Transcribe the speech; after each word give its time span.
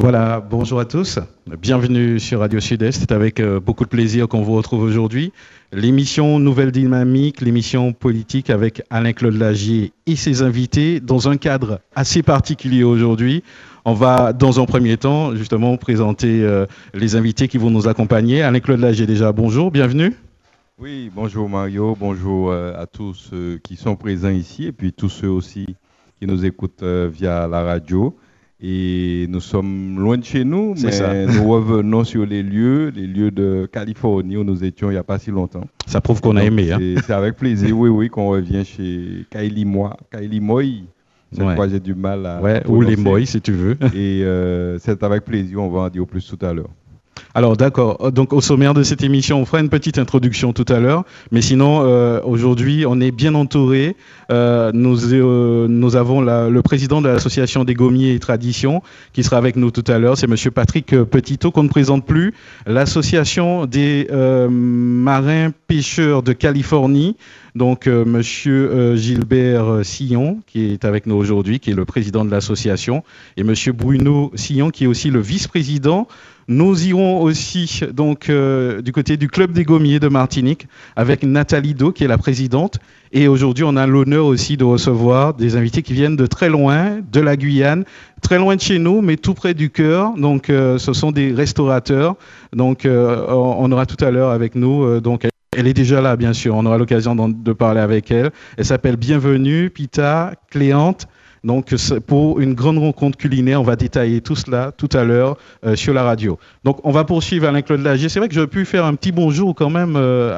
Voilà, 0.00 0.38
bonjour 0.38 0.78
à 0.78 0.84
tous. 0.84 1.18
Bienvenue 1.60 2.20
sur 2.20 2.38
Radio 2.38 2.60
Sud-Est. 2.60 3.00
C'est 3.00 3.10
avec 3.10 3.40
euh, 3.40 3.58
beaucoup 3.58 3.82
de 3.82 3.88
plaisir 3.88 4.28
qu'on 4.28 4.42
vous 4.42 4.54
retrouve 4.54 4.82
aujourd'hui. 4.82 5.32
L'émission 5.72 6.38
Nouvelle 6.38 6.70
Dynamique, 6.70 7.40
l'émission 7.40 7.92
politique 7.92 8.48
avec 8.48 8.80
Alain-Claude 8.90 9.34
Lagier 9.34 9.92
et 10.06 10.14
ses 10.14 10.42
invités 10.42 11.00
dans 11.00 11.28
un 11.28 11.36
cadre 11.36 11.80
assez 11.96 12.22
particulier 12.22 12.84
aujourd'hui. 12.84 13.42
On 13.84 13.92
va, 13.92 14.32
dans 14.32 14.60
un 14.60 14.66
premier 14.66 14.96
temps, 14.98 15.34
justement, 15.34 15.76
présenter 15.76 16.42
euh, 16.44 16.66
les 16.94 17.16
invités 17.16 17.48
qui 17.48 17.58
vont 17.58 17.70
nous 17.70 17.88
accompagner. 17.88 18.40
Alain-Claude 18.42 18.78
Lagier, 18.78 19.04
déjà, 19.04 19.32
bonjour, 19.32 19.72
bienvenue. 19.72 20.14
Oui, 20.78 21.10
bonjour 21.12 21.48
Mario, 21.48 21.96
bonjour 21.98 22.52
euh, 22.52 22.72
à 22.80 22.86
tous 22.86 23.14
ceux 23.14 23.58
qui 23.64 23.74
sont 23.74 23.96
présents 23.96 24.28
ici 24.28 24.66
et 24.66 24.72
puis 24.72 24.92
tous 24.92 25.08
ceux 25.08 25.28
aussi 25.28 25.66
qui 26.20 26.26
nous 26.28 26.44
écoutent 26.44 26.84
via 26.84 27.48
la 27.48 27.64
radio. 27.64 28.16
Et 28.60 29.26
nous 29.28 29.40
sommes 29.40 30.00
loin 30.00 30.18
de 30.18 30.24
chez 30.24 30.44
nous, 30.44 30.74
mais 30.82 31.26
nous 31.26 31.48
revenons 31.48 32.02
sur 32.02 32.26
les 32.26 32.42
lieux, 32.42 32.88
les 32.88 33.06
lieux 33.06 33.30
de 33.30 33.68
Californie 33.70 34.36
où 34.36 34.42
nous 34.42 34.64
étions 34.64 34.90
il 34.90 34.94
n'y 34.94 34.98
a 34.98 35.04
pas 35.04 35.18
si 35.18 35.30
longtemps. 35.30 35.64
Ça 35.86 36.00
prouve 36.00 36.20
qu'on 36.20 36.36
a 36.36 36.42
aimé. 36.42 36.72
Hein. 36.72 36.78
C'est 37.06 37.12
avec 37.12 37.36
plaisir, 37.36 37.78
oui, 37.78 37.88
oui, 37.88 38.08
qu'on 38.08 38.30
revient 38.30 38.64
chez 38.64 39.26
Kylie 39.30 39.64
Moi, 39.64 39.96
Kylie 40.10 40.40
Moy. 40.40 40.84
Cette 41.30 41.44
ouais. 41.44 41.68
j'ai 41.68 41.78
du 41.78 41.94
mal 41.94 42.24
à. 42.26 42.40
Ouais, 42.40 42.62
ou 42.66 42.80
les 42.80 42.96
Moy 42.96 43.26
si 43.26 43.40
tu 43.40 43.52
veux. 43.52 43.76
Et 43.94 44.24
euh, 44.24 44.78
c'est 44.78 45.02
avec 45.02 45.24
plaisir, 45.24 45.60
on 45.60 45.68
va 45.68 45.80
en 45.82 45.88
dire 45.88 46.06
plus 46.06 46.26
tout 46.26 46.44
à 46.44 46.52
l'heure. 46.52 46.70
Alors 47.34 47.56
d'accord, 47.56 47.98
euh, 48.00 48.10
donc 48.10 48.32
au 48.32 48.40
sommaire 48.40 48.72
de 48.72 48.82
cette 48.82 49.02
émission, 49.02 49.40
on 49.40 49.44
fera 49.44 49.60
une 49.60 49.68
petite 49.68 49.98
introduction 49.98 50.52
tout 50.52 50.64
à 50.68 50.80
l'heure, 50.80 51.04
mais 51.30 51.42
sinon 51.42 51.82
euh, 51.82 52.20
aujourd'hui 52.24 52.86
on 52.86 53.00
est 53.00 53.10
bien 53.10 53.34
entouré. 53.34 53.96
Euh, 54.30 54.70
nous, 54.72 55.96
avons 55.96 56.20
le 56.20 56.60
président 56.62 57.00
de 57.02 57.08
l'association 57.08 57.64
des 57.64 57.74
gommiers 57.74 58.14
et 58.14 58.18
traditions 58.18 58.82
qui 59.12 59.22
sera 59.22 59.36
avec 59.36 59.56
nous 59.56 59.70
tout 59.70 59.84
à 59.86 59.98
l'heure, 59.98 60.16
c'est 60.16 60.26
Monsieur 60.26 60.50
Patrick 60.50 60.86
Petitot 61.04 61.50
qu'on 61.50 61.62
ne 61.62 61.68
présente 61.68 62.06
plus, 62.06 62.34
l'association 62.66 63.66
des 63.66 64.06
marins 64.10 65.50
pêcheurs 65.66 66.22
de 66.22 66.32
Californie. 66.32 67.16
Donc, 67.54 67.86
Monsieur 67.86 68.96
Gilbert 68.96 69.80
Sillon, 69.82 70.40
qui 70.46 70.72
est 70.72 70.84
avec 70.84 71.06
nous 71.06 71.16
aujourd'hui, 71.16 71.58
qui 71.58 71.70
est 71.70 71.74
le 71.74 71.84
président 71.84 72.24
de 72.24 72.30
l'association, 72.30 73.02
et 73.36 73.42
Monsieur 73.42 73.72
Bruno 73.72 74.30
Sillon, 74.34 74.70
qui 74.70 74.84
est 74.84 74.86
aussi 74.86 75.10
le 75.10 75.20
vice-président 75.20 76.06
nous 76.48 76.86
irons 76.86 77.20
aussi 77.20 77.82
donc 77.92 78.30
euh, 78.30 78.80
du 78.80 78.90
côté 78.90 79.18
du 79.18 79.28
club 79.28 79.52
des 79.52 79.64
gommiers 79.64 80.00
de 80.00 80.08
Martinique 80.08 80.66
avec 80.96 81.22
Nathalie 81.22 81.74
Do 81.74 81.92
qui 81.92 82.04
est 82.04 82.08
la 82.08 82.16
présidente. 82.16 82.78
Et 83.12 83.28
aujourd'hui, 83.28 83.64
on 83.64 83.76
a 83.76 83.86
l'honneur 83.86 84.24
aussi 84.24 84.56
de 84.56 84.64
recevoir 84.64 85.34
des 85.34 85.56
invités 85.56 85.82
qui 85.82 85.92
viennent 85.92 86.16
de 86.16 86.26
très 86.26 86.48
loin, 86.48 87.00
de 87.12 87.20
la 87.20 87.36
Guyane, 87.36 87.84
très 88.22 88.38
loin 88.38 88.56
de 88.56 88.62
chez 88.62 88.78
nous, 88.78 89.02
mais 89.02 89.16
tout 89.16 89.34
près 89.34 89.52
du 89.52 89.68
cœur. 89.68 90.14
Donc, 90.16 90.48
euh, 90.48 90.78
ce 90.78 90.94
sont 90.94 91.12
des 91.12 91.32
restaurateurs. 91.32 92.16
Donc, 92.54 92.86
euh, 92.86 93.26
on 93.28 93.70
aura 93.70 93.84
tout 93.84 94.02
à 94.02 94.10
l'heure 94.10 94.30
avec 94.30 94.54
nous. 94.54 95.00
donc, 95.00 95.26
elle 95.56 95.66
est 95.66 95.74
déjà 95.74 96.00
là, 96.00 96.16
bien 96.16 96.32
sûr. 96.32 96.54
On 96.54 96.64
aura 96.64 96.78
l'occasion 96.78 97.14
de 97.14 97.52
parler 97.52 97.80
avec 97.80 98.10
elle. 98.10 98.30
Elle 98.56 98.64
s'appelle 98.64 98.96
Bienvenue, 98.96 99.68
Pita, 99.70 100.32
Cléante. 100.50 101.08
Donc, 101.44 101.74
pour 102.06 102.40
une 102.40 102.54
grande 102.54 102.78
rencontre 102.78 103.16
culinaire, 103.16 103.60
on 103.60 103.64
va 103.64 103.76
détailler 103.76 104.20
tout 104.20 104.36
cela 104.36 104.72
tout 104.72 104.88
à 104.92 105.04
l'heure 105.04 105.36
euh, 105.64 105.76
sur 105.76 105.94
la 105.94 106.02
radio. 106.02 106.38
Donc, 106.64 106.84
on 106.84 106.90
va 106.90 107.04
poursuivre 107.04 107.46
Alain-Claude 107.46 107.80
Lagier. 107.80 108.08
C'est 108.08 108.18
vrai 108.18 108.28
que 108.28 108.34
j'aurais 108.34 108.46
pu 108.46 108.64
faire 108.64 108.84
un 108.84 108.94
petit 108.94 109.12
bonjour 109.12 109.54
quand 109.54 109.70
même 109.70 109.94
euh, 109.96 110.32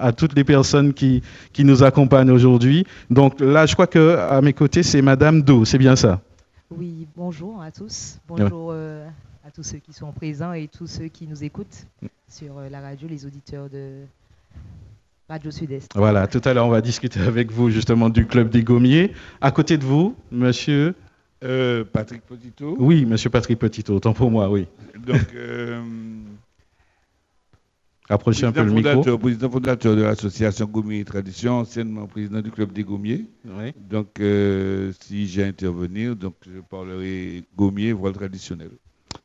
à, 0.00 0.12
toutes 0.12 0.34
les 0.34 0.44
personnes 0.44 0.94
qui, 0.94 1.22
qui 1.52 1.64
nous 1.64 1.82
accompagnent 1.82 2.30
aujourd'hui. 2.30 2.86
Donc, 3.10 3.40
là, 3.40 3.66
je 3.66 3.74
crois 3.74 3.86
qu'à 3.86 4.40
mes 4.40 4.52
côtés, 4.52 4.82
c'est 4.82 5.02
Madame 5.02 5.42
Do, 5.42 5.64
c'est 5.64 5.78
bien 5.78 5.96
ça? 5.96 6.20
Oui, 6.70 7.06
bonjour 7.16 7.62
à 7.62 7.70
tous. 7.70 8.18
Bonjour 8.28 8.70
euh, 8.72 9.06
à 9.46 9.50
tous 9.50 9.62
ceux 9.62 9.78
qui 9.78 9.92
sont 9.92 10.12
présents 10.12 10.52
et 10.52 10.68
tous 10.68 10.86
ceux 10.86 11.08
qui 11.08 11.26
nous 11.26 11.44
écoutent 11.44 11.86
sur 12.28 12.54
la 12.70 12.80
radio, 12.80 13.08
les 13.08 13.24
auditeurs 13.24 13.68
de 13.70 14.02
Radio 15.28 15.50
Sud-Est. 15.50 15.92
Voilà, 15.94 16.26
tout 16.26 16.40
à 16.42 16.54
l'heure, 16.54 16.66
on 16.66 16.70
va 16.70 16.80
discuter 16.80 17.20
avec 17.26 17.52
vous 17.52 17.68
justement 17.68 18.08
du 18.08 18.26
Club 18.26 18.48
des 18.48 18.62
Gommiers. 18.62 19.12
À 19.42 19.50
côté 19.50 19.76
de 19.76 19.84
vous, 19.84 20.16
monsieur 20.32 20.94
euh, 21.44 21.84
Patrick 21.84 22.22
Petito. 22.22 22.76
Oui, 22.78 23.04
monsieur 23.04 23.28
Patrick 23.28 23.58
Petito, 23.58 23.94
autant 23.94 24.14
pour 24.14 24.30
moi, 24.30 24.48
oui. 24.48 24.66
Donc, 25.06 25.20
euh, 25.34 25.82
Approchez 28.08 28.46
un 28.46 28.52
peu 28.52 28.62
le 28.62 28.72
micro. 28.72 29.18
Président 29.18 29.50
fondateur 29.50 29.94
de 29.94 30.02
l'association 30.02 30.64
Gommiers 30.64 31.00
et 31.00 31.04
Tradition, 31.04 31.58
anciennement 31.58 32.06
président 32.06 32.40
du 32.40 32.50
Club 32.50 32.72
des 32.72 32.82
Gommiers. 32.82 33.26
Oui. 33.44 33.74
Donc, 33.76 34.20
euh, 34.20 34.92
si 34.98 35.26
j'ai 35.26 35.44
à 35.44 35.46
intervenir, 35.46 36.16
donc 36.16 36.36
je 36.46 36.60
parlerai 36.60 37.44
Gommiers, 37.54 37.92
voile 37.92 38.14
traditionnel. 38.14 38.70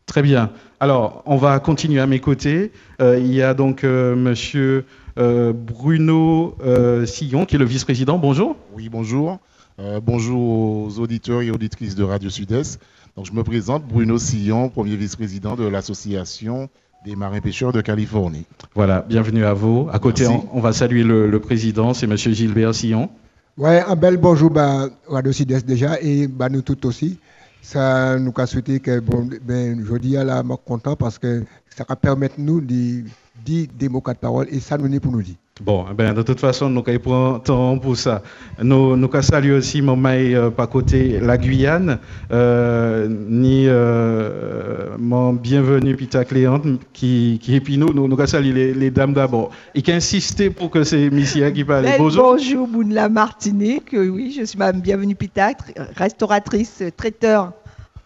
Très 0.05 0.21
bien. 0.21 0.51
Alors, 0.81 1.23
on 1.25 1.37
va 1.37 1.57
continuer 1.61 2.01
à 2.01 2.07
mes 2.07 2.19
côtés. 2.19 2.73
il 2.99 3.33
y 3.33 3.41
a 3.41 3.53
donc 3.53 3.83
monsieur 3.83 4.85
Bruno 5.15 6.55
euh, 6.63 7.05
Sillon, 7.05 7.45
qui 7.45 7.55
est 7.55 7.59
le 7.59 7.65
vice-président. 7.65 8.17
Bonjour. 8.17 8.55
Oui, 8.73 8.89
bonjour. 8.89 9.39
Euh, 9.79 9.99
bonjour 9.99 10.85
aux 10.85 10.99
auditeurs 10.99 11.41
et 11.41 11.49
auditrices 11.49 11.95
de 11.95 12.03
Radio 12.03 12.29
Sud-Est. 12.29 12.79
Donc, 13.15 13.25
je 13.25 13.31
me 13.33 13.43
présente, 13.43 13.85
Bruno 13.87 14.17
Sillon, 14.17 14.69
premier 14.69 14.95
vice-président 14.95 15.55
de 15.55 15.65
l'association 15.65 16.69
des 17.05 17.15
marins 17.15 17.41
pêcheurs 17.41 17.71
de 17.71 17.81
Californie. 17.81 18.45
Voilà, 18.75 19.05
bienvenue 19.07 19.45
à 19.45 19.53
vous. 19.53 19.87
À 19.91 19.99
côté, 19.99 20.25
on, 20.27 20.59
va 20.61 20.73
saluer 20.73 21.03
le, 21.03 21.39
président, 21.39 21.93
c'est 21.93 22.05
M. 22.05 22.15
Gilbert 22.15 22.73
Sillon. 22.73 23.09
Oui, 23.57 23.69
un 23.69 23.95
bel 23.95 24.17
bonjour 24.17 24.49
bah, 24.49 24.87
Radio 25.07 25.31
Sud-Est 25.31 25.65
déjà 25.65 25.99
et 26.01 26.27
bah, 26.27 26.49
nous 26.49 26.61
tous 26.61 26.87
aussi. 26.87 27.19
Ça 27.61 28.17
nous 28.19 28.33
a 28.35 28.45
souhaité 28.45 28.79
que, 28.79 28.99
bon, 28.99 29.29
ben, 29.43 29.83
je 29.85 29.97
dis 29.97 30.17
à 30.17 30.23
la 30.23 30.43
content 30.65 30.95
parce 30.95 31.19
que 31.19 31.43
ça 31.75 31.85
va 31.87 31.95
permettre 31.95 32.35
nous 32.37 32.61
de 32.61 33.03
dit 33.45 33.67
des 33.67 33.89
mots 33.89 34.03
de 34.05 34.13
parole 34.13 34.47
et 34.49 34.59
ça 34.59 34.77
nous 34.77 34.93
est 34.93 34.99
pour 34.99 35.11
nous 35.11 35.21
dire. 35.21 35.35
Bon, 35.61 35.85
eh 35.89 35.93
ben, 35.93 36.15
de 36.15 36.23
toute 36.23 36.39
façon, 36.39 36.67
nous 36.67 36.83
avons 36.87 37.37
temps 37.39 37.77
pour 37.77 37.95
ça. 37.95 38.23
Nous, 38.61 38.97
nous 38.97 39.21
saluer 39.21 39.53
aussi 39.53 39.83
mon 39.83 40.03
euh, 40.03 40.49
par 40.49 40.67
côté 40.67 41.19
la 41.19 41.37
Guyane, 41.37 41.99
euh, 42.31 43.07
ni 43.07 43.65
euh, 43.67 44.97
mon 44.97 45.33
bienvenu 45.33 45.95
Pita 45.95 46.25
Cléante 46.25 46.65
qui, 46.91 47.39
qui 47.39 47.55
est 47.55 47.61
puis 47.61 47.77
nous, 47.77 47.93
nous, 47.93 48.07
nous 48.07 48.25
saluer 48.25 48.73
les, 48.73 48.89
dames 48.89 49.13
d'abord. 49.13 49.51
Et 49.75 49.83
qui 49.83 49.91
insisté 49.91 50.49
pour 50.49 50.71
que 50.71 50.83
c'est 50.83 51.11
Missia 51.11 51.51
qui 51.51 51.63
parle. 51.63 51.85
Bonjour. 51.99 52.33
Bonjour, 52.33 52.67
la 52.89 53.07
Martinique. 53.07 53.89
Oui, 53.93 54.35
je 54.35 54.45
suis 54.45 54.57
Mme 54.57 54.81
Bienvenue 54.81 55.15
Pita, 55.15 55.51
restauratrice, 55.95 56.81
traiteur 56.97 57.53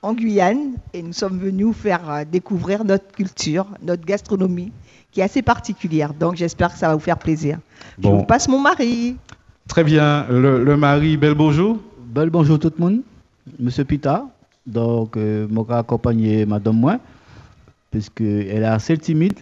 en 0.01 0.13
Guyane. 0.13 0.73
Et 0.93 1.01
nous 1.01 1.13
sommes 1.13 1.39
venus 1.39 1.73
faire 1.73 2.25
découvrir 2.29 2.83
notre 2.83 3.09
culture, 3.13 3.67
notre 3.81 4.03
gastronomie 4.03 4.73
qui 5.17 5.21
est 5.21 5.23
assez 5.23 5.41
particulière. 5.41 6.13
Donc 6.13 6.35
j'espère 6.35 6.71
que 6.71 6.77
ça 6.77 6.89
va 6.89 6.93
vous 6.93 6.99
faire 6.99 7.17
plaisir. 7.17 7.57
Je 7.97 8.07
vous 8.07 8.21
passe 8.21 8.47
mon 8.47 8.59
mari. 8.59 9.15
Très 9.67 9.83
bien. 9.83 10.27
Le, 10.29 10.77
mari, 10.77 11.17
bel 11.17 11.33
bonjour. 11.33 11.79
Bel 12.05 12.29
bonjour 12.29 12.59
tout 12.59 12.71
le 12.77 12.83
monde. 12.85 13.01
Monsieur 13.59 13.83
Pita. 13.83 14.27
Donc, 14.67 15.17
euh, 15.17 15.47
je 15.49 15.55
vais 15.55 15.73
accompagner 15.73 16.45
Madame 16.45 16.77
Moi, 16.77 16.99
puisqu'elle 17.89 18.61
est 18.61 18.63
assez 18.65 18.95
timide. 18.95 19.39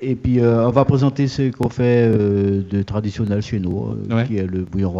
Et 0.00 0.14
puis, 0.14 0.38
euh, 0.38 0.68
on 0.68 0.70
va 0.70 0.84
présenter 0.84 1.26
ce 1.26 1.50
qu'on 1.50 1.68
fait 1.68 2.06
euh, 2.06 2.62
de 2.62 2.82
traditionnel 2.82 3.42
chez 3.42 3.58
nous, 3.58 3.96
qui 4.28 4.36
est 4.36 4.46
le 4.46 4.60
bouillon 4.60 4.92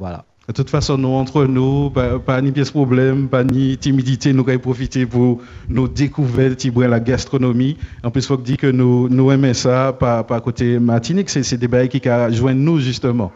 voilà. 0.00 0.24
De 0.46 0.52
toute 0.52 0.68
façon, 0.68 0.98
nous, 0.98 1.08
entre 1.08 1.46
nous, 1.46 1.88
pas, 1.88 2.18
pas 2.18 2.42
ni 2.42 2.52
pièce 2.52 2.70
problème, 2.70 3.28
pas 3.28 3.44
ni 3.44 3.78
timidité, 3.78 4.34
nous 4.34 4.44
allons 4.46 4.58
profiter 4.58 5.06
pour 5.06 5.40
nous 5.70 5.88
découvrir 5.88 6.54
la 6.90 7.00
gastronomie. 7.00 7.78
En 8.02 8.10
plus, 8.10 8.24
il 8.24 8.26
faut 8.26 8.36
dire 8.36 8.58
que 8.58 8.66
nous, 8.66 9.08
nous 9.08 9.30
aimons 9.30 9.54
ça 9.54 9.96
par, 9.98 10.26
par 10.26 10.42
côté 10.42 10.78
Martinique. 10.78 11.30
C'est 11.30 11.56
des 11.56 11.68
bails 11.68 11.88
qui 11.88 12.02
joignent 12.32 12.58
nous, 12.58 12.78
justement. 12.78 13.32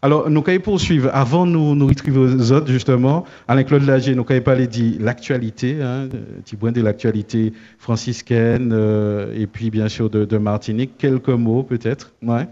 Alors, 0.00 0.30
nous 0.30 0.42
allons 0.46 0.60
poursuivre. 0.60 1.10
Avant 1.12 1.44
nous, 1.44 1.74
nous 1.74 1.88
retrouver 1.88 2.18
aux 2.18 2.52
autres, 2.52 2.72
justement, 2.72 3.24
Alain-Claude 3.48 3.84
Lager, 3.84 4.14
nous 4.14 4.24
allons 4.26 4.40
parler 4.40 4.66
de 4.66 5.02
l'actualité, 5.04 5.82
hein, 5.82 6.06
de 6.06 6.80
l'actualité 6.80 7.52
franciscaine, 7.78 8.70
euh, 8.72 9.30
et 9.34 9.46
puis 9.46 9.70
bien 9.70 9.88
sûr 9.88 10.08
de, 10.08 10.24
de 10.24 10.38
Martinique. 10.38 10.92
Quelques 10.96 11.28
mots, 11.28 11.64
peut-être? 11.64 12.12
Ouais. 12.22 12.46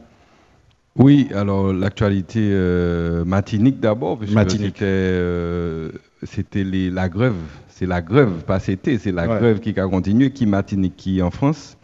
Oui, 0.96 1.28
alors 1.34 1.72
l'actualité 1.72 2.38
euh, 2.52 3.24
matinique 3.24 3.80
d'abord, 3.80 4.16
puisque 4.16 4.38
c'était 6.22 6.64
la 6.64 7.08
grève, 7.08 7.34
c'est 7.68 7.86
la 7.86 8.00
grève, 8.00 8.30
pas 8.46 8.60
c'était, 8.60 8.98
c'est 8.98 9.10
la 9.10 9.26
grève 9.26 9.58
qui 9.58 9.78
a 9.78 9.88
continué, 9.88 10.30
qui 10.30 10.46
matinique 10.46 10.94
qui 10.96 11.20
en 11.20 11.32
France. 11.32 11.76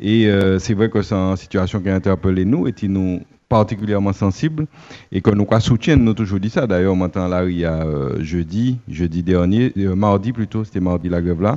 Et 0.00 0.28
c'est 0.58 0.74
vrai 0.74 0.90
que 0.90 1.00
c'est 1.02 1.14
une 1.14 1.36
situation 1.36 1.80
qui 1.80 1.88
a 1.88 1.94
interpellé 1.94 2.44
nous 2.44 2.66
et 2.66 2.72
qui 2.72 2.88
nous 2.88 3.20
particulièrement 3.48 4.12
sensible 4.12 4.66
et 5.12 5.20
que 5.20 5.30
nous 5.30 5.46
soutiennent, 5.60 6.02
nous 6.02 6.14
toujours 6.14 6.40
dit 6.40 6.50
ça. 6.50 6.66
D'ailleurs, 6.66 6.96
maintenant 6.96 7.28
là, 7.28 7.44
il 7.44 7.58
y 7.58 7.64
a 7.64 7.86
jeudi, 8.18 8.78
jeudi 8.88 9.22
dernier, 9.22 9.72
mardi 9.76 10.32
plutôt, 10.32 10.64
c'était 10.64 10.80
mardi 10.80 11.08
la 11.08 11.22
grève 11.22 11.40
là, 11.40 11.56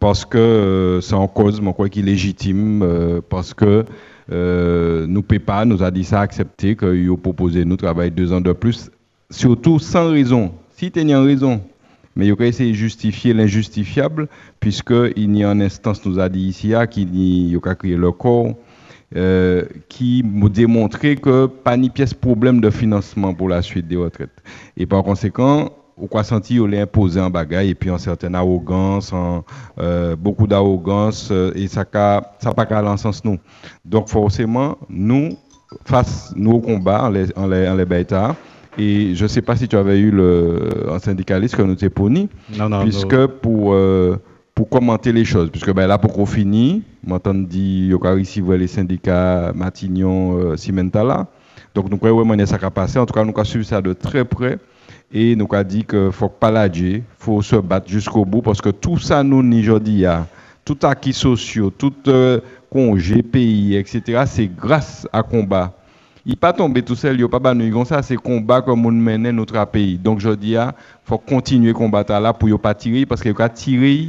parce 0.00 0.26
que 0.26 0.98
c'est 1.02 1.14
en 1.14 1.28
cause, 1.28 1.62
mais 1.62 1.72
quoi 1.72 1.88
qu'il 1.88 2.06
est 2.06 2.12
légitime, 2.12 2.84
parce 3.30 3.54
que 3.54 3.86
euh, 4.32 5.06
nous 5.08 5.22
PEPA 5.22 5.64
nous 5.64 5.82
a 5.82 5.90
dit 5.90 6.04
ça, 6.04 6.20
accepté 6.20 6.76
qu'il 6.76 7.10
a 7.10 7.16
proposé 7.16 7.64
nous 7.64 7.76
travailler 7.76 8.10
deux 8.10 8.32
ans 8.32 8.40
de 8.40 8.52
plus, 8.52 8.90
surtout 9.30 9.78
sans 9.78 10.10
raison. 10.10 10.52
Si 10.76 10.90
tu 10.90 11.00
as 11.12 11.20
raison, 11.20 11.60
mais 12.16 12.26
il 12.26 12.34
a 12.38 12.46
essayé 12.46 12.72
de 12.72 12.76
justifier 12.76 13.34
l'injustifiable, 13.34 14.28
puisqu'il 14.60 15.36
y 15.36 15.44
a 15.44 15.52
une 15.52 15.62
instance, 15.62 16.04
nous 16.04 16.18
a 16.18 16.28
dit 16.28 16.48
ici, 16.48 16.72
qui 16.90 17.56
a 17.62 17.74
créé 17.74 17.96
le 17.96 18.12
corps, 18.12 18.54
euh, 19.14 19.64
qui 19.88 20.24
m'a 20.24 20.48
démontré 20.48 21.16
que 21.16 21.46
pas 21.46 21.76
ni 21.76 21.90
pièce 21.90 22.12
problème 22.12 22.60
de 22.60 22.70
financement 22.70 23.32
pour 23.34 23.48
la 23.48 23.62
suite 23.62 23.86
des 23.86 23.96
retraites. 23.96 24.42
Et 24.76 24.86
par 24.86 25.04
conséquent, 25.04 25.70
ou 25.96 26.06
quoi 26.06 26.22
senti 26.24 26.60
on 26.60 26.66
l'a 26.66 26.82
imposé 26.82 27.20
en 27.20 27.30
bagaille 27.30 27.70
et 27.70 27.74
puis 27.74 27.90
en 27.90 27.98
certaine 27.98 28.34
arrogance 28.34 29.12
en 29.12 29.44
euh, 29.78 30.14
beaucoup 30.16 30.46
d'arrogance 30.46 31.30
euh, 31.30 31.52
et 31.54 31.68
ça 31.68 31.84
n'a 31.92 32.22
ça 32.38 32.52
pas 32.52 32.66
qu'à 32.66 32.96
sens 32.96 33.24
nous. 33.24 33.38
Donc 33.84 34.08
forcément 34.08 34.76
nous 34.88 35.30
face 35.84 36.32
nous 36.36 36.52
au 36.52 36.60
combat 36.60 37.04
en 37.04 37.10
les 37.10 37.26
en 37.36 37.46
les, 37.46 37.68
en 37.68 37.74
les 37.74 37.84
et 38.78 39.14
je 39.14 39.22
ne 39.22 39.28
sais 39.28 39.42
pas 39.42 39.56
si 39.56 39.68
tu 39.68 39.76
avais 39.76 39.98
eu 39.98 40.10
le, 40.10 40.90
un 40.90 40.98
syndicaliste 40.98 41.56
que 41.56 41.62
nous 41.62 41.76
t'ai 41.76 41.88
poni, 41.88 42.28
puisque 42.82 43.26
pour 43.26 43.72
euh, 43.72 44.16
pour 44.54 44.68
commenter 44.68 45.12
les 45.12 45.24
choses, 45.24 45.50
puisque 45.50 45.72
ben 45.72 45.86
là 45.86 45.96
pour 45.98 46.12
qu'on 46.12 46.26
finisse, 46.26 46.82
m'entend 47.06 47.34
dit 47.34 47.88
y 47.90 47.94
a 47.94 48.16
ici 48.16 48.42
les 48.42 48.66
syndicats 48.66 49.52
Matignon, 49.54 50.36
euh, 50.38 50.56
Cimentala, 50.56 51.26
donc 51.74 51.90
nous 51.90 51.96
croyons 51.96 52.16
vraiment 52.22 52.46
ça 52.46 52.58
va 52.58 52.70
passer. 52.70 52.98
En 52.98 53.06
tout 53.06 53.14
cas, 53.14 53.24
nous 53.24 53.30
avons 53.30 53.44
suivi 53.44 53.64
ça 53.64 53.80
de 53.80 53.92
très 53.94 54.24
près 54.24 54.58
et 55.12 55.36
nous 55.36 55.46
avons 55.50 55.62
dit 55.62 55.84
qu'il 55.84 56.10
faut 56.12 56.28
pas 56.28 56.66
il 56.66 57.02
faut 57.18 57.42
se 57.42 57.56
battre 57.56 57.88
jusqu'au 57.88 58.24
bout 58.24 58.42
parce 58.42 58.60
que 58.60 58.70
tout 58.70 58.98
ça, 58.98 59.22
nous, 59.22 59.42
aujourd'hui, 59.58 60.04
tout 60.64 60.78
acquis 60.82 61.12
sociaux, 61.12 61.70
tout 61.70 61.94
euh, 62.08 62.40
congé, 62.70 63.22
pays, 63.22 63.76
etc., 63.76 64.24
c'est 64.26 64.48
grâce 64.48 65.06
à 65.12 65.22
combat. 65.22 65.72
Il 66.28 66.36
pas 66.36 66.52
tombé 66.52 66.82
tout 66.82 66.96
seul, 66.96 67.20
il 67.20 67.24
a 67.24 67.28
pas 67.28 67.38
battu 67.38 67.70
comme 67.70 67.84
ça, 67.84 68.02
c'est 68.02 68.16
combat 68.16 68.60
comme 68.60 68.84
on 68.84 68.90
mène 68.90 69.30
notre 69.30 69.64
pays. 69.66 69.96
Donc 69.96 70.18
je 70.18 70.30
dis, 70.30 70.54
il 70.54 70.72
faut 71.04 71.18
continuer 71.18 71.72
combattre 71.72 72.12
là 72.18 72.32
pour 72.32 72.48
ne 72.48 72.56
pas 72.56 72.74
tirer, 72.74 73.06
parce 73.06 73.22
qu'il 73.22 73.34
faut 73.34 73.48
tirer 73.48 74.08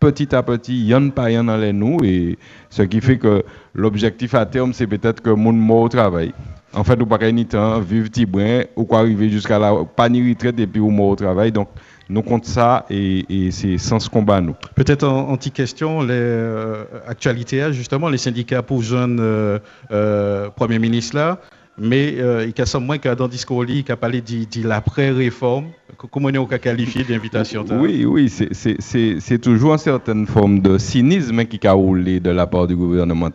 petit 0.00 0.34
à 0.34 0.42
petit, 0.42 0.72
il 0.72 0.86
y 0.86 0.94
en 0.96 1.08
a 1.08 1.10
pas 1.12 1.28
les 1.28 1.72
nous, 1.72 1.98
et 2.02 2.36
ce 2.68 2.82
qui 2.82 3.00
fait 3.00 3.18
que 3.18 3.44
l'objectif 3.72 4.34
à 4.34 4.44
terme, 4.44 4.72
c'est 4.72 4.88
peut-être 4.88 5.22
que 5.22 5.30
mon 5.30 5.52
mort 5.52 5.82
au 5.82 5.88
travail. 5.88 6.32
En 6.74 6.84
fait, 6.84 6.96
nous 6.96 7.06
pas 7.06 7.30
ni 7.30 7.44
temps, 7.44 7.80
vivre 7.80 8.08
petit 8.08 8.24
brin, 8.24 8.62
ou 8.76 8.84
quoi 8.84 9.00
arriver 9.00 9.28
jusqu'à 9.28 9.58
la 9.58 9.74
panier 9.84 10.30
retraite 10.30 10.58
et 10.58 10.66
puis 10.66 10.80
au 10.80 10.88
mort 10.88 11.08
au 11.08 11.16
travail. 11.16 11.52
Donc, 11.52 11.68
nous 12.08 12.22
comptons 12.22 12.48
ça 12.48 12.86
et, 12.90 13.50
c'est 13.50 13.78
sans 13.78 13.98
ce 13.98 14.08
combat, 14.08 14.40
nous. 14.40 14.54
Peut-être 14.74 15.06
en 15.06 15.30
anti-question, 15.30 16.02
les 16.02 16.12
euh, 16.12 16.84
actualités, 17.06 17.72
justement, 17.72 18.08
les 18.08 18.18
syndicats 18.18 18.62
pour 18.62 18.82
jeunes 18.82 19.18
euh, 19.20 19.58
euh, 19.90 20.48
Premier 20.50 20.78
ministre 20.78 21.16
là, 21.16 21.38
mais 21.78 22.08
il 22.12 22.52
y 22.56 22.60
a 22.60 22.78
moins 22.80 22.98
que 22.98 23.08
dans 23.14 23.24
le 23.24 23.30
discours 23.30 23.64
il 23.64 23.90
a 23.90 23.96
parlé 23.96 24.20
de 24.20 24.68
l'après-réforme. 24.68 25.68
Comment 26.10 26.28
on 26.34 26.46
a 26.50 26.58
qualifié 26.58 27.02
d'invitation 27.02 27.64
Oui, 27.70 28.04
oui, 28.04 28.28
c'est 28.30 29.38
toujours 29.38 29.72
une 29.72 29.78
certaine 29.78 30.26
forme 30.26 30.60
de 30.60 30.76
cynisme 30.76 31.44
qui 31.46 31.66
a 31.66 31.72
roulé 31.72 32.20
de 32.20 32.30
la 32.30 32.46
part 32.46 32.66
du 32.66 32.76
gouvernement. 32.76 33.30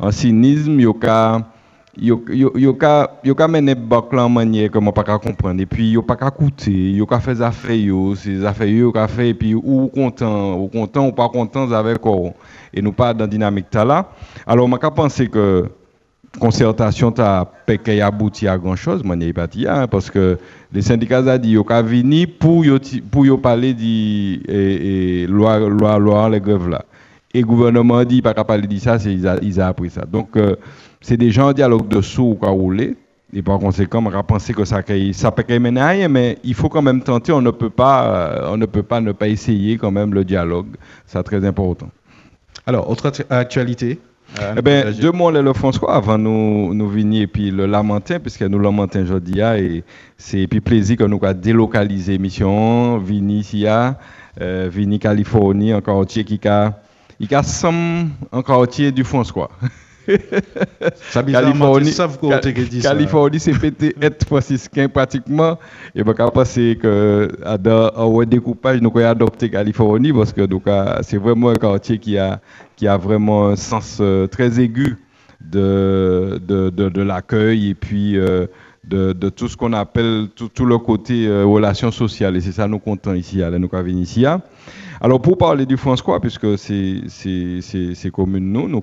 Un 0.00 0.10
cynisme, 0.10 0.80
il 0.80 0.86
y 0.86 1.08
a 1.08 1.46
yo 1.96 2.20
yo 2.28 2.52
yo 2.54 2.74
ka 2.76 3.08
yo 3.24 3.34
ka 3.34 3.48
bak 3.48 4.12
la 4.12 4.28
manière 4.28 4.70
comment 4.70 4.92
pas 4.92 5.18
comprendre 5.18 5.60
et 5.60 5.66
puis 5.66 5.92
yo 5.92 6.02
pas 6.02 6.16
qu'à 6.16 6.30
yo 6.68 7.06
ka 7.06 7.20
fait 7.20 7.40
affaires 7.40 7.74
yo 7.74 8.14
ces 8.14 8.44
affaires 8.44 8.68
yo 8.68 8.92
ka 8.92 9.08
fait 9.08 9.30
et 9.30 9.34
puis 9.34 9.54
ou 9.54 9.88
content 9.88 10.58
ou 10.58 10.68
content 10.68 11.08
ou 11.08 11.12
pas 11.12 11.28
content 11.30 11.70
avec 11.72 11.98
quoi 11.98 12.32
et 12.74 12.82
nous 12.82 12.92
pas 12.92 13.14
dans 13.14 13.26
dynamique 13.26 13.72
là 13.72 14.10
alors 14.46 14.68
m'a 14.68 14.78
penser 14.78 15.28
que 15.28 15.70
concertation 16.38 17.10
ta 17.12 17.50
abouti 18.02 18.46
à 18.46 18.58
grand 18.58 18.76
chose 18.76 19.02
manière 19.02 19.32
pas 19.32 19.46
hein, 19.66 19.86
parce 19.86 20.10
que 20.10 20.38
les 20.72 20.82
syndicats 20.82 21.26
a 21.26 21.38
dit 21.38 21.52
yo 21.52 21.64
ka 21.64 21.80
vini 21.80 22.26
pour 22.26 22.64
yo 22.66 23.38
parler 23.38 23.72
di 23.72 24.42
et, 24.46 25.22
et 25.22 25.26
loi 25.26 25.58
loi 25.60 25.98
loi 25.98 26.28
les 26.28 26.40
grèves 26.40 26.78
et 27.32 27.42
gouvernement 27.42 28.04
dit 28.04 28.20
pas 28.20 28.34
de 28.34 28.78
ça 28.78 28.98
ils 29.42 29.60
appris 29.60 29.90
ça 29.90 30.04
donc 30.04 30.36
euh, 30.36 30.56
c'est 31.06 31.16
des 31.16 31.30
gens 31.30 31.50
en 31.50 31.52
dialogue 31.52 31.86
de 31.86 32.00
sourds 32.00 32.36
qui 32.40 32.46
roulé. 32.46 32.96
Et 33.32 33.40
par 33.40 33.60
conséquent, 33.60 34.04
on 34.04 34.10
va 34.10 34.24
penser 34.24 34.52
que 34.52 34.64
ça, 34.64 34.82
ça 35.12 35.30
peut 35.30 35.58
mener 35.60 35.80
à 35.80 35.88
rien, 35.88 36.08
mais 36.08 36.36
il 36.42 36.54
faut 36.54 36.68
quand 36.68 36.82
même 36.82 37.00
tenter. 37.00 37.30
On 37.30 37.40
ne 37.40 37.52
peut 37.52 37.70
pas, 37.70 38.06
euh, 38.06 38.48
on 38.50 38.56
ne 38.56 38.66
peut 38.66 38.82
pas 38.82 39.00
ne 39.00 39.12
pas 39.12 39.28
essayer 39.28 39.78
quand 39.78 39.92
même 39.92 40.12
le 40.12 40.24
dialogue. 40.24 40.74
C'est 41.06 41.22
très 41.22 41.44
important. 41.44 41.90
Alors, 42.66 42.90
autre 42.90 43.12
actualité 43.30 44.00
eh 44.56 44.60
ben, 44.60 44.92
deux 44.92 45.12
mots 45.12 45.30
le 45.30 45.52
François 45.52 45.94
avant 45.94 46.18
nous 46.18 46.74
nous 46.74 46.88
venir 46.88 47.22
et 47.22 47.26
puis 47.28 47.52
le 47.52 47.66
Lamentin 47.66 48.18
puisque 48.18 48.42
nous 48.42 48.58
Lamentin 48.58 49.02
aujourd'hui 49.04 49.38
et 49.40 49.84
c'est 50.18 50.48
puis 50.48 50.60
plaisir 50.60 50.96
que 50.96 51.04
nous 51.04 51.20
avons 51.22 51.38
délocalisé 51.38 52.18
mission 52.18 52.98
vini 52.98 53.38
ici 53.38 53.66
euh, 53.68 54.68
vini 54.70 54.98
Californie 54.98 55.72
encore 55.72 56.00
quartier 56.00 56.24
qui 56.24 56.40
a 56.48 56.74
il 57.20 57.32
a 57.32 57.42
un 58.32 58.42
quartier 58.42 58.90
du 58.90 59.04
François 59.04 59.48
Californie, 61.12 61.92
Californie 62.82 63.40
c'est 63.40 63.58
pété 63.58 63.94
être 64.00 64.24
franciscain 64.26 64.88
pratiquement. 64.88 65.58
Et 65.94 66.02
ben, 66.02 66.14
quand 66.14 66.30
penser 66.30 66.78
que 66.80 67.28
un 67.44 68.26
découpage, 68.26 68.80
nous 68.80 68.90
avons 68.94 69.08
adopté 69.08 69.50
Californie 69.50 70.12
parce 70.12 70.32
que 70.32 70.46
c'est 71.02 71.18
vraiment 71.18 71.50
un 71.50 71.56
quartier 71.56 71.98
qui 71.98 72.18
a, 72.18 72.40
qui 72.76 72.86
a 72.86 72.96
vraiment 72.96 73.48
un 73.48 73.56
sens 73.56 73.98
euh, 74.00 74.26
très 74.26 74.60
aigu 74.60 74.96
de, 75.40 76.40
de, 76.46 76.70
de, 76.70 77.02
l'accueil 77.02 77.70
et 77.70 77.74
puis 77.74 78.16
euh, 78.16 78.46
de, 78.84 79.12
de, 79.12 79.28
tout 79.28 79.48
ce 79.48 79.56
qu'on 79.56 79.72
appelle 79.72 80.28
tout, 80.34 80.48
tout, 80.48 80.64
le 80.64 80.78
côté 80.78 81.26
euh, 81.26 81.44
relations 81.44 81.90
sociales. 81.90 82.36
Et 82.36 82.40
c'est 82.40 82.52
ça 82.52 82.66
nous 82.66 82.78
comptons 82.78 83.14
ici, 83.14 83.42
à 83.42 83.50
nous 83.50 83.68
ici. 83.88 84.24
Alors, 85.00 85.20
pour 85.20 85.36
parler 85.36 85.66
du 85.66 85.76
François, 85.76 86.20
puisque 86.20 86.56
c'est 86.58 88.10
commune 88.12 88.50
nous, 88.50 88.68
nous 88.68 88.82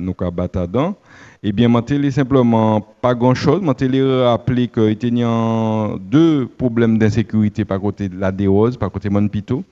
nous 0.00 0.30
batadans, 0.30 0.94
eh 1.42 1.52
bien, 1.52 1.68
je 1.88 2.10
simplement 2.10 2.80
pas 3.00 3.14
grand-chose. 3.14 3.60
Je 3.62 4.22
rappeler 4.22 4.68
qu'il 4.68 5.18
y 5.18 5.22
a 5.24 5.88
deux 5.98 6.46
problèmes 6.46 6.98
d'insécurité 6.98 7.64
par 7.64 7.80
côté 7.80 8.08
de 8.08 8.18
la 8.18 8.30
Déose, 8.30 8.76
par 8.76 8.90
côté 8.92 9.08
de 9.08 9.28
Pito, 9.28 9.64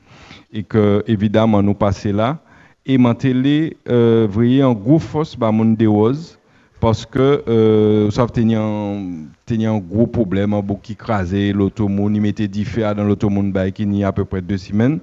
et 0.52 0.64
que, 0.64 1.04
évidemment, 1.06 1.62
nous 1.62 1.74
passons 1.74 2.12
là. 2.12 2.38
Et 2.84 2.96
je 2.96 3.70
euh, 3.88 4.26
voyez 4.30 4.62
un 4.62 4.72
gros 4.72 4.98
force 4.98 5.36
par 5.36 5.52
mon 5.52 5.66
Déose, 5.66 6.37
parce 6.80 7.06
que 7.06 7.42
euh, 7.48 8.10
ça 8.10 8.22
a 8.22 9.70
un 9.70 9.78
gros 9.78 10.06
problème, 10.06 10.54
un 10.54 10.60
beaucoup 10.60 10.92
écrasé, 10.92 11.52
l'automone, 11.52 12.14
il 12.14 12.22
mettait 12.22 12.48
du 12.48 12.64
fer 12.64 12.94
dans 12.94 13.04
l'automone 13.04 13.52
qui 13.72 13.84
y 13.84 14.04
a 14.04 14.08
à 14.08 14.12
peu 14.12 14.24
près 14.24 14.42
deux 14.42 14.58
semaines 14.58 15.00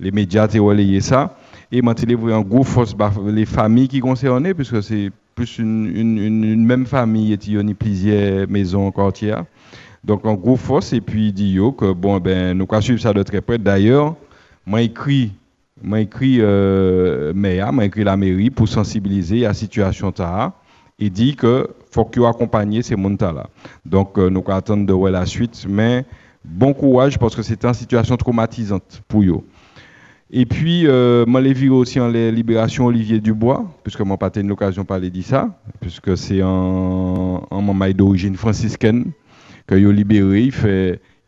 les 0.00 0.10
médias 0.10 0.48
ont 0.58 0.66
relayé 0.66 1.00
ça. 1.00 1.36
Et 1.72 1.82
maintenant, 1.82 2.32
en 2.32 2.42
gros 2.42 2.62
force 2.62 2.94
bah, 2.94 3.12
les 3.26 3.46
familles 3.46 3.88
qui 3.88 4.00
concernées, 4.00 4.54
puisque 4.54 4.82
c'est 4.82 5.10
plus 5.34 5.58
une, 5.58 5.86
une, 5.94 6.44
une, 6.44 6.64
même 6.64 6.86
famille 6.86 7.32
et 7.32 7.38
il 7.46 7.54
y 7.54 7.58
a 7.58 7.74
plusieurs 7.74 8.48
maisons 8.48 8.90
quartier. 8.90 9.34
Donc, 10.04 10.24
en 10.24 10.34
gros 10.34 10.56
force, 10.56 10.92
et 10.92 11.00
puis, 11.00 11.32
dit 11.32 11.58
que, 11.76 11.92
bon, 11.92 12.18
ben, 12.20 12.56
nous 12.56 12.66
allons 12.70 12.80
suivre 12.80 13.00
ça 13.00 13.12
de 13.12 13.22
très 13.22 13.40
près. 13.40 13.58
D'ailleurs, 13.58 14.14
moi, 14.64 14.82
écrit, 14.82 15.32
moi, 15.82 16.00
écrit, 16.00 16.38
euh, 16.40 17.32
moi, 17.34 17.84
écrit 17.84 18.04
la 18.04 18.16
mairie 18.16 18.50
pour 18.50 18.68
sensibiliser 18.68 19.44
à 19.44 19.48
la 19.48 19.54
situation 19.54 20.12
ta 20.12 20.54
et 20.98 21.10
dit 21.10 21.36
que 21.36 21.68
faut 21.90 22.04
qu'ils 22.04 22.24
accompagner 22.24 22.82
ces 22.82 22.96
gens-là. 22.96 23.48
Donc, 23.84 24.18
euh, 24.18 24.28
nous 24.28 24.44
attendre 24.48 24.86
de 24.86 24.92
voir 24.92 25.12
la 25.12 25.26
suite, 25.26 25.66
mais 25.68 26.04
bon 26.44 26.72
courage 26.72 27.18
parce 27.18 27.34
que 27.34 27.42
c'est 27.42 27.64
une 27.64 27.74
situation 27.74 28.16
traumatisante 28.16 29.02
pour 29.08 29.22
eux. 29.22 29.42
Et 30.30 30.44
puis, 30.44 30.86
euh, 30.86 31.24
je 31.26 31.38
l'ai 31.38 31.52
vu 31.52 31.70
aussi 31.70 32.00
en 32.00 32.08
les 32.08 32.32
libération 32.32 32.86
Olivier 32.86 33.20
Dubois, 33.20 33.64
puisque 33.84 34.00
moi 34.00 34.16
pas 34.16 34.30
eu 34.34 34.42
l'occasion 34.42 34.82
de 34.82 34.86
parler 34.86 35.10
de 35.10 35.22
ça, 35.22 35.56
puisque 35.80 36.16
c'est 36.16 36.42
un, 36.42 37.40
un 37.50 37.90
d'origine 37.92 38.36
franciscaine 38.36 39.12
que 39.66 39.74
a 39.74 39.92
libéré. 39.92 40.42
Il 40.42 40.52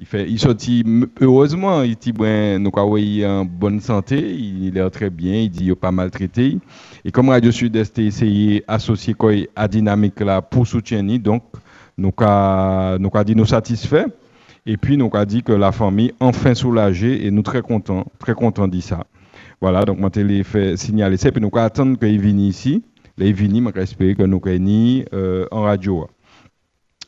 il 0.01 0.07
fait, 0.07 0.31
il 0.31 0.39
sortit 0.39 0.85
heureusement, 1.21 1.83
il 1.83 1.97
dit 1.97 2.13
ben, 2.13 2.63
nous 2.63 2.71
en 2.71 3.45
bonne 3.45 3.81
santé, 3.81 4.19
il 4.35 4.77
est 4.77 4.91
très 4.91 5.11
bien, 5.11 5.41
il 5.41 5.51
dit 5.51 5.65
il 5.67 5.77
pas 5.77 5.91
maltraité. 5.91 6.59
Et 7.05 7.11
comme 7.11 7.31
Radio 7.31 7.51
Sud-Est 7.51 7.99
essayé 7.99 8.65
d'associer 8.69 9.17
à 9.57 9.67
dynamique 9.67 10.21
là 10.21 10.41
pour 10.41 10.67
soutenir, 10.67 11.19
donc 11.19 11.43
nous 11.97 12.13
a, 12.19 12.97
nous 12.99 13.11
a 13.13 13.25
dit 13.25 13.35
nous 13.35 13.47
satisfait. 13.47 14.07
Et 14.71 14.77
puis, 14.77 14.99
nous 14.99 15.11
a 15.15 15.25
dit 15.25 15.43
que 15.43 15.53
la 15.53 15.73
famille 15.73 16.13
enfin 16.21 16.55
soulagée 16.55 17.27
et 17.27 17.31
nous 17.31 17.41
très 17.41 17.63
contents, 17.63 18.05
très 18.19 18.35
contents 18.35 18.69
de 18.69 18.81
ça. 18.81 19.05
Voilà, 19.63 19.83
donc, 19.87 19.99
moi, 19.99 20.11
je 20.15 20.43
fait 20.43 20.77
signaler 20.77 21.17
ça. 21.17 21.33
Puis, 21.33 21.41
nous 21.41 21.51
attendons 21.55 21.95
qu'il 21.95 22.21
vienne 22.21 22.39
ici. 22.39 22.83
Viennent, 23.17 23.73
je 23.75 23.81
espérer 23.81 24.15
que 24.15 24.25
nous 24.25 24.43
euh, 24.47 25.47
en 25.51 25.63
radio. 25.63 26.07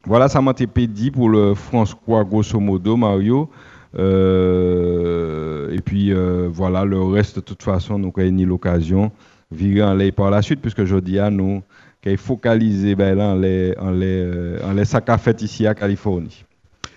Voilà, 0.07 0.28
ça 0.28 0.40
m'a 0.40 0.52
été 0.52 0.87
dit 0.87 1.11
pour 1.11 1.28
le 1.28 1.54
François, 1.54 2.25
grosso 2.25 2.59
modo, 2.59 2.97
Mario. 2.97 3.50
Euh, 3.99 5.71
et 5.73 5.80
puis, 5.80 6.12
euh, 6.12 6.49
voilà, 6.50 6.85
le 6.85 7.02
reste, 7.02 7.37
de 7.37 7.40
toute 7.40 7.62
façon, 7.62 7.99
nous 7.99 8.12
avons 8.16 8.47
l'occasion 8.47 9.12
de 9.50 9.57
virer 9.57 9.83
en 9.83 9.95
l'air 9.95 10.12
par 10.12 10.30
la 10.30 10.42
suite, 10.42 10.61
puisque 10.61 10.85
je 10.85 10.97
dis 10.97 11.19
à 11.19 11.28
nous 11.28 11.62
qu'il 12.02 12.16
focaliser 12.16 12.95
ben, 12.95 13.21
en 13.21 13.35
les, 13.35 13.75
en 13.78 13.90
les, 13.90 14.57
en 14.64 14.85
sacs 14.85 15.09
à 15.11 15.19
fête 15.19 15.42
ici 15.42 15.66
à 15.66 15.75
Californie. 15.75 16.45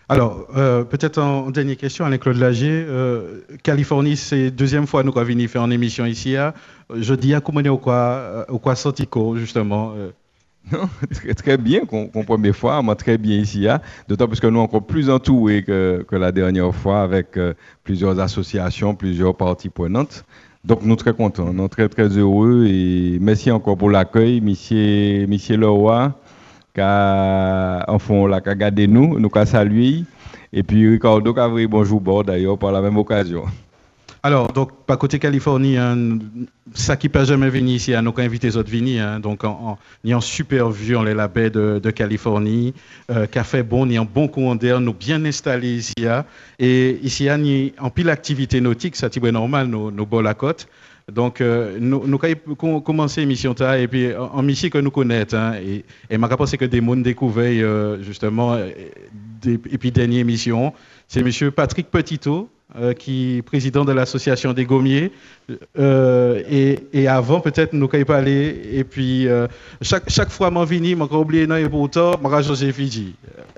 Alors, 0.07 0.47
euh, 0.55 0.83
peut-être 0.83 1.17
en, 1.17 1.49
dernière 1.49 1.75
question, 1.75 2.05
Alain-Claude 2.05 2.37
Lagier. 2.37 2.85
Californie, 3.63 4.15
c'est 4.15 4.51
deuxième 4.51 4.87
fois 4.87 5.03
nous 5.03 5.11
avons 5.17 5.27
venu 5.27 5.47
faire 5.49 5.65
une 5.65 5.73
émission 5.73 6.05
ici. 6.05 6.37
Hein. 6.37 6.53
Je 6.95 7.15
dis 7.15 7.33
à 7.33 7.41
comment 7.41 7.61
au 7.69 7.77
quoi, 7.77 8.45
au 8.47 8.59
quoi 8.59 8.75
justement 9.35 9.93
non, 10.71 10.89
très, 11.35 11.57
bien, 11.57 11.85
qu'on 11.85 12.07
première 12.07 12.55
fois, 12.55 12.81
moi 12.81 12.95
très 12.95 13.17
bien 13.17 13.37
ici, 13.37 13.67
hein. 13.67 13.81
d'autant 14.07 14.27
plus 14.27 14.39
que 14.39 14.47
nous 14.47 14.59
encore 14.59 14.85
plus 14.85 15.09
entourés 15.09 15.63
que, 15.63 16.05
que 16.07 16.15
la 16.15 16.31
dernière 16.31 16.73
fois 16.73 17.01
avec 17.01 17.37
plusieurs 17.83 18.19
associations, 18.19 18.95
plusieurs 18.95 19.35
parties 19.35 19.69
prenantes. 19.69 20.25
Donc 20.63 20.83
nous 20.83 20.95
très 20.95 21.13
contents, 21.13 21.51
nous 21.51 21.67
très 21.67 21.89
très 21.89 22.07
heureux 22.07 22.65
et 22.65 23.17
merci 23.19 23.51
encore 23.51 23.77
pour 23.77 23.89
l'accueil, 23.89 24.39
monsieur, 24.39 25.27
monsieur 25.27 25.57
Leroy, 25.57 26.13
qui 26.73 26.79
a, 26.79 27.85
gardé 28.55 28.87
nous, 28.87 29.19
nous 29.19 29.29
a 29.35 29.45
salué, 29.45 30.05
et 30.53 30.63
puis 30.63 30.87
Ricardo 30.87 31.33
qui 31.33 31.39
a 31.41 31.49
bonjour 31.67 31.99
bord 31.99 32.23
d'ailleurs 32.23 32.57
par 32.57 32.71
la 32.71 32.81
même 32.81 32.95
occasion. 32.95 33.43
Alors, 34.25 34.53
donc, 34.53 34.85
pas 34.85 34.95
côté 34.95 35.19
Californie, 35.19 35.75
hein, 35.75 36.17
ça 36.73 36.95
qui 36.95 37.09
peut 37.09 37.25
jamais 37.25 37.49
venir 37.49 37.75
ici, 37.75 37.93
hein, 37.93 38.01
nous 38.01 38.11
avons 38.11 38.19
invité 38.19 38.47
les 38.47 38.55
autres 38.55 38.71
venir. 38.71 39.05
Hein, 39.05 39.19
donc, 39.19 39.43
en, 39.43 39.77
en, 40.09 40.21
super 40.21 40.69
vue, 40.69 40.95
on 40.95 41.05
est 41.05 41.13
la 41.13 41.27
baie 41.27 41.49
de, 41.49 41.91
Californie, 41.91 42.73
euh, 43.11 43.25
café 43.25 43.63
bon, 43.63 43.85
ni 43.85 43.97
un 43.97 44.05
bon 44.05 44.29
courant 44.29 44.55
d'air, 44.55 44.79
nous 44.79 44.93
bien 44.93 45.25
installés 45.25 45.75
ici. 45.75 46.07
Hein, 46.07 46.23
et 46.57 46.99
ici, 47.03 47.27
ni 47.37 47.73
en 47.77 47.89
pile 47.89 48.09
activité 48.09 48.61
nautique, 48.61 48.95
ça 48.95 49.09
c'est 49.11 49.21
normal, 49.21 49.67
nous, 49.67 49.91
nous 49.91 50.05
bons 50.05 50.21
la 50.21 50.33
côte. 50.33 50.69
Donc, 51.11 51.41
euh, 51.41 51.77
nous, 51.81 52.19
avons 52.23 52.79
commencé 52.79 53.19
l'émission 53.19 53.53
et 53.53 53.89
puis 53.89 54.15
en, 54.15 54.41
mission 54.41 54.69
que 54.69 54.77
nous 54.77 54.91
connaissons. 54.91 55.35
Hein, 55.35 55.55
et, 55.55 55.83
et 56.09 56.15
je 56.17 56.35
pense 56.35 56.55
que 56.55 56.63
des 56.63 56.79
mondes 56.79 57.03
découverts, 57.03 57.65
euh, 57.65 58.01
justement, 58.01 58.57
et 58.57 59.77
puis 59.77 59.91
dernière 59.91 60.21
émission, 60.21 60.71
c'est 61.09 61.19
M. 61.19 61.51
Patrick 61.51 61.91
Petitot, 61.91 62.49
euh, 62.75 62.93
qui 62.93 63.37
est 63.37 63.41
président 63.43 63.85
de 63.85 63.91
l'association 63.91 64.51
des 64.51 64.65
gommiers. 64.65 65.11
Euh, 65.77 66.41
et, 66.91 67.07
avant, 67.07 67.39
peut-être, 67.39 67.73
nous 67.73 67.87
pas 67.87 68.03
parler. 68.03 68.61
Et 68.73 68.83
puis, 68.83 69.27
euh, 69.27 69.47
chaque, 69.79 70.09
chaque 70.09 70.31
fois, 70.31 70.49
je 70.49 70.73
viens, 70.73 70.97
je 70.97 71.15
oublié 71.15 71.45
non 71.45 71.55
et 71.55 71.69
pourtant, 71.69 72.13
je 72.23 72.41
José 72.41 72.71
Fiji. 72.71 73.13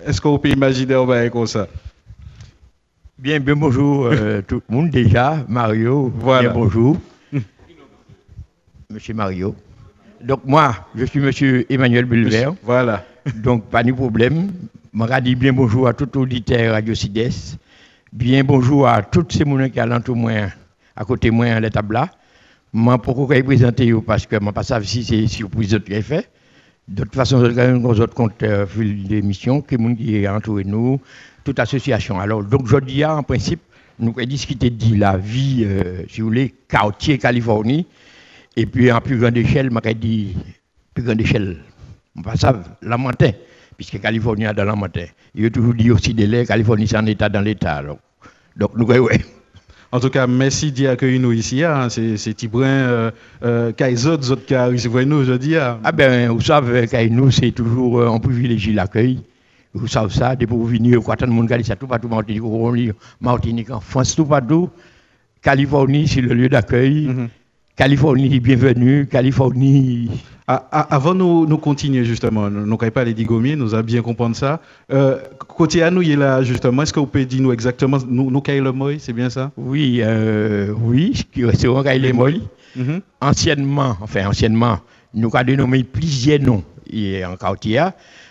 Est-ce 0.05 0.19
qu'on 0.19 0.37
peut 0.37 0.49
imaginer 0.49 0.95
un 0.95 1.05
bail 1.05 1.31
comme 1.31 1.47
ça? 1.47 1.67
Bien, 3.17 3.39
bien 3.39 3.55
bonjour 3.55 4.09
tout 4.47 4.61
le 4.67 4.75
monde 4.75 4.89
déjà. 4.89 5.45
Mario, 5.47 6.11
voilà. 6.17 6.49
bien 6.49 6.53
bonjour. 6.53 6.97
Monsieur 8.89 9.13
Mario. 9.13 9.55
Donc 10.21 10.41
moi, 10.43 10.75
je 10.93 11.05
suis 11.05 11.21
Monsieur 11.21 11.65
Emmanuel 11.71 12.03
Bulver. 12.03 12.49
Voilà. 12.63 13.05
Donc 13.33 13.63
pas 13.69 13.81
de 13.81 13.93
problème. 13.93 14.51
Je 14.93 15.19
dis 15.21 15.35
bien 15.35 15.53
bonjour 15.53 15.87
à 15.87 15.93
tout 15.93 16.17
auditeur 16.17 16.73
Radio 16.73 16.93
Cides 16.93 17.57
Bien 18.15 18.45
bonjour 18.45 18.87
à 18.87 19.01
tous 19.01 19.25
ces 19.29 19.43
gens 19.43 19.67
qui 19.67 19.77
sont 20.05 20.15
moi, 20.15 20.31
à 20.95 21.03
côté 21.03 21.27
de 21.27 21.33
moi 21.33 21.47
à 21.47 21.59
l'étape 21.59 21.91
là. 21.91 22.09
Je 22.73 22.95
pourquoi 22.95 23.43
présenter 23.43 23.93
parce 24.07 24.25
que 24.25 24.37
je 24.37 24.41
ne 24.41 24.45
sais 24.45 24.53
pas 24.53 24.81
si 24.83 25.03
c'est 25.03 25.27
surprise 25.27 25.77
que 25.77 25.93
j'ai 25.93 26.01
fait. 26.01 26.29
De 26.87 27.03
toute 27.03 27.13
façon, 27.13 27.43
je 27.43 27.51
vais 27.51 27.73
vous 27.73 27.99
autres 27.99 28.13
compte 28.13 28.41
euh, 28.43 28.65
d'émission 28.73 29.61
qui 29.61 29.75
est 30.15 30.27
entouré 30.29 30.63
de 30.63 30.69
nous, 30.69 31.01
toute 31.43 31.59
association. 31.59 32.17
Alors, 32.17 32.41
donc, 32.41 32.67
je 32.67 32.77
dis 32.77 33.03
en 33.03 33.21
principe, 33.21 33.59
nous 33.99 34.13
avons 34.15 34.25
discuté 34.25 34.69
de 34.69 34.97
la 34.97 35.17
vie, 35.17 35.65
euh, 35.65 36.03
si 36.07 36.21
vous 36.21 36.27
voulez, 36.27 36.55
quartier 36.69 37.17
Californie, 37.17 37.85
et 38.55 38.65
puis 38.65 38.93
en 38.93 39.01
plus 39.01 39.17
grande 39.17 39.35
échelle, 39.35 39.69
je 39.83 39.91
dit, 39.91 40.37
plus 40.93 41.03
grande 41.03 41.19
échelle, 41.19 41.57
on 42.15 42.21
passe 42.21 42.45
à 42.45 42.63
la 42.81 42.95
montagne, 42.95 43.33
puisque 43.77 43.99
Californie 43.99 44.45
est 44.45 44.53
dans 44.53 44.65
la 44.65 44.75
montagne. 44.75 45.09
Il 45.33 45.43
y 45.43 45.45
a 45.45 45.49
toujours 45.49 45.73
dit 45.73 45.91
aussi 45.91 46.13
de 46.13 46.25
l'air, 46.25 46.45
Californie 46.45 46.87
c'est 46.87 46.97
un 46.97 47.05
état 47.05 47.29
dans 47.29 47.41
l'état. 47.41 47.83
Donc, 48.55 48.71
nous, 48.75 48.85
ouais. 48.85 49.19
En 49.91 49.99
tout 49.99 50.09
cas, 50.09 50.27
merci 50.27 50.73
d'y 50.73 50.87
accueillir 50.87 51.21
nous 51.21 51.31
ici. 51.31 51.63
Hein. 51.63 51.87
C'est 51.89 52.33
Tibrin, 52.33 52.67
euh, 52.67 53.11
euh, 53.43 53.71
autres 54.07 54.45
qui 54.45 54.53
arrivent 54.53 54.99
nous 55.03 55.15
aujourd'hui. 55.15 55.55
Hein. 55.55 55.79
Ah 55.83 55.93
ben, 55.93 56.29
vous 56.31 56.41
savez, 56.41 57.09
nous, 57.09 57.31
c'est 57.31 57.51
toujours, 57.51 57.99
euh, 57.99 58.07
on 58.07 58.19
privilégie 58.19 58.73
l'accueil. 58.73 59.19
Vous 59.73 59.87
savez 59.87 60.13
ça, 60.13 60.35
depuis 60.35 60.53
vous 60.53 60.65
venir, 60.65 60.99
quand 61.01 61.15
tout 61.15 61.25
le 61.25 61.31
monde 61.31 61.49
ça 61.63 61.75
tout 61.75 61.87
partout, 61.87 62.07
Martinique, 62.07 62.93
Martinique, 63.21 63.69
en 63.71 63.79
France, 63.79 64.15
tout 64.15 64.25
partout. 64.25 64.69
Californie, 65.41 66.07
c'est 66.07 66.21
le 66.21 66.33
lieu 66.33 66.49
d'accueil. 66.49 67.07
Mm-hmm. 67.07 67.27
Californie, 67.75 68.39
bienvenue. 68.39 69.05
Californie. 69.05 70.09
Ah, 70.47 70.65
ah, 70.71 70.87
avant 70.91 71.13
de 71.13 71.19
nous, 71.19 71.45
nous, 71.45 71.57
continuer 71.57 72.05
justement, 72.05 72.49
nous 72.49 72.65
n'avons 72.65 72.77
pas 72.89 73.03
les 73.03 73.13
digommiers, 73.13 73.57
nous 73.57 73.73
avons 73.73 73.83
bien 73.83 74.01
compris 74.01 74.33
ça. 74.33 74.61
Euh, 74.93 75.19
côté 75.39 75.83
à 75.83 75.91
nous, 75.91 76.01
il 76.01 76.11
est 76.11 76.15
là 76.15 76.41
justement, 76.41 76.83
est-ce 76.83 76.93
que 76.93 77.01
vous 77.01 77.05
pouvez 77.07 77.25
dire 77.25 77.41
nous 77.41 77.51
exactement, 77.51 77.97
nous, 78.07 78.31
nous 78.31 78.43
le 78.47 78.71
mot, 78.71 78.97
c'est 78.97 79.11
bien 79.11 79.29
ça? 79.29 79.51
Oui, 79.57 79.99
euh, 80.01 80.71
oui, 80.83 81.25
c'est 81.35 81.63
le 81.63 82.13
mot. 82.13 82.29
Mm 82.77 82.99
Anciennement, 83.19 83.97
enfin 83.99 84.27
anciennement, 84.27 84.79
nous 85.13 85.29
avons 85.33 85.45
dénommé 85.45 85.83
plusieurs 85.83 86.39
noms 86.39 86.63
en 86.93 87.35
quartier, 87.35 87.83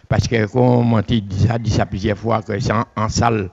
parce 0.09 0.27
que 0.27 0.47
comme 0.47 0.95
on 0.95 1.03
dit 1.03 1.23
ça, 1.47 1.59
dit 1.59 1.71
ça 1.71 1.85
plusieurs 1.85 2.17
fois, 2.17 2.41
que 2.41 2.59
c'est 2.59 2.73
en, 2.73 3.09
salle, 3.11 3.51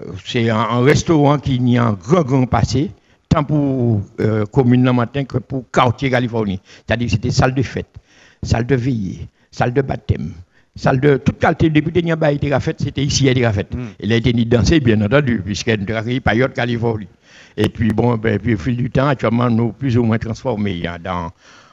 euh, 0.00 0.04
c'est 0.24 0.48
un, 0.48 0.80
restaurant 0.80 1.38
qui 1.38 1.56
y 1.56 1.76
a 1.76 1.84
un 1.84 1.92
grand, 1.92 2.22
grand 2.22 2.46
passé 2.46 2.92
tant 3.28 3.44
pour 3.44 4.00
euh, 4.20 4.44
commune 4.46 4.84
le 4.84 4.92
matin 4.92 5.24
que 5.24 5.38
pour 5.38 5.64
quartier 5.70 6.10
Californie. 6.10 6.60
C'est-à-dire 6.86 7.06
que 7.06 7.12
c'était 7.12 7.30
salle 7.30 7.54
de 7.54 7.62
fête, 7.62 7.94
salle 8.42 8.66
de 8.66 8.74
veillée, 8.74 9.28
salle 9.50 9.72
de 9.72 9.82
baptême, 9.82 10.32
salle 10.76 11.00
de 11.00 11.16
toute 11.16 11.38
qualité 11.38 11.70
depuis 11.70 11.92
que 11.92 12.24
a 12.24 12.32
été 12.32 12.50
faite, 12.60 12.80
c'était 12.80 13.04
ici 13.04 13.28
à 13.28 13.52
faite. 13.52 13.74
Mm. 13.74 13.86
Il 14.00 14.12
a 14.12 14.16
été 14.16 14.32
ni 14.32 14.46
dansé, 14.46 14.80
bien 14.80 15.00
entendu, 15.02 15.42
puisqu'elle 15.44 15.90
a 15.92 16.20
période 16.20 16.52
Californie. 16.52 17.08
Et 17.56 17.68
puis 17.68 17.90
bon, 17.90 18.16
ben, 18.16 18.38
puis 18.38 18.54
au 18.54 18.58
fil 18.58 18.76
du 18.76 18.90
temps, 18.90 19.08
actuellement, 19.08 19.50
nous 19.50 19.72
plus 19.72 19.98
ou 19.98 20.04
moins 20.04 20.18
transformés 20.18 20.86
hein, 20.86 20.98
dans, 21.02 21.30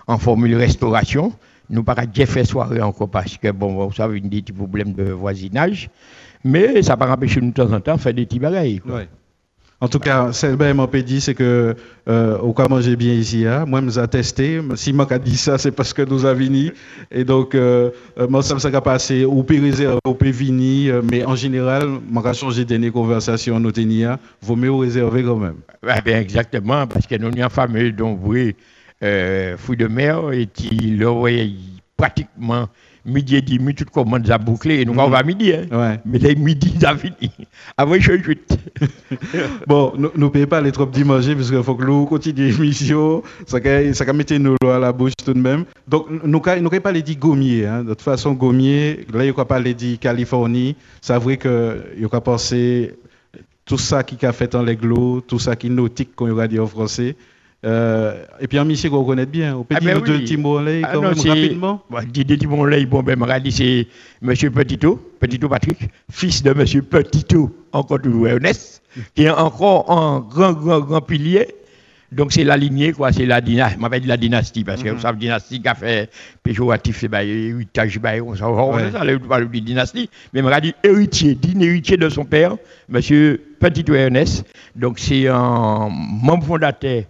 en 0.08 0.18
formule 0.18 0.56
restauration. 0.56 1.32
Nous 1.70 1.84
pas 1.84 1.96
fait 2.28 2.46
soirée 2.46 2.82
encore 2.82 3.10
parce 3.10 3.38
que 3.38 3.52
bon, 3.52 3.88
vous 3.88 3.94
savez, 3.94 4.18
il 4.18 4.24
y 4.24 4.28
a 4.28 4.30
des 4.30 4.42
petits 4.42 4.54
problèmes 4.54 4.94
de 4.94 5.12
voisinage. 5.12 5.90
Mais 6.44 6.82
ça 6.84 6.96
pas 6.96 7.12
empêcher 7.12 7.42
nous 7.42 7.50
de 7.50 7.54
temps 7.54 7.72
en 7.72 7.80
temps 7.80 7.96
de 7.96 8.02
faire 8.02 8.14
des 8.14 8.26
petits 8.26 8.40
bagailles. 8.40 8.82
En 9.82 9.90
tout 9.90 10.00
cas, 10.00 10.32
ce 10.32 10.48
que 10.48 10.74
m'a 10.74 10.88
dit, 10.88 11.20
c'est 11.20 11.34
que 11.34 11.76
euh, 12.08 12.38
au 12.38 12.54
cas 12.54 12.68
manger 12.70 12.96
bien 12.96 13.14
ici, 13.14 13.46
hein, 13.46 13.66
moi, 13.68 13.82
je 13.86 14.06
testé. 14.06 14.62
Si 14.76 14.94
moi 14.94 15.06
dit 15.20 15.36
ça, 15.36 15.58
c'est 15.58 15.72
parce 15.72 15.94
que 15.94 16.02
nous 16.02 16.26
avons 16.26 16.40
vini. 16.40 16.72
Et 17.12 17.26
donc, 17.26 17.56
euh, 17.56 17.90
euh, 18.18 18.28
moi, 18.28 18.42
ça 18.42 18.56
me 18.56 18.60
passé 18.82 19.26
au 19.26 19.44
peut 19.44 19.60
réserver, 19.60 20.00
au 20.06 20.14
peut 20.14 20.30
vini, 20.30 20.90
euh, 20.90 21.02
mais 21.04 21.26
en 21.26 21.36
général, 21.36 21.88
moi, 22.10 22.32
changé 22.34 22.64
des 22.64 22.90
conversations, 22.90 23.60
nous 23.60 23.72
tenions, 23.72 24.18
vaut 24.42 24.56
mieux 24.56 24.74
réserver 24.74 25.24
quand 25.24 25.38
même. 25.38 25.58
Bien, 26.06 26.20
exactement, 26.20 26.88
parce 26.88 27.06
que 27.06 27.16
nous 27.16 27.32
une 27.36 27.50
famille 27.50 27.92
dont 27.92 28.18
euh, 29.04 29.58
fou 29.58 29.76
de 29.76 29.88
mer, 29.88 30.32
et 30.32 30.46
qui 30.48 30.96
l'aurait 30.98 31.50
pratiquement 31.98 32.68
midi 33.06 33.36
et 33.36 33.42
demi, 33.42 33.74
tout 33.76 33.86
commence 33.86 34.30
à 34.30 34.38
boucler. 34.38 34.82
Et 34.82 34.86
nous, 34.86 34.98
on 34.98 35.10
va 35.10 35.24
midi. 35.24 35.54
Hein. 35.54 35.66
Ouais. 35.72 36.00
Mais 36.06 36.20
là, 36.20 36.34
midi, 36.36 36.74
ça 36.80 36.96
fini. 36.98 37.32
Avant, 37.78 37.96
je 37.96 38.12
suis 38.12 38.40
Bon, 39.68 39.94
nous 39.98 40.12
ne 40.16 40.28
payons 40.30 40.48
pas 40.48 40.62
les 40.62 40.72
trop 40.72 40.90
manger, 41.06 41.36
parce 41.36 41.50
qu'il 41.50 41.64
faut 41.64 41.76
que 41.76 41.86
nous 41.86 42.06
continuions 42.06 42.58
l'émission. 42.60 43.24
Ça 43.46 43.60
va 43.60 44.14
mettre 44.14 44.36
nous 44.36 44.56
à 44.68 44.80
la 44.80 44.92
bouche 44.92 45.14
tout 45.24 45.34
de 45.34 45.40
même. 45.40 45.66
Donc, 45.88 46.10
nous 46.10 46.28
ne 46.28 46.40
pouvons 46.40 46.82
pas 46.82 46.92
les 46.92 47.02
dire 47.02 47.18
gommier. 47.18 47.66
Hein. 47.66 47.84
De 47.84 47.90
toute 47.90 48.02
façon, 48.02 48.34
gommier, 48.34 49.06
là, 49.14 49.24
il 49.24 49.28
ne 49.28 49.34
faut 49.34 49.46
pas 49.46 49.60
les 49.60 49.74
dire 49.74 50.00
Californie. 50.00 50.76
C'est 51.02 51.18
vrai 51.18 51.38
qu'il 51.38 52.10
a 52.12 52.22
pensé 52.22 52.96
tout 53.66 53.78
ça 53.78 54.04
qui 54.04 54.24
a 54.26 54.32
fait 54.32 54.54
en 54.56 54.64
l'églo, 54.64 55.22
tout 55.22 55.40
ça 55.40 55.56
qui 55.56 55.68
est 55.68 55.70
nautique, 55.72 56.16
qu'on 56.16 56.38
a 56.38 56.48
dit 56.48 56.60
en 56.60 56.68
français. 56.68 57.16
Euh, 57.66 58.24
et 58.40 58.48
puis 58.48 58.60
un 58.60 58.64
monsieur 58.64 58.92
qu'on 58.92 59.04
connaît 59.04 59.26
bien, 59.26 59.56
au 59.56 59.64
petit 59.64 59.80
ah 59.82 59.94
ben 59.94 60.00
de 60.00 60.18
Timon-Lay, 60.18 60.82
ah 60.84 60.92
quand 60.94 61.02
même, 61.02 61.14
rapidement. 61.14 61.82
Bon, 61.90 61.98
de 62.00 62.36
Timon-Lay, 62.36 62.86
bon, 62.86 63.02
ben, 63.02 63.18
c'est 63.50 63.88
monsieur 64.22 64.52
Petito, 64.52 65.14
Petito 65.20 65.50
Patrick, 65.50 65.90
fils 66.12 66.44
de 66.44 66.54
monsieur 66.54 66.84
Petito, 66.84 67.56
encore 67.72 68.02
toujours 68.02 68.28
honnête, 68.28 68.82
qui 69.16 69.24
est 69.24 69.32
encore 69.32 69.90
un 69.92 70.20
grand, 70.20 70.54
grand, 70.54 70.80
grand 70.80 71.02
pilier. 71.02 71.48
Donc 72.12 72.34
c'est 72.34 72.44
la 72.44 72.56
lignée, 72.56 72.94
quoi, 72.94 73.12
c'est 73.12 73.26
la 73.26 73.42
dynastie, 73.42 73.80
dit 74.00 74.08
la 74.08 74.18
dynastie, 74.18 74.64
parce 74.64 74.84
que 74.84 74.90
vous 74.90 75.02
savez, 75.02 75.18
dynastie 75.18 75.60
qui 75.60 75.68
a 75.68 75.74
fait 75.74 76.12
péjoratif, 76.44 77.00
c'est 77.00 77.08
bah, 77.08 77.24
héritage, 77.24 78.00
bah, 78.00 78.12
on 78.24 78.36
s'en 78.36 78.54
va, 78.54 78.92
ça, 78.92 79.02
parle 79.28 79.50
de 79.50 79.60
dynastie, 79.60 80.08
mais 80.32 80.44
m'a 80.44 80.62
dit 80.62 80.76
héritier, 80.84 81.34
digne 81.34 81.64
héritier 81.64 81.98
de 81.98 82.08
son 82.10 82.26
père, 82.26 82.58
monsieur 82.88 83.42
Petit 83.60 83.84
Ernest. 83.92 84.46
Donc 84.76 85.00
c'est 85.00 85.28
un 85.28 85.90
membre 85.90 86.46
fondateur 86.46 87.06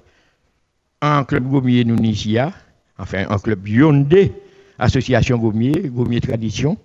un 1.06 1.24
club 1.24 1.50
Gommier 1.50 1.86
Nounicia, 1.86 2.52
enfin 2.98 3.26
un 3.30 3.38
club 3.38 3.68
Yondé, 3.68 4.32
association 4.80 5.38
Gommier, 5.38 5.90
Gommier 5.90 6.22
Tradition. 6.22 6.78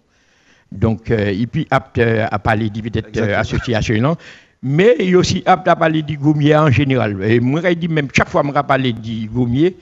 Donc, 0.71 1.11
euh, 1.11 1.31
et 1.31 1.47
puis 1.47 1.67
apte 1.71 1.99
à 1.99 2.39
parler 2.39 2.71
de 2.71 2.81
peut-être 2.81 3.17
euh, 3.17 3.39
association, 3.39 4.17
mais 4.63 4.97
il 5.01 5.11
est 5.11 5.15
aussi 5.15 5.43
apte 5.47 5.67
à 5.69 5.75
parler 5.75 6.03
du 6.03 6.17
gommier 6.17 6.57
en 6.57 6.71
général. 6.71 7.23
Et 7.25 7.41
moi, 7.41 7.61
je 7.65 7.75
dis 7.75 7.89
même 7.89 8.09
chaque 8.15 8.29
fois 8.29 8.43
que 8.43 8.49
je 8.49 8.61
parle 8.63 8.93
du 8.93 9.27
gommier, 9.27 9.77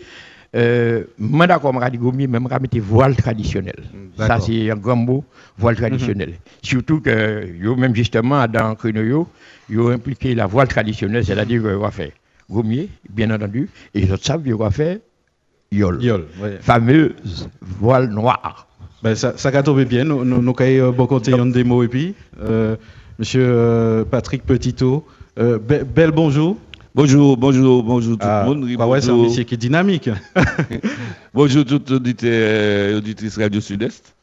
euh, 0.56 1.04
moi 1.18 1.46
d'accord, 1.46 1.78
je 1.84 1.90
dis 1.90 1.98
gommier, 1.98 2.26
même 2.26 2.48
je 2.72 2.80
voile 2.80 3.16
traditionnel. 3.16 3.76
Ça, 4.16 4.38
c'est 4.40 4.70
un 4.70 4.76
grand 4.76 4.96
mot, 4.96 5.24
voile 5.58 5.74
mhm. 5.74 5.80
traditionnel. 5.80 6.34
Surtout 6.62 7.00
que, 7.00 7.46
yo, 7.60 7.76
même 7.76 7.94
justement, 7.94 8.46
dans 8.46 8.74
Crenoyo, 8.74 9.28
ils 9.68 9.78
ont 9.78 9.90
impliqué 9.90 10.34
la 10.34 10.46
voile 10.46 10.68
traditionnelle, 10.68 11.24
c'est-à-dire 11.24 11.62
qu'on 11.62 11.78
va 11.78 11.90
faire 11.90 12.12
gommier, 12.50 12.88
bien 13.10 13.30
entendu, 13.30 13.68
et 13.94 14.00
les 14.00 14.12
autres 14.12 14.24
savent 14.24 14.42
faire 14.70 14.98
yol. 15.70 16.02
Yol, 16.02 16.26
Fameuse 16.60 17.48
voile 17.60 18.08
noire. 18.08 18.66
Ben, 19.02 19.14
ça, 19.14 19.34
ça 19.36 19.50
a 19.50 19.62
tombé 19.62 19.84
bien, 19.84 20.04
nous 20.04 20.20
avons 20.20 20.54
euh, 20.60 20.92
beaucoup 20.92 21.20
de 21.20 21.62
mots 21.62 21.82
et 21.82 21.88
puis. 21.88 22.14
Euh, 22.40 22.76
Monsieur 23.18 23.44
euh, 23.44 24.04
Patrick 24.04 24.44
Petitot. 24.44 25.04
Euh, 25.38 25.58
bel 25.58 26.12
bonjour. 26.12 26.56
Bonjour, 26.94 27.36
bonjour, 27.36 27.82
bonjour 27.82 28.16
tout 28.16 28.26
le 28.26 28.32
ah, 28.32 28.44
monde. 28.44 28.68
Bah 28.76 28.86
ouais, 28.86 29.00
c'est 29.00 29.10
un 29.10 29.16
métier 29.16 29.44
qui 29.44 29.54
est 29.54 29.58
dynamique. 29.58 30.08
bonjour 31.34 31.64
toutes 31.64 32.22
les 32.22 32.94
auditrices 32.94 33.36
Radio 33.36 33.60
Sud-Est. 33.60 34.14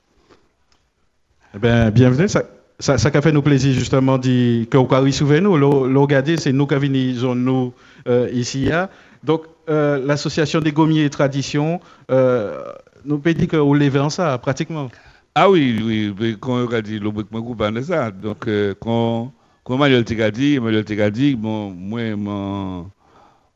Eh 1.55 1.60
ben, 1.60 1.89
bienvenue. 1.89 2.27
Ça, 2.27 2.44
ça, 2.79 2.98
ça 2.98 3.10
a 3.13 3.22
fait 3.22 3.32
nous 3.32 3.41
plaisir 3.41 3.74
justement 3.74 4.17
de 4.17 4.65
que 4.65 4.77
vous 4.77 4.94
avez 4.96 5.41
nous. 5.41 6.38
C'est 6.38 6.51
nous 6.51 6.67
qui 6.67 6.74
avons 6.74 7.36
nous 7.36 7.74
euh, 8.08 8.29
ici. 8.34 8.70
Hein. 8.72 8.89
Donc, 9.24 9.44
euh, 9.70 10.05
l'association 10.05 10.60
des 10.60 10.72
gommiers 10.72 11.05
et 11.05 11.10
traditions, 11.10 11.79
euh, 12.12 12.63
nous 13.03 13.20
peut 13.20 13.34
dire 13.34 13.48
que 13.48 13.58
vous 13.58 13.74
levez 13.74 14.00
en 14.00 14.10
ça, 14.10 14.38
pratiquement. 14.38 14.89
Ah 15.34 15.50
oui, 15.50 16.13
oui, 16.20 16.38
quand 16.39 16.65
on 16.65 16.67
a 16.72 16.82
dit 16.82 17.00
le 17.00 17.10
groupe 17.12 17.62
on 17.62 17.84
ça. 17.84 18.12
Donc, 18.12 18.48
euh, 18.48 18.74
quand, 18.79 19.34
quand 19.63 19.77
Manuel 19.77 20.03
dit, 20.03 20.60
Manuel 20.60 21.12
dit, 21.12 21.36
bon, 21.36 21.72
moi, 21.72 22.15
moi, 22.15 22.86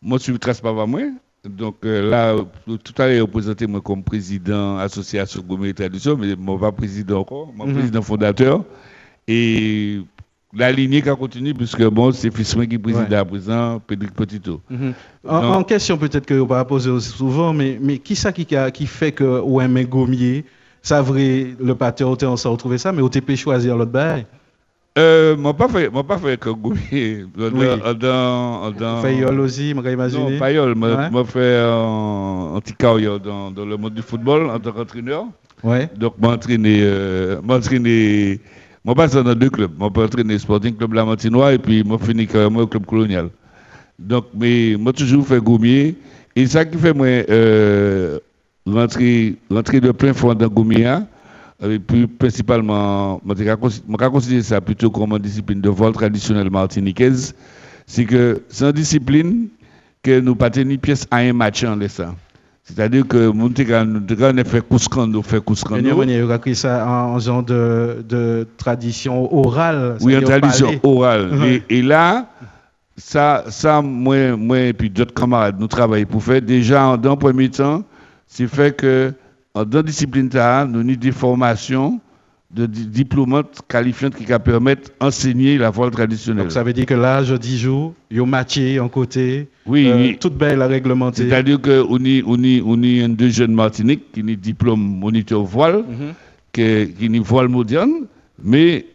moi, 0.02 0.18
je 0.18 0.24
suis 0.24 0.40
trace 0.40 0.62
pas 0.62 0.74
moi. 0.86 1.02
Donc 1.46 1.86
euh, 1.86 2.10
là, 2.10 2.36
tout 2.66 3.02
à 3.02 3.08
l'heure, 3.08 3.28
présenté 3.30 3.66
moi 3.66 3.80
comme 3.80 4.04
président 4.04 4.78
association 4.78 5.42
Gourmet 5.42 5.70
et 5.70 5.74
Tradition, 5.74 6.18
mais 6.18 6.36
moi 6.36 6.60
pas 6.60 6.72
président 6.74 7.22
encore, 7.22 7.54
moi 7.56 7.66
mm 7.66 7.70
-hmm. 7.70 7.74
président 7.76 8.02
fondateur. 8.02 8.66
Et 9.32 10.02
la 10.54 10.72
lignée 10.72 11.02
qui 11.04 11.10
a 11.10 11.16
continué, 11.16 11.54
puisque 11.54 11.84
bon, 11.84 12.12
c'est 12.12 12.34
fils 12.36 12.56
qui 12.70 12.78
préside 12.80 13.14
à 13.14 13.24
présent, 13.24 13.80
Pédric 13.88 14.14
Petito. 14.14 14.60
Mm 14.70 14.78
-hmm. 14.78 14.94
en, 15.36 15.60
en, 15.60 15.64
question, 15.64 15.98
peut-être 15.98 16.26
que 16.26 16.34
vous 16.34 16.48
va 16.48 16.66
poser 16.66 17.00
souvent, 17.00 17.54
mais, 17.54 17.72
mais 17.86 18.00
qui 18.06 18.16
ça 18.16 18.32
qui, 18.32 18.46
qui 18.78 18.86
fait 18.88 19.14
que 19.20 19.28
OM 19.54 19.76
Gommier 19.94 20.44
ça 20.82 21.02
vrai, 21.02 21.56
le 21.60 21.76
pâteur, 21.76 22.16
on 22.22 22.38
s'est 22.38 22.48
retrouvé 22.48 22.78
ça, 22.78 22.92
mais 22.92 23.02
on 23.02 23.36
choisir 23.36 23.78
l'autre 23.78 23.92
bail? 23.92 24.26
Euh, 24.98 25.38
moi 25.38 25.54
pas 25.54 25.68
fait, 25.68 25.90
moi 25.90 26.04
pas 26.04 26.18
fait 26.18 26.38
que 26.38 26.50
Goubi. 26.50 27.26
Dans, 27.38 27.94
dans, 27.94 28.72
dans. 28.72 29.02
Fait 29.02 29.16
yol 29.16 29.40
aussi, 29.40 29.74
moi 29.74 29.90
imaginer. 29.90 30.32
Non, 30.32 30.40
pas 30.40 30.52
yol, 30.52 30.76
moi, 30.76 31.10
moi 31.10 31.24
fait 31.26 31.58
un, 31.58 32.56
un 32.56 32.60
petit 32.60 32.74
carrière 32.74 33.20
dans, 33.20 33.52
dans 33.52 33.66
le 33.66 33.78
monde 33.78 33.94
du 33.94 34.02
football 34.02 34.50
en 34.50 34.60
tant 34.60 34.72
qu'entraîneur. 34.72 35.26
Ouais. 35.64 35.90
Donc 35.96 36.14
moi 36.18 36.34
entraîné, 36.34 36.80
euh, 36.82 37.40
entraîné, 37.48 38.40
moi 38.90 38.96
passe 38.96 39.14
dans 39.14 39.36
deux 39.36 39.52
clubs. 39.52 39.78
Moi 39.78 39.94
pas 39.94 40.06
entraîné 40.06 40.40
Sporting 40.40 40.76
Club 40.76 40.94
Lamantinois 40.94 41.54
et 41.54 41.60
puis 41.60 41.84
moi 41.84 42.00
fini 42.00 42.26
carrément 42.26 42.62
au 42.62 42.68
club 42.68 42.88
colonial. 42.88 43.30
Donc 44.00 44.26
mais 44.34 44.76
moi 44.80 44.94
toujours 44.94 45.28
fait 45.28 45.40
Goumier 45.40 45.96
et 46.36 46.48
ça 46.48 46.66
qui 46.66 46.76
fait 46.76 46.92
moi 46.92 47.06
euh, 47.06 48.18
rentrer, 48.66 49.38
de 49.52 49.92
plein 49.92 50.12
fond 50.12 50.34
dans 50.34 50.48
Goumia, 50.48 51.06
et 51.62 51.78
puis 51.78 52.08
principalement, 52.08 53.22
je 53.28 54.08
considère 54.08 54.44
ça 54.44 54.60
plutôt 54.60 54.90
comme 54.90 55.12
une 55.12 55.20
discipline 55.20 55.62
de 55.62 55.70
vol 55.70 55.94
traditionnelle 55.94 56.50
martiniquaise, 56.50 57.36
c'est 57.86 58.06
que 58.06 58.42
c'est 58.50 58.66
une 58.66 58.72
discipline 58.72 59.50
que 60.02 60.20
nous 60.20 60.34
pas 60.34 60.50
tenir 60.50 60.80
pièce 60.80 61.06
à 61.12 61.18
un 61.18 61.34
match 61.34 61.64
en 61.64 61.76
laissant. 61.76 62.16
C'est-à-dire 62.70 63.08
que 63.08 63.32
nous 63.32 64.26
avons 64.26 64.44
fait 64.46 64.62
Kouskrando, 64.62 65.22
fait 65.24 65.44
Kouskrando. 65.44 65.96
Vous 65.96 66.32
avez 66.32 66.54
ça 66.54 66.88
en 66.88 67.18
genre 67.18 67.42
de, 67.42 68.06
de 68.08 68.48
tradition 68.58 69.34
orale. 69.34 69.98
Oui, 70.02 70.16
en 70.16 70.22
tradition 70.22 70.80
orale. 70.84 71.32
et, 71.46 71.64
et, 71.70 71.82
là, 71.82 72.28
ça, 72.96 73.46
ça 73.50 73.82
moi, 73.82 74.36
moi 74.38 74.60
et 74.60 74.74
puis 74.74 74.90
d'autres 74.90 75.16
camarades, 75.16 75.60
nous 75.60 75.68
travaillons 75.68 76.06
pour 76.06 76.24
faire. 76.24 76.42
Déjà, 76.42 76.96
dans 76.98 77.12
le 77.12 77.16
premier 77.16 77.50
temps, 77.50 77.84
c'est 78.28 78.48
fait 78.48 78.76
que 78.76 79.14
dans 79.56 79.66
la 79.72 79.84
discipline, 79.84 80.30
nous 80.32 80.40
avons 80.40 80.94
des 80.94 81.12
formations 81.12 82.00
de 82.52 82.66
diplômantes 82.66 83.62
qualifiantes 83.68 84.16
qui 84.16 84.26
permettent 84.26 84.94
d'enseigner 85.00 85.58
la 85.58 85.70
voile 85.70 85.92
traditionnelle. 85.92 86.46
Donc 86.46 86.52
ça 86.52 86.64
veut 86.64 86.74
dire 86.74 86.86
que 86.86 86.96
là, 86.96 87.24
je 87.24 87.36
dis 87.36 87.58
jour, 87.60 87.94
il 88.10 88.18
y 88.18 88.20
a 88.20 88.84
en 88.84 88.90
côté, 88.90 89.48
oui, 89.70 89.88
euh, 89.88 89.98
oui. 89.98 90.18
toute 90.20 90.36
belle 90.36 90.62
à 90.62 90.68
réglementer. 90.68 91.30
C'est-à-dire 91.30 91.60
qu'on 91.62 92.00
y, 92.04 92.24
on 92.26 92.44
y, 92.44 92.62
on 92.66 92.82
y 92.82 93.02
un 93.02 93.10
deux 93.10 93.30
jeunes 93.30 93.54
Martinique 93.54 94.12
qui 94.12 94.22
ont 94.22 94.36
diplôme 94.50 94.82
moniteur 95.00 95.44
voile, 95.44 95.78
mm 95.80 95.96
-hmm. 95.96 96.14
qui, 96.98 97.10
qui 97.10 97.20
voile 97.20 97.48
moderne, 97.48 97.94
mais 98.44 98.86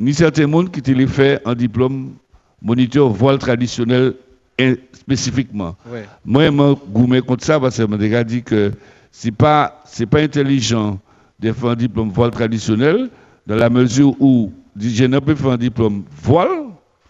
ni 0.00 0.12
certains 0.14 0.46
monde 0.46 0.70
qui 0.70 0.80
les 0.94 1.06
fait 1.06 1.40
un 1.44 1.54
diplôme 1.54 2.12
moniteur 2.60 3.08
voile 3.08 3.38
traditionnel 3.38 4.14
spécifiquement. 4.92 5.74
Moi, 6.24 6.46
je 6.46 6.74
gourmet 6.92 7.20
contre 7.20 7.44
ça 7.44 7.58
parce 7.60 7.76
que 7.76 7.82
je 7.82 7.86
me 7.88 8.24
dit 8.24 8.42
que 8.42 8.72
ce 9.10 9.26
n'est 9.26 9.32
pas, 9.32 9.82
pas 10.10 10.20
intelligent 10.20 10.98
de 11.40 11.52
faire 11.52 11.70
un 11.70 11.76
diplôme 11.76 12.10
voile 12.10 12.30
traditionnel 12.30 13.10
dans 13.46 13.56
la 13.56 13.68
mesure 13.70 14.14
où 14.20 14.52
je 14.78 15.04
ne 15.04 15.18
peux 15.18 15.34
faire 15.34 15.50
un 15.52 15.56
diplôme 15.58 16.04
voile, 16.22 16.61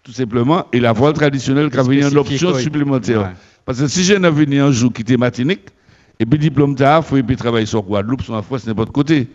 tout 0.03 0.12
simplement, 0.12 0.67
et 0.73 0.81
la 0.81 0.93
voile 0.93 1.12
traditionnelle 1.12 1.71
qui 1.71 1.79
a 1.79 1.83
une 1.83 2.17
option 2.17 2.55
supplémentaire. 2.55 3.33
Parce 3.65 3.81
que 3.81 3.87
si 3.87 4.03
je 4.03 4.15
n'ai 4.15 4.31
venu 4.31 4.61
un 4.61 4.73
jour 4.73 4.93
qui 4.93 5.03
était 5.03 5.17
matinique, 5.17 5.69
et 6.19 6.27
puis 6.27 6.38
diplôme 6.38 6.75
il 6.79 7.03
faut 7.03 7.23
puis 7.23 7.37
travailler 7.37 7.67
sur 7.67 7.83
Guadeloupe, 7.83 8.23
sur 8.23 8.35
la 8.35 8.43
France, 8.43 8.67
n'importe 8.67 8.91
côté. 8.91 9.29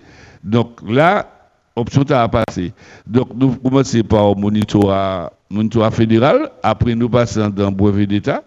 Donc 0.43 0.79
là, 0.87 1.27
option 1.75 2.03
à 2.09 2.27
passer. 2.27 2.73
Donc 3.05 3.29
nous 3.35 3.55
commençons 3.55 4.01
par 4.01 4.35
monitorat 4.35 5.31
monitorat 5.49 5.91
fédéral, 5.91 6.51
après 6.61 6.95
nous 6.95 7.09
passons 7.09 7.49
dans 7.49 7.69
le 7.69 7.75
brevet 7.75 8.05
d'État, 8.05 8.43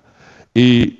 et 0.55 0.97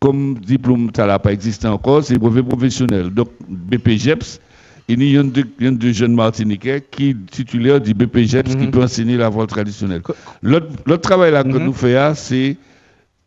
comme 0.00 0.38
diplôme 0.38 0.90
n'a 0.96 1.18
pas 1.18 1.32
existé 1.32 1.68
encore, 1.68 2.02
c'est 2.02 2.18
brevet 2.18 2.42
professionnel. 2.42 3.10
Donc 3.10 3.28
BPGEPS, 3.48 4.40
il 4.88 5.02
y 5.02 5.18
a 5.18 5.70
deux 5.70 5.92
jeunes 5.92 6.14
Martiniquais 6.14 6.84
qui 6.90 7.16
titulaires 7.30 7.80
du 7.80 7.94
BPGEPS 7.94 8.50
qui 8.56 8.66
mhm. 8.66 8.70
peut 8.70 8.82
enseigner 8.82 9.16
la 9.16 9.28
voile 9.28 9.46
traditionnelle. 9.46 10.02
L'autre 10.42 10.96
travail 11.00 11.32
là 11.32 11.42
que 11.42 11.48
mhm. 11.48 11.64
nous 11.64 11.72
faisons, 11.72 12.12
c'est 12.14 12.56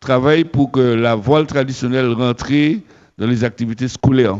travail 0.00 0.44
pour 0.44 0.70
que 0.70 0.80
la 0.80 1.16
voile 1.16 1.46
traditionnelle 1.46 2.12
rentre 2.12 2.52
dans 3.18 3.26
les 3.26 3.42
activités 3.42 3.88
scolaires. 3.88 4.38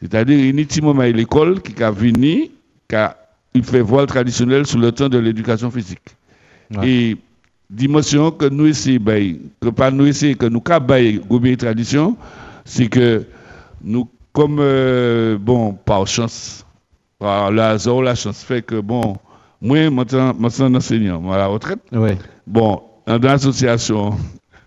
C'est-à-dire, 0.00 0.38
il 0.38 0.58
y 0.58 1.00
a 1.00 1.08
l'école 1.12 1.60
qui 1.60 1.80
a 1.82 1.90
venu, 1.90 2.50
qui 2.88 2.96
a 2.96 3.16
fait 3.62 3.80
voile 3.80 4.06
traditionnelle 4.06 4.66
sur 4.66 4.78
le 4.78 4.90
temps 4.90 5.08
de 5.08 5.18
l'éducation 5.18 5.70
physique. 5.70 6.16
Et 6.82 7.16
dimension 7.68 8.30
que 8.30 8.46
nous 8.46 8.66
essayons, 8.66 9.38
que 9.60 9.68
pas 9.68 9.90
nous 9.90 10.06
essayons, 10.06 10.34
que 10.34 10.46
nous 10.46 10.62
avons 10.68 11.56
tradition, 11.56 12.16
c'est 12.64 12.88
que 12.88 13.24
nous, 13.82 14.08
comme, 14.32 14.58
euh, 14.60 15.38
bon, 15.38 15.72
par 15.72 16.06
chance, 16.06 16.64
par 17.18 17.50
le 17.50 17.62
hasard, 17.62 18.02
la 18.02 18.14
chance 18.14 18.42
fait 18.42 18.62
que, 18.62 18.80
bon, 18.80 19.16
moi, 19.60 19.90
maintenant, 19.90 20.34
je 20.42 20.48
suis 20.48 20.62
enseignant, 20.62 21.30
à 21.30 21.36
la 21.36 21.46
retraite. 21.46 21.80
Bon, 22.46 22.82
dans 23.06 23.18
l'association, 23.18 24.14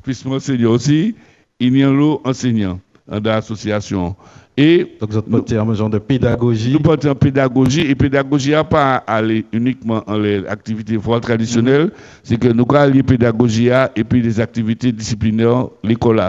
puisque 0.03 0.27
enseignant 0.27 0.71
aussi, 0.71 1.15
il 1.59 1.77
y 1.77 1.83
a 1.83 1.89
un 1.89 2.17
enseignant 2.23 2.79
dans 3.07 3.21
l'association. 3.23 4.15
Et 4.55 4.97
Donc, 4.99 5.09
vous 5.09 5.39
êtes 5.39 5.53
en 5.53 5.73
genre 5.73 5.89
de 5.89 5.97
pédagogie 5.97 6.73
Nous 6.73 6.79
partons 6.79 7.09
en 7.09 7.15
pédagogie, 7.15 7.81
et 7.81 7.95
pédagogie 7.95 8.51
n'a 8.51 8.63
pas 8.63 8.97
aller 8.97 9.45
uniquement 9.51 10.03
en 10.05 10.17
les 10.17 10.45
activités 10.45 10.99
traditionnelles, 11.21 11.87
mm-hmm. 11.87 12.19
c'est 12.23 12.37
que 12.37 12.49
nous 12.49 12.65
avons 12.69 12.93
la 12.93 13.03
pédagogie 13.03 13.69
et 13.95 14.03
puis 14.03 14.21
des 14.21 14.39
activités 14.39 14.91
disciplinaires, 14.91 15.69
l'école. 15.83 16.21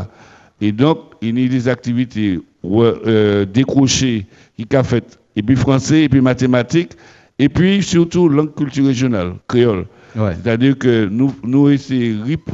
Et 0.61 0.73
donc, 0.73 0.99
il 1.21 1.39
y 1.39 1.45
a 1.45 1.49
des 1.49 1.69
activités 1.69 2.41
euh, 2.65 3.45
décrochées 3.45 4.27
qui 4.57 4.67
sont 4.71 4.85
faites, 4.85 5.19
et 5.37 5.43
puis 5.43 5.57
français, 5.57 6.03
et 6.05 6.09
puis 6.09 6.21
mathématiques, 6.21 6.93
et 7.39 7.49
puis 7.49 7.83
surtout 7.83 8.29
langue 8.29 8.55
culture 8.55 8.87
régionale, 8.87 9.35
créole. 9.49 9.87
C'est-à-dire 10.15 10.79
que 10.79 11.07
nous, 11.07 11.35
nous, 11.43 11.69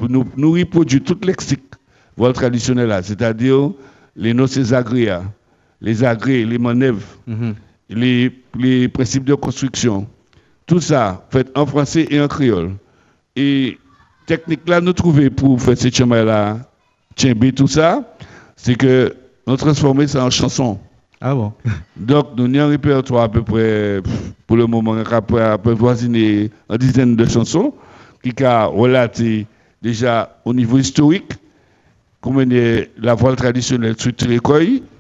nous, 0.08 0.24
nous 0.36 0.52
reproduisons 0.52 1.04
tout 1.04 1.18
lexique 1.26 1.70
vol 2.16 2.32
traditionnel 2.32 2.88
là, 2.88 3.02
c'est-à-dire 3.02 3.72
les 4.16 4.34
noces 4.34 4.72
agréa, 4.72 5.22
les 5.80 6.04
agrès, 6.04 6.44
les 6.44 6.58
manœuvres, 6.58 7.06
mhm. 7.26 7.54
les, 7.88 8.32
les, 8.58 8.88
principes 8.88 9.24
de 9.24 9.34
construction. 9.34 10.06
Tout 10.66 10.80
ça 10.80 11.26
fait 11.30 11.48
en 11.56 11.66
français 11.66 12.06
et 12.10 12.20
en 12.20 12.28
créole. 12.28 12.72
Et 13.36 13.78
technique 14.26 14.68
là, 14.68 14.80
nous 14.80 14.92
trouvons 14.92 15.30
pour 15.30 15.60
faire 15.60 15.76
ce 15.76 15.90
chemin 15.90 16.24
là, 16.24 16.69
tout 17.16 17.68
ça, 17.68 18.02
c'est 18.56 18.74
que 18.74 19.14
nous 19.46 19.56
transformer 19.56 20.06
ça 20.06 20.24
en 20.24 20.30
chanson. 20.30 20.78
Ah 21.20 21.34
bon? 21.34 21.52
Donc, 21.96 22.28
nous 22.36 22.44
avons 22.44 22.58
un 22.60 22.68
répertoire 22.68 23.24
à 23.24 23.28
peu 23.28 23.42
près, 23.42 24.00
pour 24.46 24.56
le 24.56 24.66
moment, 24.66 24.94
à 24.96 25.58
peu 25.58 25.72
voisiner 25.72 26.50
une 26.68 26.76
dizaine 26.76 27.16
de 27.16 27.26
chansons 27.26 27.74
qui 28.22 28.44
a 28.44 28.66
relaté 28.66 29.46
déjà 29.82 30.40
au 30.44 30.52
niveau 30.52 30.78
historique 30.78 31.32
comment 32.20 32.42
la 32.98 33.14
voile 33.14 33.36
traditionnelle 33.36 33.94
sur 33.98 34.12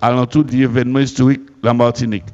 à 0.00 0.10
l'entour 0.10 0.44
des 0.44 0.58
événements 0.58 1.00
historiques 1.00 1.44
de 1.62 1.66
la 1.66 1.74
Martinique. 1.74 2.24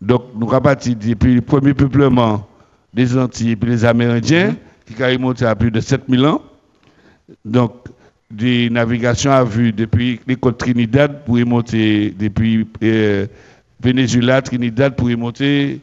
Donc, 0.00 0.24
nous 0.34 0.50
avons 0.50 0.60
parti 0.60 0.94
depuis 0.94 1.34
le 1.36 1.40
premier 1.40 1.72
peuplement 1.72 2.46
des 2.92 3.16
Antilles 3.16 3.56
et 3.60 3.66
les 3.66 3.84
Amérindiens, 3.84 4.54
qui 4.86 5.02
a 5.02 5.08
remonté 5.08 5.46
à 5.46 5.54
plus 5.54 5.70
de 5.70 5.80
7000 5.80 6.26
ans. 6.26 6.42
Donc, 7.44 7.72
des 8.34 8.68
navigations 8.70 9.32
à 9.32 9.44
vue 9.44 9.72
depuis 9.72 10.20
les 10.26 10.36
côtes 10.36 10.58
Trinidad 10.58 11.24
pour 11.24 11.38
y 11.38 11.44
monter 11.44 12.14
depuis 12.18 12.66
euh, 12.82 13.26
Venezuela, 13.80 14.42
Trinidad 14.42 14.96
pour 14.96 15.10
y 15.10 15.16
monter 15.16 15.80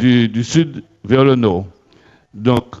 du, 0.00 0.44
sud 0.44 0.82
vers 1.04 1.24
le 1.24 1.34
nord. 1.34 1.66
Donc, 2.34 2.76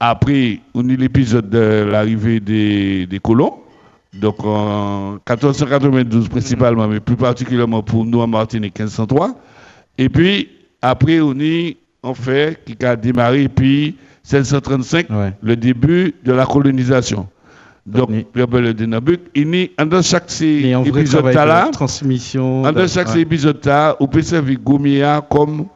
après, 0.00 0.60
on 0.74 0.88
a 0.88 0.92
l'épisode 0.92 1.48
de 1.48 1.86
l'arrivée 1.90 2.40
des, 2.40 3.20
colons. 3.22 3.54
Donc, 4.12 4.44
en 4.44 5.12
1492 5.28 6.28
principalement, 6.28 6.88
mais 6.88 7.00
plus 7.00 7.16
particulièrement 7.16 7.82
pour 7.82 8.04
nous 8.04 8.20
en 8.20 8.26
Martinique, 8.26 8.78
1503. 8.78 9.34
Et 9.98 10.08
puis, 10.08 10.48
après, 10.82 11.20
on 11.20 11.34
y 11.34 11.76
en 12.02 12.14
fait, 12.14 12.58
qui 12.64 12.84
a 12.84 12.94
démarré, 12.94 13.48
puis 13.48 13.96
1635, 14.30 15.06
le 15.42 15.56
début 15.56 16.14
de 16.24 16.32
la 16.32 16.46
colonisation. 16.46 17.28
Donc, 17.86 18.10
le 18.34 18.72
dynamique, 18.72 19.20
il 19.34 19.54
y 19.54 19.70
a 19.78 19.84
dans 19.84 20.02
chaque 20.02 20.30
épisode 20.42 21.32
là, 21.32 21.68
transmission, 21.72 22.62
dans 22.62 22.88
chaque 22.88 23.14
épisode 23.14 23.64
là, 23.64 23.96
on 24.00 24.08
peut 24.08 24.22
servir 24.22 24.58
Gomia 24.58 25.24
comme 25.30 25.66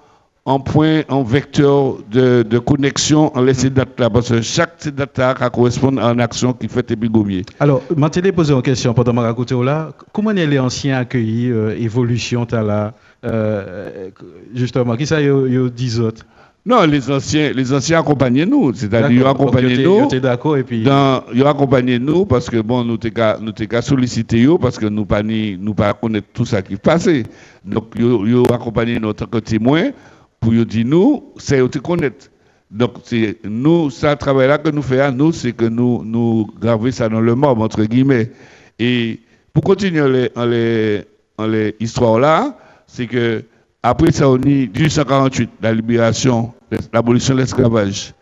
un 0.46 0.58
point, 0.58 1.02
un 1.08 1.22
vecteur 1.22 1.98
de, 2.10 2.42
de 2.42 2.58
connexion 2.58 3.36
en 3.36 3.54
ces 3.54 3.70
mm. 3.70 3.74
dates 3.74 4.00
là, 4.00 4.10
parce 4.10 4.30
que 4.30 4.40
chaque 4.40 4.88
date 4.88 5.18
là 5.18 5.34
correspond 5.50 5.96
à 5.98 6.06
une 6.12 6.20
action 6.20 6.52
qui 6.52 6.66
fait 6.66 6.92
Gomier. 7.08 7.44
Alors, 7.60 7.82
je 7.88 8.30
posé 8.30 8.54
une 8.54 8.62
question 8.62 8.92
pendant 8.94 9.12
ma 9.12 9.22
raconte 9.22 9.52
là. 9.52 9.90
Comment 10.12 10.32
les 10.32 10.58
anciens 10.58 10.98
accueillis 10.98 11.50
euh, 11.50 11.76
évolution 11.78 12.46
là, 12.50 12.94
euh, 13.24 14.10
justement, 14.54 14.96
qui 14.96 15.06
ça 15.06 15.20
y 15.20 15.28
dit 15.70 16.00
autres? 16.00 16.24
Non, 16.66 16.84
les 16.84 17.10
anciens, 17.10 17.52
les 17.52 17.72
anciens 17.72 18.00
accompagnaient 18.00 18.44
nous. 18.44 18.74
C'est-à-dire, 18.74 19.22
ils 19.22 19.26
accompagnaient 19.26 19.82
nous. 19.82 20.06
d'accord 20.20 20.58
et 20.58 20.62
puis. 20.62 20.82
ils 20.82 21.46
accompagnaient 21.46 21.98
nous 21.98 22.26
parce 22.26 22.50
que 22.50 22.60
bon, 22.60 22.84
nous 22.84 22.98
t'avons 22.98 23.52
qu'à 23.52 23.82
solliciter 23.82 24.46
parce 24.60 24.78
que 24.78 24.86
nous 24.86 25.06
pas 25.06 25.22
nous 25.22 25.74
pas 25.74 25.94
connaître 25.94 26.28
tout 26.34 26.44
ça 26.44 26.60
qui 26.60 26.76
passait. 26.76 27.22
Donc, 27.64 27.94
ils 27.96 28.42
accompagné 28.52 29.00
nous 29.00 29.08
en 29.08 29.14
tant 29.14 29.26
que 29.26 29.38
témoins 29.38 29.90
pour 30.38 30.52
nous 30.52 30.64
dire 30.64 30.86
nous, 30.86 31.32
c'est 31.38 31.66
te 31.70 31.78
connaître. 31.78 32.30
Donc, 32.70 32.92
c'est 33.04 33.38
nous, 33.44 33.90
ça 33.90 34.14
travail 34.16 34.48
là 34.48 34.58
que 34.58 34.70
nous 34.70 34.82
faisons, 34.82 35.12
nous, 35.12 35.32
c'est 35.32 35.52
que 35.52 35.64
nous, 35.64 36.02
nous 36.04 36.46
gravons 36.60 36.90
ça 36.90 37.08
dans 37.08 37.20
le 37.20 37.34
marbre, 37.34 37.62
entre 37.62 37.84
guillemets. 37.84 38.30
Et 38.78 39.18
pour 39.52 39.64
continuer 39.64 40.30
les, 40.36 41.04
les 41.48 41.74
histoires 41.80 42.20
là, 42.20 42.56
c'est 42.86 43.06
que 43.06 43.44
après 43.82 44.12
ça, 44.12 44.28
on 44.28 44.36
est 44.36 44.68
1848, 44.74 45.50
la 45.62 45.72
libération, 45.72 46.52
l'abolition 46.92 47.34
de 47.34 47.40
l'esclavage. 47.40 48.12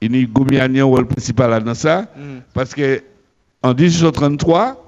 Il 0.00 0.14
y 0.14 0.58
a 0.58 0.64
un 0.64 0.84
rôle 0.84 1.06
principal 1.06 1.62
dans 1.62 1.74
ça, 1.74 2.02
mm. 2.02 2.40
parce 2.52 2.74
que 2.74 3.02
en 3.62 3.72
1833, 3.72 4.82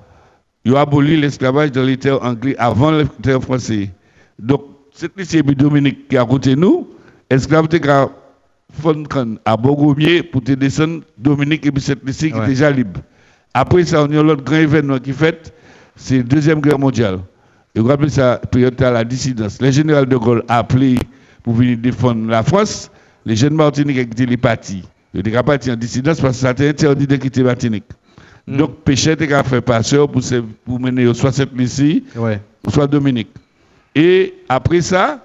il 0.65 0.77
a 0.77 0.81
aboli 0.81 1.17
l'esclavage 1.17 1.73
dans 1.73 1.83
les 1.83 1.97
terres 1.97 2.23
anglais 2.23 2.55
avant 2.59 2.91
les 2.91 3.07
terres 3.23 3.43
français. 3.43 3.91
Donc, 4.39 4.65
c'est 4.93 5.17
lycée 5.17 5.43
Dominique 5.43 6.09
qui 6.09 6.17
a 6.17 6.25
côté 6.25 6.57
nous, 6.57 6.89
esclave 7.31 7.67
était 7.67 7.81
à 7.89 9.57
Bogomier 9.57 10.23
pour 10.23 10.43
te 10.43 10.53
descendre 10.53 11.03
Dominique 11.17 11.65
et 11.65 11.73
puis 11.73 11.81
cette 11.81 12.05
lycée 12.07 12.31
qui 12.31 12.39
est 12.39 12.47
déjà 12.47 12.71
libre. 12.71 13.01
Après 13.55 13.85
ça, 13.85 14.03
on 14.03 14.11
a 14.11 14.23
l'autre 14.23 14.45
grand 14.45 14.57
événement 14.57 14.99
qui 14.99 15.13
fait, 15.13 15.55
c'est 15.97 16.19
la 16.19 16.23
Deuxième 16.25 16.61
Guerre 16.61 16.79
mondiale. 16.79 17.21
Je 17.79 17.83
rappelle 17.85 18.11
ça, 18.11 18.41
période 18.51 18.83
à 18.83 18.91
la 18.91 19.05
dissidence. 19.05 19.63
Le 19.63 19.71
général 19.71 20.07
de 20.07 20.17
Gaulle 20.17 20.43
a 20.49 20.59
appelé 20.59 20.99
pour 21.45 21.55
venir 21.55 21.79
défendre 21.79 22.29
la 22.29 22.43
France. 22.43 22.91
Les 23.25 23.37
jeunes 23.37 23.55
Martiniques 23.55 23.99
ont 23.99 24.05
quitté 24.05 24.27
les 24.27 24.37
partis. 24.37 24.83
Ils 25.15 25.21
étaient 25.21 25.41
partis 25.45 25.71
en 25.71 25.77
dissidence 25.77 26.21
parce 26.21 26.39
que 26.39 26.43
ça 26.43 26.51
était 26.51 26.71
interdit 26.71 27.07
de 27.07 27.15
quitter 27.15 27.45
Martinique. 27.45 27.85
Hmm. 28.49 28.57
Donc, 28.57 28.79
Péchet 28.79 29.33
a 29.33 29.45
fait 29.45 29.61
passeur 29.61 30.11
pour, 30.11 30.21
pour 30.65 30.81
mener 30.81 31.15
soit 31.15 31.31
cette 31.31 31.57
lycée, 31.57 32.03
soit 32.69 32.89
Dominique. 32.89 33.31
Et 33.95 34.35
après 34.49 34.81
ça, 34.81 35.25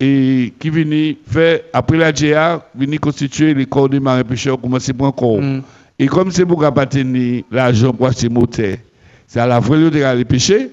et 0.00 0.54
qui 0.58 0.70
venait 0.70 1.18
faire, 1.26 1.60
après 1.74 1.98
la 1.98 2.12
GA, 2.12 2.66
venir 2.74 2.98
constituer 2.98 3.52
les 3.52 3.66
corps 3.66 3.90
des 3.90 4.00
marins 4.00 4.24
pêcheurs, 4.24 4.58
commencer 4.58 4.94
pour 4.94 5.06
un 5.06 5.12
corps. 5.12 5.42
Hmm. 5.42 5.60
Et 5.98 6.06
comme 6.06 6.30
c'est 6.30 6.46
pour 6.46 6.64
tenir 6.88 7.44
l'argent 7.50 7.92
pour 7.92 8.06
acheter 8.06 8.30
moteur, 8.30 8.78
c'est 9.26 9.38
à 9.38 9.46
la 9.46 9.60
vraie 9.60 9.90
de 9.90 10.02
aller 10.02 10.24
pêcher. 10.24 10.70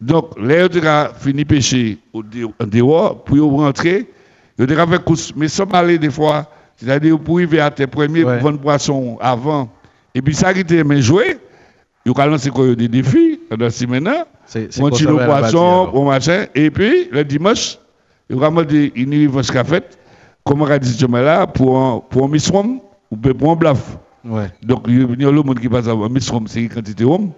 Donc, 0.00 0.38
l'air 0.38 0.68
de 0.68 0.80
fini 1.18 1.44
pêcher 1.44 1.98
au 2.12 2.22
dehors, 2.22 3.24
pour 3.24 3.52
rentrer, 3.52 4.06
il 4.58 4.72
a 4.78 4.86
fait 4.86 5.04
course. 5.04 5.32
Mais 5.34 5.48
sans 5.48 5.64
aller 5.72 5.98
des 5.98 6.10
fois, 6.10 6.46
c'est-à-dire 6.76 7.18
pour 7.18 7.36
arriver 7.36 7.60
à 7.60 7.70
tes 7.70 7.86
premiers 7.86 8.24
ouais. 8.24 8.38
prendre 8.38 8.60
poisson 8.60 9.16
avant. 9.20 9.70
Et 10.14 10.22
puis 10.22 10.34
ça 10.34 10.52
qui 10.52 10.60
était 10.60 10.84
bien 10.84 11.00
joué, 11.00 11.38
il 12.04 12.12
a 12.14 12.26
lancé 12.26 12.50
des 12.76 12.88
défis 12.88 13.40
dans 13.50 13.68
maintenant. 13.88 14.24
On 14.80 14.90
tire 14.90 15.10
le 15.10 15.24
poisson, 15.24 15.90
on 15.92 16.04
machin. 16.04 16.46
Et 16.54 16.70
puis, 16.70 17.08
le 17.10 17.24
dimanche, 17.24 17.78
il 18.30 18.42
a 18.42 18.64
dit, 18.64 18.92
il 18.94 19.14
y 19.14 19.24
a 19.24 19.26
une 19.26 19.64
fait, 19.64 19.98
comme 20.44 20.62
on 20.62 20.66
a 20.66 20.78
dit 20.78 21.06
là, 21.08 21.46
pour 21.46 21.78
un, 21.78 22.02
pour 22.08 22.24
un 22.24 22.28
misrom 22.28 22.80
ou 23.10 23.16
pour 23.16 23.50
un 23.50 23.56
blaf. 23.56 23.98
Ouais. 24.24 24.50
Donc, 24.62 24.84
il 24.88 25.20
y 25.20 25.24
a 25.24 25.30
le 25.30 25.42
monde 25.42 25.58
qui 25.58 25.68
passe 25.68 25.88
à 25.88 25.92
un 25.92 26.08
misrom, 26.08 26.46
c'est 26.46 26.62
une 26.62 26.68
quantité 26.68 27.04
d'hommes. 27.04 27.32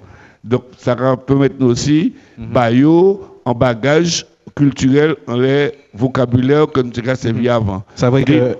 Donc, 0.44 0.64
ça 0.78 0.94
va 0.94 1.16
permettre 1.16 1.56
nous 1.58 1.68
aussi, 1.68 2.14
mm 2.38 2.56
en 3.44 3.54
bagage 3.54 4.26
culturel, 4.54 5.16
en 5.26 5.36
les 5.38 5.72
vocabulaire 5.94 6.66
que 6.66 6.80
nous 6.80 6.92
avons 6.98 7.14
servi 7.14 7.44
mhm. 7.44 7.48
avant. 7.48 7.82
C'est 7.94 8.08
vrai 8.08 8.24
que. 8.24 8.56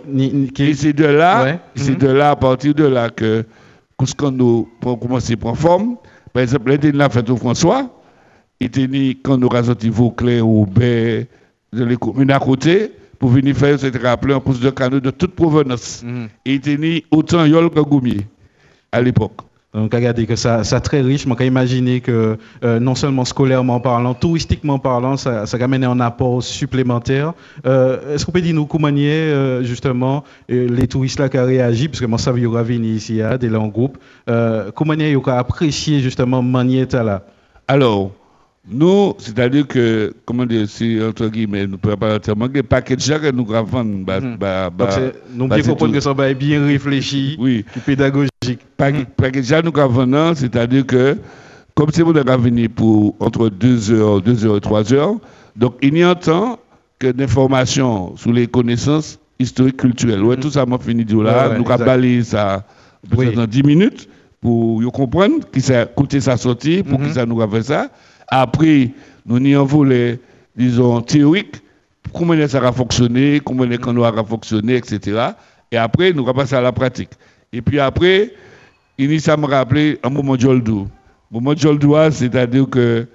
Et 0.62 0.74
c'est 0.74 0.94
de 0.94 1.04
là, 1.04 1.58
c'est 1.74 1.92
mhm. 1.92 1.98
de 1.98 2.08
là, 2.08 2.30
à 2.30 2.36
partir 2.36 2.74
de 2.74 2.84
là 2.84 3.10
que, 3.10 3.44
quand 4.16 4.30
nous 4.30 4.68
commencer 4.80 5.34
à 5.34 5.36
prendre 5.36 5.58
forme, 5.58 5.96
par 6.32 6.42
exemple, 6.42 6.70
l'été 6.70 6.92
de 6.92 6.98
la 6.98 7.10
fête 7.10 7.28
au 7.28 7.36
François, 7.36 7.90
il 8.60 8.70
quand 9.22 9.36
nous 9.36 9.48
avons 9.52 9.66
sorti 9.66 9.88
Vauclair 9.88 10.46
ou 10.46 10.66
Baie, 10.66 11.26
de 11.72 11.84
les 11.84 11.96
communes 11.96 12.30
à 12.30 12.38
côté, 12.38 12.92
pour 13.18 13.30
venir 13.30 13.56
faire, 13.56 13.78
cette 13.78 14.00
rappelé 14.00 14.34
en 14.34 14.40
course 14.40 14.60
de 14.60 14.70
canot 14.70 15.00
de 15.00 15.10
toute 15.10 15.34
provenance. 15.34 16.02
Mm 16.04 16.26
Il 16.44 16.54
était 16.54 17.04
autant 17.10 17.44
Yol 17.44 17.70
que 17.70 17.80
Goumier 17.80 18.26
à 18.92 19.02
l'époque. 19.02 19.40
Donc, 19.74 19.94
regardez 19.94 20.26
que 20.26 20.34
ça, 20.34 20.64
ça 20.64 20.80
très 20.80 21.02
riche. 21.02 21.26
Peut 21.26 21.44
imaginer 21.44 22.00
que 22.00 22.38
euh, 22.64 22.80
non 22.80 22.94
seulement 22.94 23.24
scolairement 23.26 23.80
parlant, 23.80 24.14
touristiquement 24.14 24.78
parlant, 24.78 25.16
ça, 25.16 25.44
ça 25.44 25.58
amène 25.60 25.84
un 25.84 26.00
apport 26.00 26.42
supplémentaire. 26.42 27.34
Euh, 27.66 28.14
Est-ce 28.14 28.24
qu'on 28.24 28.32
peut 28.32 28.40
dire 28.40 28.54
nous 28.54 28.66
comment 28.66 28.88
euh, 28.88 29.62
justement 29.62 30.24
les 30.48 30.88
touristes 30.88 31.20
là 31.20 31.28
qui 31.28 31.38
ont 31.38 31.44
réagi, 31.44 31.88
parce 31.88 32.00
que 32.00 32.06
moi 32.06 32.18
ça 32.18 32.32
y 32.32 32.46
aura 32.46 32.62
venu 32.62 32.88
ici, 32.88 33.20
hein, 33.20 33.36
des 33.36 33.54
en 33.54 33.68
groupe. 33.68 33.98
Comment 34.74 34.94
ils 34.94 35.16
ont 35.16 35.26
apprécié 35.26 36.00
justement 36.00 36.42
Manieta 36.42 37.02
là 37.02 37.22
Alors, 37.66 38.12
nous, 38.70 39.14
c'est-à-dire 39.18 39.66
que, 39.66 40.12
comment 40.24 40.44
dire, 40.44 40.68
si, 40.68 40.98
entre 41.02 41.28
guillemets, 41.28 41.66
nous 41.66 41.78
préparateurs, 41.78 42.36
les 42.52 42.62
paquets 42.62 42.96
que 42.96 43.30
nous 43.30 43.44
gravons, 43.44 43.84
bah, 43.84 44.20
mm 44.20 44.36
bah, 44.36 44.70
bah, 44.70 44.88
nous 45.32 45.48
que 45.48 46.00
ça 46.00 46.12
va 46.12 46.30
être 46.30 46.38
bien 46.38 46.64
réfléchi, 46.64 47.36
oui. 47.38 47.64
pédagogique. 47.86 48.30
Paquet 48.76 49.62
nous 49.64 49.72
gravons, 49.72 50.34
c'est-à-dire 50.34 50.86
que, 50.86 51.16
comme 51.74 51.88
c'est 51.92 52.02
vous 52.02 52.16
avez 52.16 52.36
venu 52.36 52.68
pour 52.68 53.16
entre 53.20 53.48
2 53.48 53.90
heures, 53.92 54.20
2 54.20 54.46
heures 54.46 54.56
et 54.56 54.60
3 54.60 54.92
heures, 54.92 55.14
donc 55.56 55.74
il 55.82 55.96
y 55.96 56.02
a 56.02 56.14
temps 56.14 56.58
que 56.98 57.08
d'informations 57.10 58.16
sur 58.16 58.32
les 58.32 58.46
connaissances 58.46 59.18
historiques 59.38 59.78
culturelles. 59.78 60.22
Ouais, 60.22 60.36
mm 60.36 60.40
tout 60.40 60.50
ça 60.50 60.66
m'a 60.66 60.78
fini 60.78 61.04
de 61.04 61.20
là, 61.20 61.56
nous 61.58 61.70
avons 61.70 61.84
balayé 61.84 62.22
ça 62.22 62.64
dans 63.34 63.46
10 63.46 63.62
minutes 63.62 64.08
pour 64.40 64.82
comprendre 64.92 65.36
qui 65.52 65.60
ça 65.60 65.86
coûté 65.86 66.20
sa 66.20 66.36
sortie, 66.36 66.82
pour 66.82 66.98
mm 66.98 67.06
qui 67.06 67.12
ça 67.14 67.24
nous 67.24 67.40
a 67.40 67.48
fait 67.48 67.62
ça. 67.62 67.90
Après, 68.30 68.90
nous 69.26 69.38
n'y 69.40 69.54
voulons, 69.54 70.16
disons, 70.56 71.00
théorique, 71.00 71.56
comment 72.12 72.34
ça 72.46 72.60
va 72.60 72.72
fonctionner, 72.72 73.40
comment 73.44 73.64
les 73.64 73.78
canaux 73.78 74.02
va 74.02 74.24
fonctionner, 74.24 74.76
etc. 74.76 75.32
Et 75.70 75.76
après, 75.76 76.12
nous 76.12 76.22
allons 76.24 76.34
passer 76.34 76.54
à 76.54 76.60
la 76.60 76.72
pratique. 76.72 77.10
Et 77.52 77.62
puis 77.62 77.78
après, 77.78 78.32
il 78.98 79.20
ça 79.20 79.36
me 79.36 79.46
rappelé 79.46 79.98
un 80.02 80.10
moment 80.10 80.36
de 80.36 80.84
moment 81.30 81.54
de 81.54 82.10
c'est-à-dire 82.10 82.68
que 82.68 83.06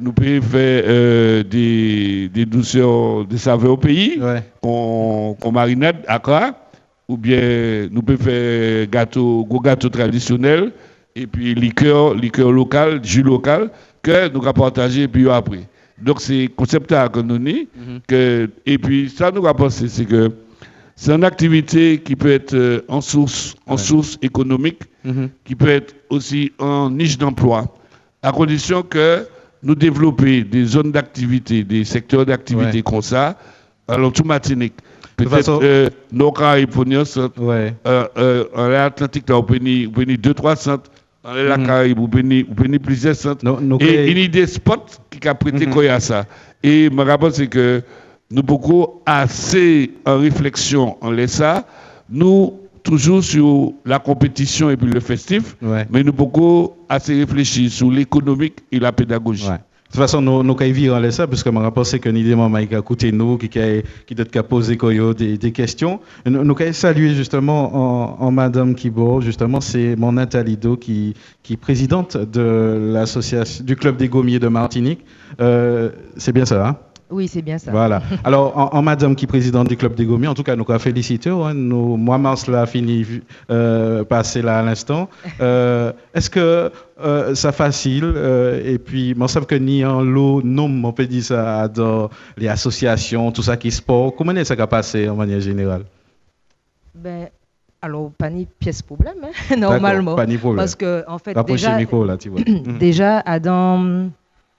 nous 0.00 0.12
pouvons 0.12 0.42
faire 0.42 0.82
euh, 0.86 1.42
des, 1.42 2.28
des, 2.28 2.44
douceurs, 2.46 3.24
des 3.24 3.38
saveurs 3.38 3.72
au 3.72 3.76
pays, 3.76 4.20
qu'on 4.60 5.36
marinade 5.52 5.96
à 6.08 6.18
quoi, 6.18 6.54
ou 7.08 7.16
bien 7.16 7.88
nous 7.90 8.02
pouvons 8.02 8.18
faire 8.18 8.86
gâteau, 8.88 9.44
gros 9.48 9.60
gâteau 9.60 9.88
traditionnel, 9.88 10.72
et 11.14 11.26
puis 11.26 11.54
liqueur, 11.54 12.14
liqueur 12.14 12.50
local, 12.50 13.00
jus 13.04 13.22
local, 13.22 13.70
que 14.04 14.28
nous 14.28 14.42
allons 14.42 14.52
partager 14.52 15.08
puis 15.08 15.28
après. 15.28 15.66
Donc 16.00 16.20
c'est 16.20 16.48
concept 16.54 16.90
que 16.90 17.20
nous 17.20 17.34
avons, 17.34 17.44
mhm. 17.44 18.00
que, 18.06 18.50
et 18.66 18.78
puis 18.78 19.08
ça 19.08 19.30
nous 19.30 19.46
a 19.46 19.54
pensé, 19.54 19.88
c'est 19.88 20.04
que 20.04 20.30
c'est 20.96 21.12
une 21.12 21.24
activité 21.24 21.98
qui 21.98 22.14
peut 22.14 22.30
être 22.30 22.54
euh, 22.54 22.82
en 22.88 23.00
source, 23.00 23.56
en 23.66 23.76
source 23.76 24.18
économique, 24.22 24.82
mhm. 25.04 25.30
qui 25.44 25.54
peut 25.56 25.68
être 25.68 25.94
aussi 26.10 26.52
en 26.58 26.90
niche 26.90 27.18
d'emploi, 27.18 27.74
à 28.22 28.30
condition 28.32 28.82
que 28.82 29.26
nous 29.62 29.74
développions 29.74 30.44
des 30.48 30.64
zones 30.66 30.92
d'activité, 30.92 31.64
des 31.64 31.84
secteurs 31.84 32.26
d'activité 32.26 32.82
comme 32.82 33.02
ça, 33.02 33.38
alors 33.88 34.12
tout 34.12 34.24
Martinique. 34.24 34.74
Peut-être 35.16 35.60
euh, 35.62 35.88
nos 36.12 36.32
Caraïbes, 36.32 36.70
euh, 36.76 37.70
euh, 37.86 38.44
en 38.54 38.72
Atlantique, 38.72 39.28
là, 39.28 39.38
on 39.38 39.42
peut 39.42 39.58
deux, 39.60 40.34
trois 40.34 40.56
centres. 40.56 40.90
Dans 41.24 41.32
la 41.32 41.56
mhm. 41.56 41.66
Caraïbe, 41.66 41.98
on 41.98 42.06
peut 42.08 42.78
plusieurs 42.78 43.16
centres. 43.16 43.44
et 43.80 44.10
une 44.10 44.18
idée 44.18 44.46
spot 44.46 45.00
qui 45.08 45.26
a 45.26 45.34
prêté 45.34 45.88
à 45.88 45.98
ça. 45.98 46.26
Et 46.62 46.90
ma 46.90 47.04
réponse, 47.04 47.34
c'est 47.34 47.46
que 47.46 47.82
nous 48.30 48.42
beaucoup 48.42 49.00
assez 49.06 49.90
en 50.04 50.18
réflexion 50.18 50.98
en 51.00 51.10
laissant, 51.10 51.62
nous 52.10 52.52
toujours 52.82 53.24
sur 53.24 53.72
la 53.86 53.98
compétition 53.98 54.68
et 54.68 54.76
puis 54.76 54.90
le 54.90 55.00
festif, 55.00 55.56
mais 55.90 56.02
nous 56.02 56.12
beaucoup 56.12 56.72
assez 56.90 57.14
réfléchir 57.14 57.70
sur 57.70 57.90
l'économique 57.90 58.58
et 58.70 58.78
la 58.78 58.92
pédagogie. 58.92 59.48
Toute 59.94 60.00
façon, 60.00 60.20
nous 60.20 60.40
avons 60.40 60.56
vivre 60.72 61.10
ça, 61.10 61.28
parce 61.28 61.44
que 61.44 61.50
je 61.50 61.70
pense 61.70 61.96
que 61.98 62.08
nous 62.08 62.32
avons 62.32 62.56
écouté 62.56 63.12
nous, 63.12 63.38
qui 63.38 63.48
qui 63.48 64.14
doit 64.16 64.42
poser 64.42 64.76
des, 65.16 65.38
des 65.38 65.52
questions. 65.52 66.00
Nous 66.26 66.40
avons 66.40 66.72
saluer 66.72 67.14
justement 67.14 68.20
en, 68.20 68.30
Madame 68.32 68.74
Kibo, 68.74 69.20
justement, 69.20 69.60
c'est 69.60 69.94
mon 69.94 70.12
Nathalie 70.12 70.56
Do, 70.56 70.76
qui, 70.76 71.14
qui 71.44 71.52
est 71.52 71.56
présidente 71.56 72.16
de 72.16 72.90
l'association, 72.92 73.64
du 73.64 73.76
Club 73.76 73.96
des 73.96 74.08
Gommiers 74.08 74.40
de 74.40 74.48
Martinique. 74.48 75.04
Euh, 75.40 75.90
c'est 76.16 76.32
bien 76.32 76.44
ça, 76.44 76.66
hein? 76.66 76.76
Oui, 77.10 77.28
c'est 77.28 77.42
bien 77.42 77.58
ça. 77.58 77.70
Voilà. 77.70 78.02
Alors, 78.24 78.74
en, 78.74 78.82
madame 78.82 79.14
qui 79.14 79.24
est 79.24 79.28
présidente 79.28 79.68
du 79.68 79.76
Club 79.76 79.94
des 79.94 80.06
Gommiers, 80.06 80.28
en 80.28 80.34
tout 80.34 80.42
cas, 80.42 80.56
nous 80.56 80.64
avons 80.66 80.78
félicité. 80.78 81.28
Hein, 81.30 81.52
nous, 81.54 81.96
moi, 81.96 82.16
Mars 82.16 82.46
l'a 82.46 82.66
fini 82.66 83.04
euh, 83.50 84.04
passer 84.04 84.42
là 84.42 84.58
à 84.58 84.62
l'instant. 84.62 85.08
Euh, 85.40 85.92
est-ce 86.14 86.30
que 86.30 86.70
euh, 87.00 87.34
ça 87.34 87.52
facile 87.52 88.04
euh, 88.04 88.62
Et 88.64 88.78
puis, 88.78 89.14
moi, 89.14 89.28
savez 89.28 89.46
que 89.46 89.54
ni 89.56 89.84
en 89.84 90.00
lot, 90.00 90.42
non, 90.42 90.70
on 90.84 90.92
peut 90.92 91.06
dire 91.06 91.24
ça 91.24 91.68
dans 91.68 92.08
les 92.36 92.48
associations, 92.48 93.30
tout 93.32 93.42
ça 93.42 93.56
qui 93.56 93.70
sport. 93.70 94.14
Comment 94.14 94.32
est-ce 94.32 94.40
que 94.40 94.46
ça 94.48 94.54
va 94.54 94.66
passer 94.66 95.08
en 95.08 95.16
manière 95.16 95.40
générale? 95.40 95.82
Ben, 96.94 97.28
alors, 97.82 98.12
pas 98.16 98.30
ni 98.30 98.46
pièce 98.46 98.80
problème, 98.80 99.16
hein, 99.24 99.56
normalement. 99.58 100.14
Pas 100.14 100.26
ni 100.26 100.38
problème. 100.38 100.58
Parce 100.58 100.76
que, 100.76 101.04
en 101.08 101.18
fait, 101.18 101.36
déjà, 101.46 101.76
micro, 101.76 102.04
là, 102.04 102.16
tu 102.16 102.30
vois. 102.30 102.40
déjà, 102.78 103.18
Adam, 103.20 104.08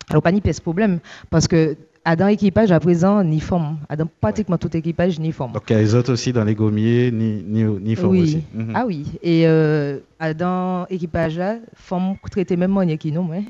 alors 0.10 0.22
pas 0.22 0.32
ni 0.32 0.42
pièce 0.42 0.60
problème, 0.60 1.00
parce 1.30 1.48
que 1.48 1.76
à 2.06 2.16
dans 2.16 2.28
l'équipage 2.28 2.72
à 2.72 2.80
présent 2.80 3.24
ni 3.24 3.40
forme. 3.40 3.78
À 3.90 3.96
dans 3.96 4.08
pratiquement 4.22 4.58
tout 4.58 4.76
équipage 4.78 5.20
ni 5.20 5.32
forme. 5.32 5.54
Donc 5.54 5.64
il 5.70 5.74
y 5.74 5.76
a 5.76 5.82
les 5.82 5.96
autres 5.96 6.14
aussi 6.14 6.32
dans 6.32 6.44
les 6.44 6.56
gommiers 6.56 7.12
ni, 7.12 7.44
ni, 7.46 7.64
ni 7.64 7.96
forme 7.96 8.12
oui. 8.12 8.22
aussi. 8.22 8.44
Ah 8.74 8.86
oui. 8.86 9.06
Et 9.24 9.48
euh, 9.48 9.98
dans 10.38 10.88
l'équipage 10.90 11.38
là, 11.38 11.58
forme 11.74 12.16
traiter 12.32 12.56
même 12.56 12.72
moins 12.72 12.96
qui 12.98 13.12
nous. 13.12 13.30
Hein. 13.34 13.44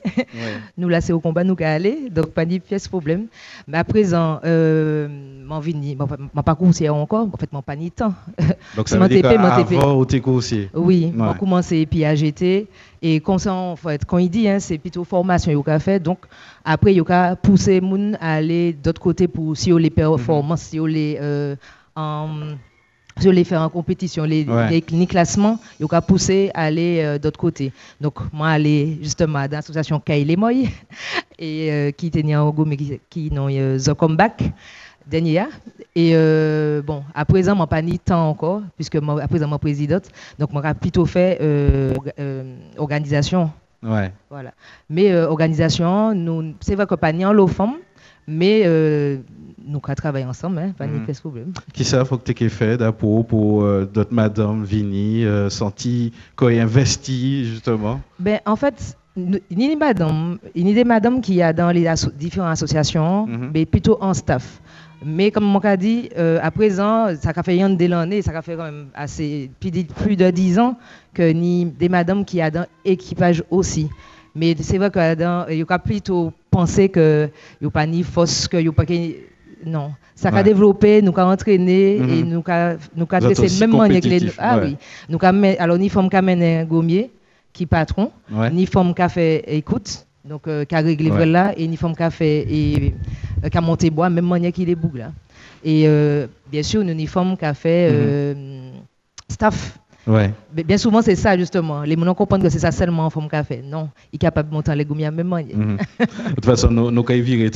nous 0.77 0.89
là 0.89 0.99
c'est 1.01 1.13
au 1.13 1.19
combat 1.19 1.43
nous 1.43 1.55
aller. 1.59 2.09
Donc 2.09 2.31
pas 2.31 2.45
de 2.45 2.57
pièce 2.57 2.87
problème. 2.87 3.27
Mais 3.67 3.77
à 3.77 3.83
présent, 3.83 4.39
euh, 4.43 5.07
mon 5.45 5.59
vini, 5.59 5.95
mon, 5.95 6.07
mon 6.33 6.43
parcours 6.43 6.73
c'est 6.73 6.89
encore. 6.89 7.27
En 7.31 7.37
fait 7.37 7.51
mon 7.53 7.61
pas 7.61 7.75
ni 7.75 7.91
temps. 7.91 8.13
Donc 8.75 8.89
ça 8.89 8.97
veut 8.97 9.07
dire 9.07 9.21
qu'avant 9.21 9.93
au 9.93 10.05
TECO 10.05 10.31
aussi. 10.31 10.67
Oui. 10.73 11.13
On 11.17 11.33
commencé 11.33 11.85
puis 11.85 12.03
à 12.03 12.15
jeter. 12.15 12.67
Et 13.01 13.19
comme 13.19 13.37
ça, 13.37 13.53
en 13.53 13.75
fait, 13.75 14.03
quand 14.03 14.17
il 14.17 14.29
dit, 14.29 14.47
hein, 14.49 14.59
c'est 14.59 14.79
plutôt 14.79 15.03
formation 15.03 15.61
qu'il 15.61 15.71
a 15.71 15.79
fait. 15.79 15.99
Donc, 15.99 16.19
après, 16.63 16.95
il 16.95 17.03
a 17.11 17.35
poussé 17.35 17.79
moun 17.79 18.17
à 18.19 18.33
aller 18.33 18.73
d'autre 18.73 18.99
côté 18.99 19.27
pour 19.27 19.55
si 19.55 19.71
les 19.71 19.91
performances, 19.91 20.63
si 20.63 20.79
les, 20.79 21.17
euh, 21.21 21.55
en, 21.95 22.29
si 23.17 23.31
les 23.31 23.43
faire 23.43 23.61
en 23.61 23.69
compétition, 23.69 24.23
les, 24.23 24.45
les, 24.69 25.05
classements, 25.07 25.59
il 25.79 25.87
a 25.89 26.01
poussé 26.01 26.51
à 26.53 26.63
aller 26.63 27.01
euh, 27.01 27.17
d'autre 27.17 27.39
côté. 27.39 27.71
Donc, 28.01 28.15
moi, 28.33 28.49
aller 28.49 28.97
justement 29.01 29.45
dans 29.47 29.51
l'association 29.57 29.99
Kaile 29.99 30.37
Moy, 30.37 30.69
et 31.39 31.71
euh, 31.71 31.91
qui 31.91 32.07
était 32.07 32.35
en 32.35 32.49
Gomme, 32.49 32.75
qui, 32.75 32.99
qui 33.09 33.31
n'ont 33.31 33.47
The 33.77 33.93
Comeback 33.93 34.43
dernier. 35.07 35.45
Et 35.95 36.11
euh, 36.13 36.81
bon, 36.81 37.03
à 37.13 37.25
présent, 37.25 37.55
je 37.57 37.65
pas 37.65 37.81
ni 37.81 37.99
temps 37.99 38.29
encore, 38.29 38.61
puisque 38.75 38.95
moi, 38.97 39.21
à 39.21 39.27
présent, 39.27 39.45
je 39.45 39.51
suis 39.51 39.59
présidente. 39.59 40.09
Donc, 40.39 40.49
je 40.53 40.73
plutôt 40.73 41.05
fait 41.05 41.37
euh, 41.41 41.93
euh, 42.19 42.55
organisation. 42.77 43.51
Ouais. 43.83 44.11
Voilà. 44.29 44.51
Mais 44.89 45.15
organisation, 45.15 46.13
nous, 46.13 46.55
c'est 46.59 46.75
vrai 46.75 46.87
que 46.87 46.95
pas 46.95 47.11
ni 47.11 47.25
en 47.25 47.33
mais 48.27 48.63
nous 49.67 49.81
avons 49.83 49.95
travaillé 49.95 50.25
ensemble, 50.25 50.59
hein, 50.59 50.73
pas 50.77 50.87
ni 50.87 50.99
mm. 50.99 51.13
problème. 51.21 51.53
Qui 51.73 51.83
ça, 51.83 52.05
faut 52.05 52.17
que 52.17 52.31
tu 52.31 52.43
aies 52.43 52.49
fait 52.49 52.91
pour, 52.91 53.25
pour 53.25 53.63
d'autres 53.63 54.13
madame 54.13 54.63
Vini, 54.63 55.25
senti 55.49 56.11
qu'on 56.35 56.47
investi 56.47 57.45
justement? 57.45 58.01
Ben, 58.19 58.39
En 58.45 58.55
fait, 58.55 58.97
il 59.17 59.41
y 59.51 59.65
a 59.65 60.73
des 60.73 60.83
madame 60.83 61.21
qui 61.21 61.35
y 61.35 61.41
a 61.41 61.53
dans 61.53 61.71
les 61.71 61.89
différentes 62.15 62.51
associations, 62.51 63.27
mm-hmm. 63.27 63.49
mais 63.53 63.65
plutôt 63.65 63.97
en 64.01 64.13
staff. 64.13 64.61
Mais 65.03 65.31
comme 65.31 65.45
mon 65.45 65.59
cas 65.59 65.77
dit, 65.77 66.09
euh, 66.17 66.39
à 66.41 66.51
présent, 66.51 67.09
ça 67.19 67.31
a 67.35 67.43
fait 67.43 67.57
de 67.57 67.85
l'année, 67.85 68.21
ça 68.21 68.31
a 68.31 68.41
fait 68.41 68.55
quand 68.55 68.63
même 68.63 68.87
assez, 68.93 69.51
plus 69.59 70.15
de 70.15 70.31
10 70.31 70.59
ans 70.59 70.77
que 71.13 71.31
ni 71.31 71.65
des 71.65 71.89
madames 71.89 72.25
qui 72.25 72.41
ont 72.41 72.49
dans 72.49 72.65
l'équipage 72.85 73.43
aussi. 73.49 73.89
Mais 74.33 74.55
c'est 74.59 74.77
vrai 74.77 74.89
qu'il 74.89 75.57
y 75.57 75.65
a 75.67 75.79
plutôt 75.79 76.33
pensé 76.55 76.89
que 76.89 77.29
n'y 77.61 77.67
a 77.67 77.71
pas 77.71 77.85
ni 77.85 78.03
force, 78.03 78.47
que 78.47 78.57
y 78.57 78.67
a 78.67 78.71
pas 78.71 78.85
non. 79.65 79.91
Ça 80.15 80.29
a 80.29 80.43
développé, 80.43 81.01
nous 81.01 81.11
avons 81.17 81.31
entraîné 81.31 81.95
et 81.95 81.99
mhm. 81.99 82.29
nous 82.29 82.43
avons 82.47 82.77
nous 82.95 83.05
testé 83.05 83.47
même 83.59 83.75
manière 83.75 84.01
que 84.01 84.07
les 84.07 84.31
Ah 84.37 84.59
oui. 84.61 84.77
Nous 85.09 85.19
alors 85.59 85.77
ni 85.77 85.89
forme 85.89 86.09
qu'a 86.09 86.21
mené 86.21 86.59
un 86.59 86.65
gommier 86.65 87.11
qui 87.51 87.65
patron, 87.65 88.11
ni 88.51 88.65
forme 88.65 88.93
qu'a 88.93 89.09
fait 89.09 89.43
écoute 89.47 90.05
donc, 90.23 90.47
euh, 90.47 90.65
qui 90.65 90.73
a 90.73 90.79
réglé 90.79 91.11
ouais. 91.11 91.25
là, 91.25 91.53
et 91.55 91.67
qui 91.67 92.03
a 92.03 92.09
fait, 92.09 92.47
et 92.49 92.95
euh, 93.43 93.49
qui 93.49 93.57
a 93.57 93.61
monté 93.61 93.91
bois, 93.91 94.09
même 94.09 94.25
manière 94.25 94.51
qu'il 94.51 94.69
est 94.69 94.75
boucle 94.75 94.97
là. 94.97 95.11
Et 95.63 95.83
euh, 95.85 96.25
bien 96.51 96.63
sûr, 96.63 96.81
une 96.81 96.89
uniforme 96.89 97.37
qui 97.37 97.45
a 97.45 97.53
fait 97.53 97.91
mm 97.91 97.95
-hmm. 97.95 99.33
staff 99.35 99.57
Ouais. 100.07 100.31
Bien 100.53 100.77
souvent, 100.77 101.01
c'est 101.01 101.15
ça, 101.15 101.35
justement. 101.37 101.81
Les 101.81 101.95
gens 101.95 102.13
comprennent 102.13 102.41
que 102.43 102.49
c'est 102.49 102.59
ça 102.59 102.71
seulement 102.71 103.05
en 103.07 103.09
forme 103.09 103.27
café. 103.27 103.61
Non, 103.63 103.89
il 104.13 104.17
est 104.17 104.19
capable 104.19 104.49
de 104.49 104.53
monter 104.53 104.75
les 104.75 104.85
gommiers 104.85 105.09
même 105.09 105.27
manière. 105.27 105.57
Mm 105.57 105.77
-hmm. 105.77 106.29
de 106.29 106.35
toute 106.35 106.45
façon, 106.45 106.69
nous, 106.69 106.91
nous 106.91 107.03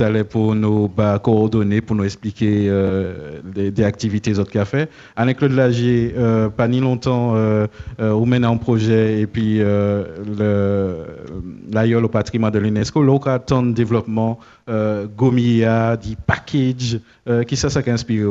allé 0.02 0.24
pour 0.24 0.56
nous 0.56 0.88
bah, 0.88 1.20
coordonner, 1.20 1.82
pour 1.82 1.96
nous 1.96 2.06
expliquer 2.06 2.68
euh, 2.68 3.40
des, 3.56 3.70
des, 3.72 3.84
activités 3.84 4.40
autres 4.40 4.52
cafés. 4.52 4.88
Avec 5.16 5.38
Claude 5.38 5.52
Lagier, 5.52 6.14
euh, 6.18 6.50
pas 6.50 6.68
ni 6.68 6.80
longtemps, 6.80 7.36
euh, 7.36 7.68
euh, 8.00 8.12
on 8.22 8.26
mène 8.26 8.46
un 8.46 8.58
projet 8.58 9.22
et 9.22 9.28
puis 9.28 9.58
euh, 9.62 11.06
l'aïeul 11.72 12.04
au 12.04 12.10
patrimoine 12.10 12.54
de 12.54 12.60
l'UNESCO, 12.60 13.04
l'occasion 13.04 13.62
de 13.64 13.74
développement 13.74 14.40
euh, 14.70 15.08
Gomia, 15.20 15.98
dit 15.98 16.18
package, 16.32 17.00
euh, 17.28 17.44
qui 17.44 17.56
ça, 17.56 17.70
ça 17.70 17.82
qui 17.84 17.92
inspiré 17.92 18.26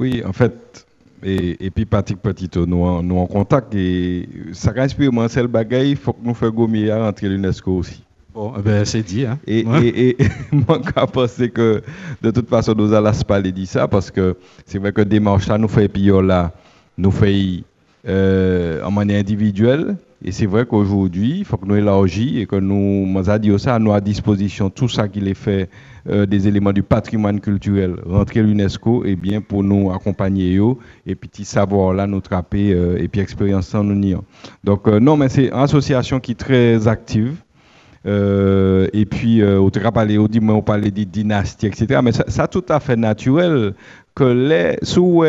Oui, 0.00 0.22
en 0.26 0.32
fait, 0.32 0.86
et, 1.22 1.66
et, 1.66 1.70
puis 1.70 1.84
Patrick 1.84 2.20
Petito 2.20 2.66
nous, 2.66 3.02
nous 3.02 3.18
en 3.18 3.26
contact. 3.26 3.74
Et 3.74 4.28
ça 4.52 4.72
inspire 4.76 5.12
moi 5.12 5.28
c'est 5.28 5.42
le 5.42 5.48
bagaille 5.48 5.90
il 5.90 5.96
faut 5.96 6.12
que 6.12 6.20
nous 6.22 6.34
fassions 6.34 6.54
Gomia 6.54 7.02
rentrer 7.04 7.28
l'UNESCO 7.28 7.78
aussi. 7.78 8.02
Bon 8.32 8.52
eh 8.58 8.62
ben 8.62 8.84
c'est 8.84 9.02
dit 9.02 9.26
hein. 9.26 9.38
et, 9.46 9.60
et, 9.82 10.22
et 10.22 10.28
moi 10.52 10.80
je 10.84 11.04
pense 11.06 11.36
que 11.52 11.82
de 12.22 12.30
toute 12.30 12.48
façon 12.48 12.74
nous 12.76 12.92
allons 12.92 13.12
pas 13.26 13.42
dire 13.42 13.66
ça 13.66 13.88
parce 13.88 14.10
que 14.10 14.36
c'est 14.64 14.78
vrai 14.78 14.92
que 14.92 15.02
démarche 15.02 15.48
là 15.48 15.58
nous 15.58 15.68
fait 15.68 15.88
puis 15.88 16.06
là 16.06 16.52
nous 16.96 17.10
fait 17.10 17.64
euh, 18.06 18.82
en 18.82 18.90
manière 18.90 19.20
individuelle 19.20 19.96
et 20.22 20.32
c'est 20.32 20.46
vrai 20.46 20.66
qu'aujourd'hui, 20.66 21.38
il 21.38 21.44
faut 21.46 21.56
que 21.56 21.64
nous 21.64 21.76
élargissions 21.76 22.40
et 22.40 22.46
que 22.46 22.56
nous, 22.56 23.06
dit 23.38 23.58
ça, 23.58 23.78
nous 23.78 23.92
à 23.92 24.00
disposition 24.02 24.68
tout 24.68 24.88
ça 24.88 25.08
qui 25.08 25.26
est 25.26 25.34
fait 25.34 25.70
euh, 26.08 26.26
des 26.26 26.46
éléments 26.46 26.72
du 26.72 26.82
patrimoine 26.82 27.40
culturel, 27.40 27.96
rentrer 28.04 28.42
l'UNESCO, 28.42 29.04
et 29.06 29.16
bien 29.16 29.40
pour 29.40 29.62
nous 29.62 29.90
accompagner 29.90 30.58
et 31.06 31.14
puis 31.14 31.28
petit 31.28 31.44
savoir 31.46 31.94
là, 31.94 32.06
nous 32.06 32.20
trapper, 32.20 32.72
euh, 32.72 32.98
et 32.98 33.08
puis 33.08 33.22
expérience 33.22 33.74
en 33.74 33.82
nous 33.82 33.94
Donc, 34.62 34.88
euh, 34.88 35.00
non, 35.00 35.16
mais 35.16 35.30
c'est 35.30 35.46
une 35.46 35.54
association 35.54 36.20
qui 36.20 36.32
est 36.32 36.38
très 36.38 36.86
active. 36.86 37.36
Et 38.04 39.06
puis, 39.10 39.40
euh, 39.40 39.60
on 39.60 39.70
parlé, 39.92 40.18
on 40.18 40.26
dit, 40.26 40.40
on 40.42 40.62
parlait 40.62 40.90
de 40.90 41.04
dynastie, 41.04 41.66
etc. 41.66 42.00
Mais 42.02 42.12
ça, 42.12 42.46
tout 42.46 42.64
à 42.68 42.80
fait 42.80 42.96
naturel 42.96 43.74
que 44.14 44.24
les, 44.24 44.76
sous, 44.82 45.24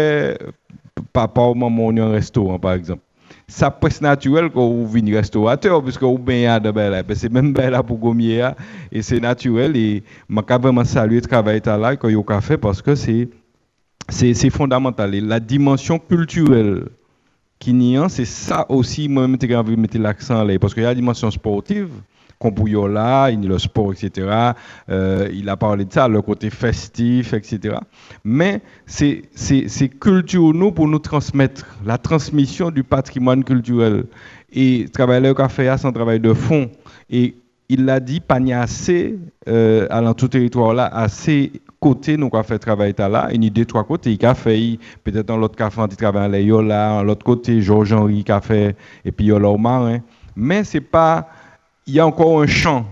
papa 1.13 1.41
ou 1.41 1.53
maman, 1.53 1.87
on 1.87 1.97
un 1.97 2.11
restaurant, 2.11 2.59
par 2.59 2.73
exemple 2.73 3.01
ça 3.51 3.69
presque 3.69 4.01
naturel 4.01 4.49
quand 4.49 4.67
vous 4.67 4.87
venez 4.87 5.15
restaurateur, 5.15 5.83
puisque 5.83 6.03
vous 6.03 6.17
baignez 6.17 6.57
de 6.59 6.71
belle 6.71 7.03
C'est 7.13 7.31
même 7.31 7.51
belle 7.53 7.77
pour 7.85 7.97
gommier, 7.97 8.49
et 8.91 9.01
c'est 9.01 9.19
naturel. 9.19 9.75
Et 9.75 10.03
je 10.29 10.57
vraiment 10.57 10.85
saluer 10.85 11.17
le 11.17 11.21
travail 11.21 11.61
là 11.61 11.95
que 11.95 12.07
vous 12.07 12.25
fait 12.41 12.57
parce 12.57 12.81
que 12.81 12.95
c'est 12.95 14.49
fondamental. 14.49 15.13
Et 15.13 15.21
la 15.21 15.39
dimension 15.39 15.99
culturelle 15.99 16.85
qui 17.59 17.73
n'y 17.73 17.97
a, 17.97 18.09
c'est 18.09 18.25
ça 18.25 18.65
aussi, 18.69 19.07
moi-même, 19.09 19.37
de 19.37 19.75
mettre 19.75 19.99
l'accent 19.99 20.43
là, 20.43 20.57
parce 20.57 20.73
qu'il 20.73 20.83
y 20.83 20.85
a 20.85 20.89
la 20.89 20.95
dimension 20.95 21.29
sportive, 21.29 21.89
là, 22.87 23.29
il 23.29 23.47
le 23.47 23.57
sport, 23.59 23.93
etc. 23.93 24.51
Euh, 24.89 25.29
il 25.33 25.47
a 25.49 25.57
parlé 25.57 25.85
de 25.85 25.93
ça, 25.93 26.07
le 26.07 26.21
côté 26.21 26.49
festif, 26.49 27.33
etc. 27.33 27.75
Mais 28.23 28.61
c'est 28.85 29.89
culture 29.99 30.53
nous 30.53 30.71
pour 30.71 30.87
nous 30.87 30.99
transmettre 30.99 31.65
la 31.85 31.97
transmission 31.97 32.71
du 32.71 32.83
patrimoine 32.83 33.43
culturel. 33.43 34.05
Et 34.53 34.85
travailler 34.91 35.27
le 35.27 35.33
café, 35.33 35.73
c'est 35.77 35.87
un 35.87 35.91
travail 35.91 36.19
de 36.19 36.33
fond. 36.33 36.69
Et 37.09 37.35
il 37.69 37.85
l'a 37.85 38.01
dit, 38.01 38.19
pas 38.19 38.39
assez, 38.53 39.17
euh, 39.47 39.87
à 39.89 40.13
tout 40.13 40.27
territoire 40.27 40.73
là, 40.73 40.87
assez 40.87 41.53
côtés, 41.79 42.17
nous 42.17 42.29
avons 42.31 42.43
fait 42.43 42.59
travail 42.59 42.93
là, 42.97 43.29
une 43.33 43.43
idée 43.43 43.65
trois 43.65 43.85
côtés, 43.85 44.11
il 44.19 44.25
a 44.25 44.35
fait, 44.35 44.77
peut-être 45.03 45.25
dans 45.25 45.37
l'autre 45.37 45.55
café, 45.55 45.81
il 45.89 45.95
travaille 45.95 46.47
là, 46.47 47.01
l'autre 47.01 47.25
côté, 47.25 47.61
Georges-Henri 47.61 48.23
qui 48.23 48.31
a 48.31 48.41
fait, 48.41 48.75
et 49.05 49.11
puis 49.11 49.25
il 49.25 49.29
y 49.29 49.31
a 49.31 49.37
au 49.37 49.57
marin. 49.57 49.99
Mais 50.35 50.63
c'est 50.63 50.81
pas, 50.81 51.27
il 51.87 51.93
y 51.95 51.99
a 51.99 52.05
encore 52.05 52.41
un 52.41 52.47
champ, 52.47 52.85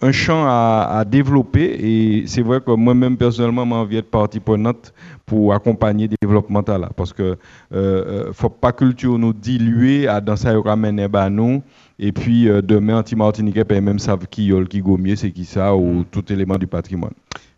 un 0.00 0.12
champ 0.12 0.44
à, 0.46 1.04
développer 1.06 1.64
et 1.64 2.26
c'est 2.26 2.42
vrai 2.42 2.60
que 2.60 2.72
moi-même 2.72 3.16
personnellement, 3.16 3.64
j'ai 3.64 3.74
envie 3.74 3.96
d'être 3.96 4.10
partie 4.10 4.40
prenante 4.40 4.92
pour 5.24 5.54
accompagner 5.54 6.08
le 6.08 6.16
développement 6.20 6.62
là. 6.66 6.90
Parce 6.96 7.12
que 7.12 7.22
ne 7.22 7.36
euh, 7.76 8.26
euh, 8.28 8.32
faut 8.32 8.48
pas 8.48 8.72
culture 8.72 9.18
nous 9.18 9.32
diluer 9.32 10.08
à 10.08 10.20
dans 10.20 10.36
ça 10.36 10.52
ramène 10.58 10.98
nous 11.30 11.62
et 11.98 12.12
puis 12.12 12.48
euh, 12.48 12.60
demain 12.60 12.98
anti-martiniquais 12.98 13.64
même 13.80 13.98
savent 13.98 14.26
qui 14.28 14.52
qui 14.68 14.80
gomier 14.80 15.16
c'est 15.16 15.30
qui 15.30 15.44
ça 15.44 15.74
ou 15.76 16.04
tout 16.10 16.32
élément 16.32 16.58
du 16.58 16.66
patrimoine. 16.66 17.14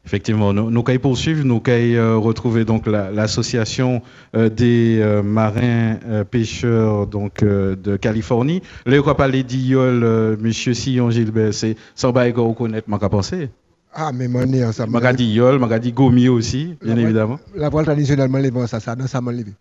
Effectivement, 0.06 0.52
nous, 0.52 0.70
nous 0.70 0.82
poursuivre, 0.82 1.44
nous 1.44 1.62
allons 1.66 1.94
euh, 1.94 2.16
retrouver 2.18 2.66
donc 2.66 2.86
l'association 2.86 4.02
euh, 4.36 4.50
des 4.50 4.98
euh, 5.00 5.22
marins 5.22 5.96
pêcheurs 6.30 7.06
donc 7.06 7.42
de 7.42 7.96
Californie. 7.96 8.60
Là, 8.84 8.98
on 9.04 9.14
parler 9.14 9.42
d'Iol, 9.42 10.36
Monsieur 10.40 10.74
Sillon 10.74 11.10
Gilbert, 11.10 11.54
c'est 11.54 11.76
sans 11.94 12.12
bail 12.12 12.34
qu'on 12.34 12.48
reconnaître, 12.48 12.88
ma 12.90 12.98
pensé. 12.98 13.48
Ah, 13.94 14.10
mais 14.12 14.28
mon 14.28 14.44
nez, 14.44 14.70
ça 14.72 14.86
m'a 14.86 15.12
dit 15.12 15.24
Iol, 15.26 15.58
m'a 15.58 15.78
dit 15.78 15.92
Gomi 15.92 16.28
aussi, 16.28 16.76
bien 16.82 16.96
évidemment. 16.96 17.38
La 17.54 17.68
voile 17.70 17.84
traditionnellement, 17.86 18.38
les 18.38 18.50
ça, 18.66 18.80
ça, 18.80 18.96
ça 19.06 19.20
m'a 19.20 19.32
levé. 19.32 19.52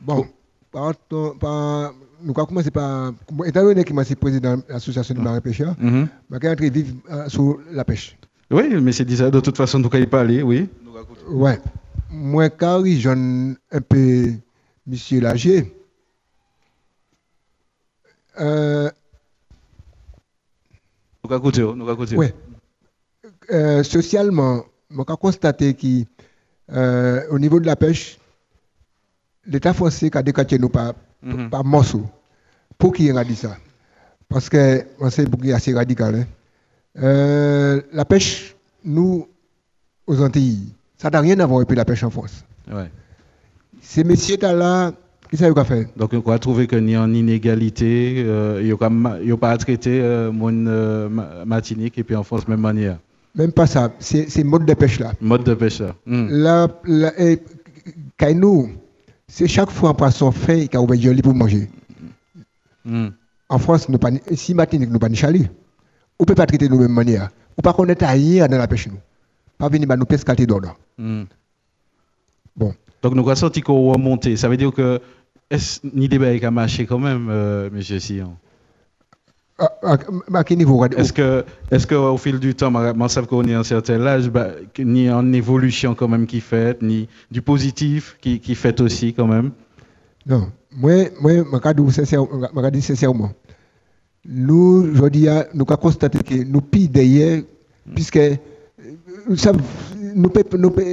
Bon, 0.00 0.26
par, 0.72 0.94
par, 1.38 1.92
nous 2.22 2.32
avons 2.36 2.46
commencé 2.46 2.70
par. 2.70 3.12
Étant 3.44 3.62
donné 3.62 3.84
que 3.84 3.94
je 3.96 4.02
suis 4.04 4.14
président 4.16 4.56
de 4.56 4.62
l'association 4.68 5.14
des 5.14 5.20
marins 5.20 5.40
pêcheurs, 5.40 5.76
je 5.80 5.86
mm 5.86 6.08
-hmm. 6.30 6.60
vais 6.60 6.70
vivre 6.70 6.94
sur 7.28 7.58
la 7.70 7.84
pêche. 7.84 8.16
Oui, 8.50 8.68
mais 8.80 8.92
c'est 8.92 9.08
ça. 9.10 9.30
De 9.30 9.40
toute 9.40 9.56
façon, 9.56 9.78
nous 9.78 9.90
ne 9.92 10.04
pas 10.06 10.20
aller, 10.20 10.42
oui. 10.42 10.68
Oui. 11.28 11.52
Moi, 12.10 12.48
car 12.48 12.84
j'en 12.86 13.54
un 13.70 13.80
peu 13.80 14.32
Monsieur 14.86 15.20
Lagier. 15.20 15.74
Euh, 18.40 18.90
nous 21.24 21.74
nous 21.74 22.16
Oui. 22.16 22.28
Euh, 23.50 23.82
socialement, 23.82 24.64
je 24.90 25.00
a 25.00 25.16
constaté 25.16 25.74
qu'au 25.74 26.06
euh, 26.74 27.38
niveau 27.38 27.60
de 27.60 27.66
la 27.66 27.76
pêche, 27.76 28.18
l'État 29.44 29.74
français 29.74 30.10
a 30.16 30.22
décaché 30.22 30.58
nous 30.58 30.68
par, 30.70 30.94
mm 31.22 31.32
-hmm. 31.32 31.50
par 31.50 31.64
morceau. 31.64 32.04
Pour 32.78 32.92
qui 32.92 33.06
il 33.06 33.18
a 33.18 33.24
dit 33.24 33.36
ça? 33.36 33.56
Parce 34.28 34.48
que 34.48 34.84
c'est 35.10 35.52
assez 35.52 35.74
radical. 35.74 36.14
Hein? 36.14 36.26
Euh, 37.00 37.80
la 37.92 38.04
pêche, 38.04 38.56
nous, 38.84 39.26
aux 40.06 40.22
Antilles, 40.22 40.72
ça 40.96 41.10
n'a 41.10 41.20
rien 41.20 41.38
à 41.40 41.46
voir 41.46 41.60
avec 41.60 41.76
la 41.76 41.84
pêche 41.84 42.02
en 42.02 42.10
France. 42.10 42.44
Ouais. 42.70 42.90
Ces 43.80 44.04
messieurs-là, 44.04 44.92
qui 45.30 45.36
savent 45.36 45.52
quoi 45.52 45.64
faire 45.64 45.86
Donc, 45.96 46.12
on 46.12 46.20
va 46.20 46.38
trouver 46.38 46.66
qu'il 46.66 46.88
y 46.88 46.96
a 46.96 47.00
une 47.00 47.14
inégalité, 47.14 48.24
euh, 48.26 48.60
il 48.60 49.26
n'y 49.26 49.32
a 49.32 49.36
pas 49.36 49.50
à 49.50 49.58
traiter 49.58 50.00
euh, 50.00 50.32
mon 50.32 50.66
euh, 50.66 51.08
Martinique 51.44 51.98
et 51.98 52.04
puis 52.04 52.16
en 52.16 52.22
France, 52.22 52.48
même 52.48 52.60
manière. 52.60 52.98
Même 53.34 53.52
pas 53.52 53.66
ça, 53.66 53.92
c'est 54.00 54.42
mode 54.42 54.64
de 54.64 54.74
pêche 54.74 54.98
là. 54.98 55.12
Mode 55.20 55.44
de 55.44 55.54
pêche 55.54 55.80
là. 55.80 55.94
Mm. 56.06 56.28
La, 56.30 56.68
la, 56.84 58.34
nous, 58.34 58.70
c'est 59.28 59.46
chaque 59.46 59.70
fois 59.70 59.90
un 59.90 59.94
poisson 59.94 60.32
fait 60.32 60.66
qu'il 60.66 60.80
y 60.80 61.08
a 61.08 61.22
pour 61.22 61.34
manger. 61.34 61.68
Mm. 62.84 63.08
En 63.50 63.58
France, 63.58 63.88
nous 63.88 63.98
pas, 63.98 64.10
si 64.34 64.54
Martinique, 64.54 64.90
nous 64.90 64.98
pas 64.98 65.08
ni 65.08 65.16
chalut. 65.16 65.48
On 66.18 66.24
ne 66.24 66.26
peut 66.26 66.34
pas 66.34 66.46
traiter 66.46 66.68
de 66.68 66.74
la 66.74 66.80
même 66.80 66.92
manière. 66.92 67.22
On 67.22 67.24
ne 67.24 67.56
peut 67.56 67.62
pas 67.62 67.72
connaître 67.72 68.06
rien 68.06 68.46
dans 68.48 68.58
la 68.58 68.66
pêche. 68.66 68.88
Nous. 68.88 68.98
Pas 69.56 69.68
venir 69.68 69.88
nous 69.96 70.04
pescater 70.04 70.46
d'ordre. 70.46 70.76
Mm. 70.96 71.24
Bon. 72.56 72.74
Donc 73.02 73.14
nous 73.14 73.22
avons 73.22 73.34
senti 73.34 73.60
qu'on 73.60 73.92
remonter. 73.92 74.36
Ça 74.36 74.48
veut 74.48 74.56
dire 74.56 74.72
que 74.72 75.00
est-ce 75.50 75.80
ni 75.94 76.08
débat 76.08 76.28
a 76.46 76.50
marché 76.50 76.86
quand 76.86 76.98
même, 76.98 77.28
euh, 77.30 77.70
M. 77.72 77.80
Sion? 77.82 78.36
À, 79.58 79.96
à, 80.34 80.44
quel 80.44 80.58
niveau? 80.58 80.84
Est-ce 80.84 81.12
que, 81.12 81.44
est-ce 81.70 81.86
qu'au 81.86 82.16
fil 82.16 82.38
du 82.38 82.54
temps, 82.54 82.70
je 82.72 83.08
sais 83.08 83.26
qu'on 83.26 83.42
est 83.44 83.54
à 83.54 83.60
un 83.60 83.64
certain 83.64 84.06
âge, 84.06 84.30
bah, 84.30 84.50
ni 84.78 85.10
en 85.10 85.32
évolution 85.32 85.96
quand 85.96 86.06
même 86.06 86.26
qui 86.26 86.40
fait, 86.40 86.80
ni 86.80 87.08
du 87.32 87.42
positif 87.42 88.16
qui, 88.20 88.38
qui 88.38 88.54
fait 88.54 88.80
aussi 88.80 89.14
quand 89.14 89.26
même? 89.26 89.50
Non, 90.26 90.52
moi, 90.76 91.06
moi, 91.20 91.32
je 91.34 92.70
dis 92.70 92.82
sincèrement, 92.82 93.32
nous, 94.24 94.94
je 94.94 95.08
dis, 95.08 95.26
nous 95.54 95.64
avons 95.68 95.76
constaté 95.76 96.18
que 96.18 96.44
nous 96.44 96.60
pillons 96.60 96.90
derrière, 96.92 97.42
puisque 97.94 98.16
euh, 98.16 98.36
ça, 99.36 99.52
nous, 99.52 100.30
nous, 100.30 100.32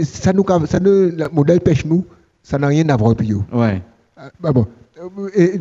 ça, 0.04 0.34
nous, 0.34 0.46
ça 0.66 0.80
nous, 0.80 1.10
le 1.10 1.28
modèle 1.34 1.62
pêche 1.62 1.86
nous, 1.86 2.06
ça 2.44 2.58
n'a 2.58 2.68
rien 2.68 2.88
à 2.90 2.98
voir 2.98 3.12
avec 3.12 3.28
nous. 3.28 3.44
Ouais. 3.52 3.82
Ah, 4.18 4.30
bon. 4.52 4.68
Et, 5.36 5.60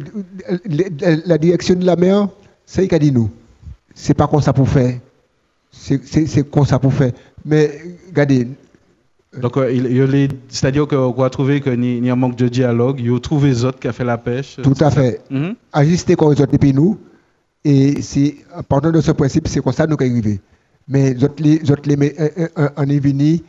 la 1.27 1.39
direction 1.39 1.75
de 1.75 1.85
la 1.85 1.97
mer, 1.97 2.29
c'est 2.67 2.83
ce 2.83 2.87
qu'a 2.87 2.99
dit 2.99 3.11
nous. 3.11 3.31
C'est 3.95 4.15
pas 4.15 4.27
comme 4.27 4.41
ça 4.41 4.53
pour 4.53 4.69
faire. 4.69 4.95
C'est 5.73 6.51
comme 6.51 6.65
ça 6.67 6.79
pour 6.79 6.93
faire. 6.93 7.13
Mais 7.45 7.71
regardez. 8.09 8.49
Donc, 9.41 9.57
euh, 9.57 10.29
c'est-à-dire 10.49 10.87
qu'on 10.87 11.11
va 11.11 11.29
trouver 11.31 11.61
qu'il 11.61 12.05
y 12.05 12.09
a 12.09 12.13
un 12.13 12.17
manque 12.17 12.37
de 12.37 12.49
dialogue. 12.49 13.01
Il 13.01 13.11
y 13.11 13.15
a 13.15 13.19
trouvé 13.19 13.49
les 13.49 13.65
autres 13.65 13.81
qui 13.81 13.89
ont 13.89 13.93
fait 13.93 14.05
la 14.05 14.19
pêche. 14.19 14.59
Tout 14.63 14.77
à 14.79 14.91
fait. 14.91 15.21
-hmm. 15.31 15.57
Ajuster 15.73 16.15
comme 16.15 16.33
les 16.33 16.41
autres 16.41 16.53
depuis 16.53 16.73
nous. 16.73 16.99
Et 17.65 18.03
c'est 18.03 18.37
partant 18.69 18.91
de 18.91 19.01
ce 19.01 19.13
principe, 19.13 19.49
c'est 19.49 19.61
comme 19.61 19.73
ça 19.73 19.87
que 19.87 19.91
nous 19.91 19.97
arrivons. 19.99 20.39
Mais 20.87 21.17
on 22.77 22.89
est 22.89 22.99
venu 22.99 23.41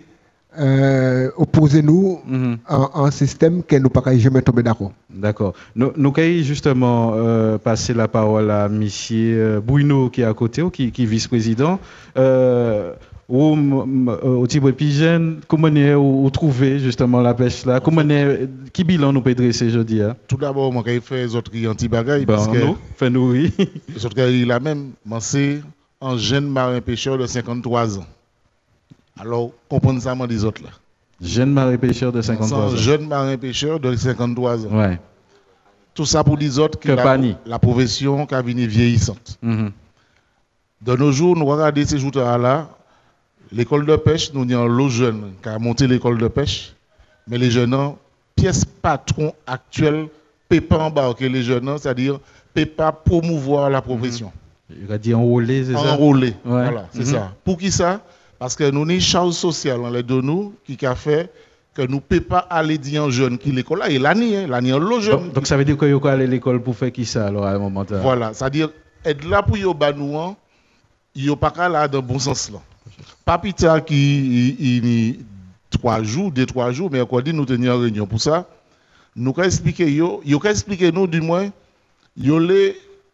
euh, 0.58 1.32
opposer 1.36 1.82
nous 1.82 2.22
mm 2.26 2.56
un, 2.70 3.12
système 3.12 3.62
que 3.64 3.76
nous 3.76 3.84
ne 3.84 3.90
pouvons 3.90 4.18
jamais 4.18 4.42
tomber 4.42 4.64
d'accord. 4.64 4.94
D'accord. 5.10 5.54
Nous, 5.76 5.92
nous 5.98 6.14
allons 6.16 6.44
justement 6.44 7.12
euh, 7.16 7.58
passer 7.58 7.94
la 7.94 8.08
parole 8.08 8.50
à 8.50 8.68
M. 8.68 8.88
Euh, 9.12 9.60
Bouino 9.60 10.10
qui 10.10 10.22
est 10.22 10.26
à 10.26 10.34
côté, 10.34 10.64
qui, 10.72 10.92
qui 10.92 11.04
est 11.04 11.06
vice-président. 11.06 11.80
Euh, 12.18 12.94
au, 13.28 13.56
au 13.56 14.48
Tibre 14.48 14.72
Pigène, 14.72 15.40
comment 15.48 15.70
vous 15.70 16.30
trouvez 16.30 16.80
justement 16.80 17.22
la 17.22 17.34
pêche 17.34 17.66
là? 17.66 17.80
Comment 17.80 18.08
est, 18.10 18.48
qui 18.72 18.84
bilan 18.84 19.12
nous 19.12 19.22
peut 19.22 19.34
dresser 19.34 19.68
aujourd'hui 19.68 20.02
hein? 20.02 20.16
Tout 20.28 20.38
d'abord, 20.38 20.72
moi, 20.72 20.84
je 20.86 21.00
fais 21.00 21.26
les 21.26 21.36
autres 21.36 21.52
anti-bagailles. 21.68 22.26
Ben, 22.26 22.36
parce 22.36 22.48
que 22.48 23.06
nous, 23.08 23.32
oui. 23.32 23.54
Les 23.96 24.06
autres 24.06 24.22
la 24.22 24.60
même, 24.60 24.92
c'est 25.20 25.62
un 26.02 26.18
jeune 26.18 26.48
marin 26.48 26.82
pêcheur 26.82 27.18
de 27.18 27.26
53 27.26 28.00
ans. 28.00 28.06
Alors, 29.20 29.52
comprenez 29.70 30.02
ça, 30.02 30.14
moi, 30.14 30.28
des 30.28 30.44
autres 30.44 30.62
là. 30.64 30.70
Jeune 31.22 31.52
marin 31.52 31.78
pêcheur 31.78 32.12
de 32.12 32.22
53 32.22 32.58
ans. 32.58 32.74
Un 32.74 32.76
jeune 32.76 33.08
marin 33.08 33.38
pêcheur 33.38 33.80
de 33.80 33.96
53 33.96 34.66
ans. 34.66 34.78
Ouais. 34.78 35.00
Tout 35.94 36.06
ça 36.06 36.24
pour 36.24 36.36
les 36.36 36.60
autres, 36.60 36.78
que 36.78 36.92
la, 36.92 37.18
la, 37.46 37.58
profession 37.58 38.26
qui 38.26 38.36
a 38.36 38.42
vieillissante. 38.42 39.40
Mm 39.42 39.70
De 40.82 40.96
nos 40.98 41.12
jours, 41.14 41.38
nous 41.38 41.46
regardons 41.46 41.86
ces 41.86 41.98
jours-là, 41.98 42.68
L'école 43.52 43.86
de 43.86 43.96
pêche, 43.96 44.34
nous 44.34 44.52
avons 44.54 44.68
l'eau 44.68 44.90
jeune 44.90 45.34
qui 45.42 45.50
a 45.50 45.60
monté 45.60 45.88
l'école 45.88 46.18
de 46.18 46.28
pêche, 46.28 46.74
mais 47.28 47.38
les 47.38 47.52
jeunes, 47.52 47.96
pièce 48.36 48.66
patron 48.66 49.34
actuelle, 49.46 50.08
ne 50.52 50.60
pas 50.60 50.78
embarquer 50.78 51.30
les 51.30 51.44
jeunes, 51.44 51.78
c'est-à-dire 51.78 52.20
ne 52.56 52.64
pas 52.64 52.92
promouvoir 52.92 53.70
la 53.70 53.82
profession. 53.82 54.32
Il 54.70 54.92
a 54.92 54.98
dit 54.98 55.14
enrôler, 55.14 55.66
c'est 55.66 55.74
ça? 55.74 55.94
Enrôler, 55.94 56.34
voilà, 56.44 56.88
c'est 56.92 57.00
mhm. 57.00 57.06
ça. 57.06 57.34
Pour 57.44 57.58
qui 57.58 57.72
ça? 57.72 58.02
Parce 58.40 58.56
que 58.56 58.70
nous 58.70 58.82
avons 58.82 58.90
une 58.90 59.02
charge 59.02 59.34
sociale 59.34 59.80
dans 59.80 59.90
les 59.90 60.04
deux 60.04 60.22
nous 60.22 60.54
qui 60.66 60.84
a 60.86 60.96
fait 60.96 61.32
que 61.74 61.82
nous 61.84 61.96
ne 61.96 62.00
pouvons 62.00 62.22
pas 62.22 62.40
aller 62.50 62.78
dire 62.78 63.04
un 63.04 63.10
jeune 63.10 63.38
qui 63.38 63.52
l'école 63.52 63.80
là, 63.80 63.90
et 63.90 64.00
l'année, 64.00 64.38
hein, 64.38 64.48
l'année 64.48 64.74
en 64.74 64.80
l'eau 64.80 65.00
jeune. 65.00 65.32
Donc, 65.32 65.46
ça 65.46 65.58
veut 65.58 65.66
dire 65.66 65.78
qu'il 65.78 65.92
faut 65.92 66.08
aller 66.08 66.24
à 66.24 66.28
l'école 66.28 66.62
pour 66.62 66.76
faire 66.76 66.92
qui 66.92 67.06
ça 67.06 67.28
alors 67.28 67.46
à 67.46 67.52
un 67.52 67.60
moment 67.60 67.84
donné? 67.84 68.02
Voilà, 68.02 68.34
c'est-à-dire 68.34 68.70
être 69.04 69.28
là 69.28 69.44
pour 69.44 69.58
y 69.58 69.64
nous, 69.64 70.36
il 71.14 71.26
n'y 71.26 71.32
a 71.32 71.36
pas 71.36 71.70
là 71.70 71.88
dans 71.88 72.00
le 72.00 72.02
bon 72.02 72.18
sens 72.18 72.50
là. 72.52 72.60
Pas 73.24 73.38
plus 73.38 73.54
tard 73.54 73.84
qu'il 73.84 75.18
trois 75.70 76.04
jours, 76.04 76.32
deux, 76.32 76.46
trois 76.46 76.72
jours, 76.72 76.90
mais 76.92 77.02
dit 77.24 77.34
nous 77.34 77.46
tenions 77.46 77.76
une 77.76 77.82
réunion 77.84 78.08
pour 78.08 78.22
ça. 78.22 78.48
Nous 79.16 79.32
avons 79.32 79.44
expliqué, 79.44 80.92
nous 80.92 81.08
du 81.08 81.22
moins, 81.22 81.50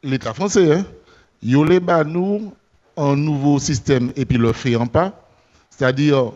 l'État 0.03 0.33
français, 0.33 0.73
hein, 0.73 0.85
yolé 1.43 1.79
bah 1.79 2.03
nous 2.03 2.53
un 2.97 3.15
nouveau 3.15 3.59
système 3.59 4.11
et 4.15 4.25
puis 4.25 4.37
le 4.37 4.53
fait 4.53 4.75
en 4.75 4.87
pas. 4.87 5.13
C'est-à-dire, 5.69 6.31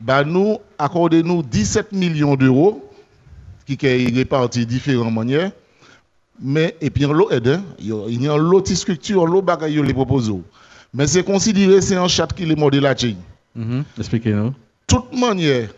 bah 0.00 0.24
nous, 0.24 0.58
accordez-nous 0.78 1.42
17 1.42 1.92
millions 1.92 2.36
d'euros 2.36 2.88
qui 3.66 3.74
sont 3.74 4.14
répartis 4.14 4.60
de 4.60 4.64
différentes 4.64 5.12
manières. 5.12 5.50
Mais, 6.40 6.76
et 6.80 6.90
puis, 6.90 7.04
l'eau 7.04 7.30
aide, 7.30 7.48
hein. 7.48 7.62
il 7.78 7.88
y 7.88 7.92
a 7.92 8.08
une 8.08 8.28
autre 8.28 8.74
structure, 8.74 9.24
l'eau 9.26 9.40
bagaille 9.40 9.80
les 9.80 9.94
propose. 9.94 10.34
Mais 10.94 11.08
c'est 11.08 11.24
considéré, 11.24 11.80
c'est 11.80 11.96
un 11.96 12.06
chat 12.06 12.28
qui 12.28 12.44
est 12.44 12.56
modèle 12.56 12.94
mm 13.56 13.82
Expliquez-nous. 13.98 14.54
Toute 14.86 15.12
manière, 15.12 15.68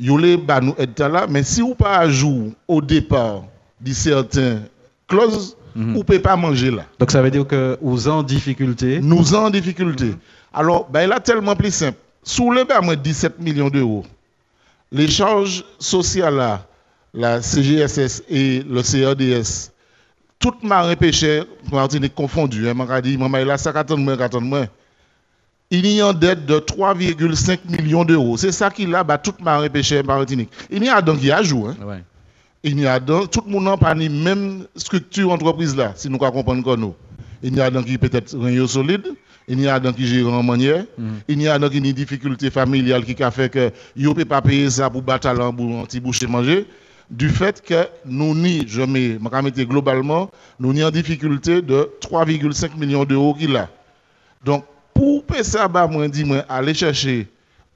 il 0.00 0.06
y 0.06 0.10
a 0.10 0.60
nous 0.60 0.74
aide 0.78 0.98
là, 0.98 1.26
mais 1.28 1.44
si 1.44 1.60
vous 1.60 1.76
pas 1.76 1.98
à 1.98 2.08
jour 2.08 2.50
au 2.66 2.82
départ 2.82 3.44
de 3.80 3.92
certaines 3.92 4.62
clauses, 5.06 5.56
mhm. 5.76 5.92
vous 5.92 5.98
ne 5.98 6.02
pouvez 6.02 6.18
pas 6.18 6.34
manger 6.34 6.72
là. 6.72 6.84
Donc 6.98 7.12
ça 7.12 7.22
veut 7.22 7.30
dire 7.30 7.46
que 7.46 7.78
vous 7.80 8.08
en 8.08 8.22
difficulté? 8.22 9.00
Nous 9.00 9.34
en 9.34 9.48
difficulté. 9.50 10.14
Alors, 10.52 10.88
ben, 10.90 11.08
là, 11.08 11.20
tellement 11.20 11.54
plus 11.54 11.72
simple. 11.72 11.98
Sous 12.22 12.50
le 12.50 12.64
bas, 12.64 12.80
17 12.96 13.38
millions 13.40 13.68
d'euros, 13.68 14.04
les 14.90 15.08
charges 15.08 15.64
sociales 15.78 16.36
là, 16.36 16.66
la 17.12 17.42
CGSS 17.42 18.22
et 18.28 18.64
le 18.68 18.82
CRDS, 18.82 19.70
toute 20.38 20.62
marée 20.62 20.96
pêcheur, 20.96 21.46
Martinique 21.72 22.14
confondue, 22.14 22.68
hein, 22.68 22.74
m'a 22.74 23.00
dit, 23.00 23.16
maman, 23.16 23.56
ça 23.56 23.72
moins, 23.96 24.66
Il 25.70 25.86
y 25.86 26.00
a 26.00 26.10
une 26.10 26.18
dette 26.18 26.46
de 26.46 26.58
3,5 26.58 27.58
millions 27.68 28.04
d'euros. 28.04 28.36
C'est 28.36 28.52
ça 28.52 28.70
qui 28.70 28.86
là, 28.86 29.02
bah, 29.02 29.18
toute 29.18 29.40
marée 29.40 29.70
pêcheur 29.70 30.04
Martinique. 30.04 30.50
Il 30.70 30.84
y 30.84 30.88
a 30.88 31.00
donc 31.00 31.20
qui 31.20 31.30
a 31.30 31.42
joué. 31.42 31.70
Hein. 31.70 32.00
Il 32.62 32.80
y 32.80 32.86
a 32.86 32.98
donc, 32.98 33.30
tout 33.30 33.42
le 33.44 33.52
monde 33.52 33.64
n'a 33.64 33.76
pas 33.76 33.94
la 33.94 34.08
même 34.08 34.66
structure 34.74 35.30
entreprise 35.30 35.76
là, 35.76 35.92
si 35.96 36.08
nous 36.08 36.18
comprenons 36.18 36.62
que 36.62 36.76
nous. 36.76 36.94
Il 37.42 37.54
y 37.54 37.60
a 37.60 37.70
donc 37.70 37.84
qui 37.84 37.98
peut-être 37.98 38.38
rien 38.38 38.66
solide, 38.66 39.06
il 39.48 39.60
y 39.60 39.68
a 39.68 39.78
donc 39.78 39.96
qui 39.96 40.06
gère 40.06 40.28
en 40.28 40.42
manière, 40.42 40.84
mm. 40.96 41.08
il 41.28 41.42
y 41.42 41.48
a 41.48 41.58
donc 41.58 41.74
une 41.74 41.92
difficulté 41.92 42.50
familiale 42.50 43.04
qui 43.04 43.22
a 43.22 43.30
fait 43.30 43.50
que 43.50 43.70
ne 43.96 44.12
peut 44.14 44.24
pas 44.24 44.40
payer 44.40 44.70
ça 44.70 44.88
pour 44.88 45.02
battre 45.02 45.30
pour 45.52 45.78
un 45.78 45.84
petit 45.84 46.00
boucher 46.00 46.26
manger 46.26 46.66
du 47.10 47.28
fait 47.28 47.62
que 47.62 47.86
nous 48.04 48.34
ni, 48.34 48.64
je 48.66 48.82
mets, 48.82 49.18
globalement, 49.64 50.30
nous 50.58 50.72
ni 50.72 50.82
en 50.82 50.90
difficulté 50.90 51.62
de 51.62 51.90
3,5 52.00 52.76
millions 52.76 53.04
d'euros 53.04 53.34
qu'il 53.34 53.56
a. 53.56 53.68
Donc, 54.44 54.64
pour 54.92 55.24
bah, 55.70 55.86
moi, 55.86 56.08
dis 56.08 56.24
moi, 56.24 56.44
aller 56.48 56.74
chercher 56.74 57.28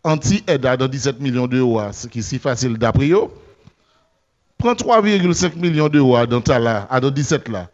anti-aide 0.04 0.64
à 0.66 0.76
17 0.76 1.20
millions 1.20 1.46
d'euros, 1.46 1.80
ce 1.92 2.06
qui 2.06 2.20
est 2.20 2.22
si 2.22 2.38
facile 2.38 2.78
d'après 2.78 3.10
prends 4.58 4.72
3,5 4.72 5.56
millions 5.56 5.88
d'euros 5.88 6.26
dans 6.26 6.40
ta 6.40 6.58
là, 6.58 6.86
à 6.90 7.00
17 7.00 7.48
là. 7.48 7.68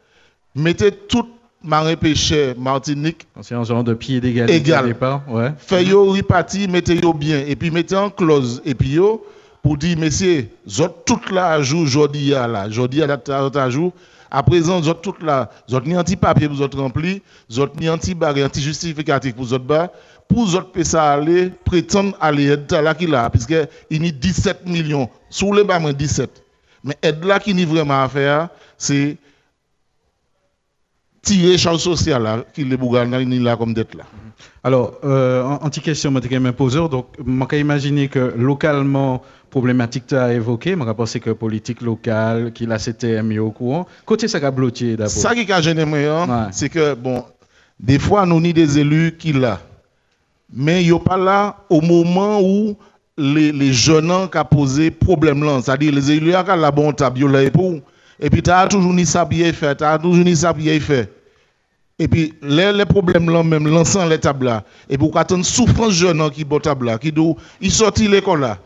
Mettez 0.55 0.93
tout 0.93 1.27
marin 1.63 1.97
pêcheur 1.97 2.55
Martinique. 2.59 3.27
C'est 3.41 3.55
un 3.55 3.65
genre 3.65 3.83
de 3.83 3.95
pied 3.95 4.21
d'égalité 4.21 4.57
égal. 4.57 4.95
Ouais. 5.29 5.53
Faites-yo 5.59 6.13
reparti, 6.13 6.69
mettez-yo 6.69 7.13
bien. 7.13 7.41
Et 7.47 7.57
puis 7.57 7.71
mettez 7.71 7.97
en 7.97 8.11
clause. 8.11 8.63
Et 8.65 8.75
puis 8.75 8.91
yo, 8.91 9.25
pour 9.65 9.79
dire, 9.79 9.97
messieurs, 9.99 10.51
vous 10.67 10.89
toute 11.07 11.31
la 11.31 11.63
jour, 11.63 11.85
aujourd'hui, 11.85 12.29
là, 12.29 12.67
aujourd'hui, 12.69 13.03
à 13.03 13.07
la 13.07 13.71
jour, 13.71 13.95
à 14.31 14.43
présent, 14.43 14.79
vous 14.79 14.93
toute 14.93 15.23
la, 15.23 15.51
vous 15.67 15.81
ni 15.81 15.97
anti-papier 15.97 16.49
pour 16.49 16.59
vous 16.59 16.83
rempli, 16.83 17.23
vous 17.49 17.67
ni 17.81 17.89
anti-barre, 17.89 18.37
anti-justificatif 18.45 19.35
pour 19.35 19.47
vous 19.47 19.59
bas, 19.59 19.91
pour 20.29 20.45
vous 20.45 20.55
autres 20.57 20.83
ça 20.83 21.13
aller, 21.15 21.51
prétendre 21.65 22.15
aller 22.21 22.51
aider 22.53 22.83
là 22.83 22.95
qu'il 22.95 23.15
a, 23.15 23.31
puisque 23.31 23.55
il 23.89 24.05
y 24.05 24.09
a 24.11 24.13
17 24.13 24.67
millions, 24.67 25.09
sous 25.31 25.51
les 25.55 25.65
bas, 25.65 25.81
17. 25.81 26.43
Mais 26.85 26.99
aide 27.01 27.25
là 27.25 27.41
qui 27.41 27.55
n'y 27.55 27.65
vraiment 27.65 28.03
à 28.03 28.09
faire, 28.11 28.51
c'est 28.77 29.17
tirer 31.23 31.57
charge 31.57 31.79
sociale 31.79 32.45
qui 32.53 32.65
les 32.65 32.77
bouganes 32.77 33.11
là 33.43 33.57
comme 33.57 33.73
dette 33.73 33.95
là. 33.95 34.05
Alors, 34.63 34.95
euh, 35.05 35.43
anti-question, 35.43 36.13
je 36.15 36.39
vais 36.39 36.53
poseur. 36.53 36.89
Donc, 36.89 37.07
je 37.19 37.23
peux 37.23 37.59
imaginer 37.59 38.09
que 38.09 38.33
localement, 38.37 39.23
problématique 39.51 40.07
tu 40.09 40.17
as 40.17 40.33
évoqué, 40.33 40.71
je 40.79 40.93
pense 40.93 41.19
que 41.19 41.31
politique 41.31 41.81
locale, 41.81 42.53
qui 42.53 42.67
l'a 42.67 42.79
c'était 42.79 43.23
mis 43.23 43.39
au 43.39 43.51
courant. 43.51 43.87
Côté 44.05 44.27
ça 44.27 44.39
a 44.39 44.51
bloqué 44.51 44.97
d'abord. 44.97 45.11
Ça 45.11 45.35
qui 45.35 45.53
a 45.53 45.61
gêné, 45.61 45.85
c'est 46.51 46.69
que, 46.69 46.95
bon, 46.95 47.25
des 47.79 47.99
fois, 47.99 48.27
nous 48.27 48.37
avons 48.37 48.51
des 48.53 48.79
élus 48.79 49.17
qui 49.19 49.33
là. 49.33 49.61
Mais 50.53 50.83
ils 50.83 50.89
ne 50.89 50.93
sont 50.93 51.01
pas 51.01 51.17
là 51.17 51.57
au 51.69 51.81
moment 51.81 52.41
où 52.41 52.77
les, 53.17 53.53
les 53.53 53.73
jeunes 53.73 54.11
ont 54.11 54.29
posé 54.51 54.91
problème 54.91 55.45
là. 55.45 55.61
C'est-à-dire, 55.63 55.93
les 55.93 56.13
élus 56.13 56.35
ont 56.35 56.57
la 56.57 56.71
bonne 56.71 56.95
table, 56.95 57.21
et 58.21 58.31
puis 58.31 58.43
tu 58.43 58.51
as 58.51 58.67
toujours 58.69 58.93
ni 58.93 59.05
ça 59.05 59.25
bien 59.25 59.53
fait, 59.53 59.77
tu 59.77 59.85
as 59.85 59.99
toujours 59.99 60.25
ni 60.25 60.37
ça 60.37 60.53
bien 60.53 60.79
fait. 60.81 61.11
Et 61.99 62.09
puis, 62.09 62.35
les, 62.43 62.73
les 62.73 62.85
problèmes 62.85 63.31
là, 63.31 63.43
même, 63.43 63.69
l'ensemble 63.69 64.11
les 64.11 64.19
tables 64.19 64.47
là. 64.47 64.65
Et 64.89 64.99
puis, 64.99 65.09
quand 65.13 65.31
une 65.31 65.45
souffrance 65.45 65.93
jeune 65.93 66.29
qui 66.31 66.43
est 66.43 66.61
table 66.61 66.87
là, 66.87 66.99
qui 66.99 67.13
doit, 67.13 67.35
il 67.61 67.71
sortit 67.71 68.09
l'école 68.09 68.41
là. 68.41 68.59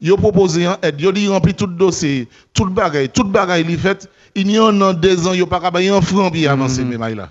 Il 0.00 0.12
a 0.12 0.16
proposé 0.16 0.66
un 0.66 0.76
aide, 0.82 1.00
il 1.00 1.28
a 1.28 1.30
rempli 1.32 1.54
tout 1.54 1.66
le 1.66 1.74
dossier, 1.74 2.28
tout 2.52 2.64
le 2.64 2.72
bagage, 2.72 3.08
tout 3.14 3.22
le 3.22 3.30
bagage, 3.30 3.64
il 3.66 3.78
fait. 3.78 4.08
Il 4.34 4.50
y 4.50 4.58
a 4.58 4.64
un 4.64 4.80
an, 4.82 4.92
deux 4.92 5.26
ans, 5.26 5.32
il 5.32 5.40
n'y 5.40 5.42
a 5.42 5.46
pas 5.46 5.62
un 5.72 6.00
franc 6.02 6.30
pour 6.30 6.50
avancer, 6.50 6.84
mm 6.84 6.94
-hmm. 6.94 7.16
là. 7.16 7.30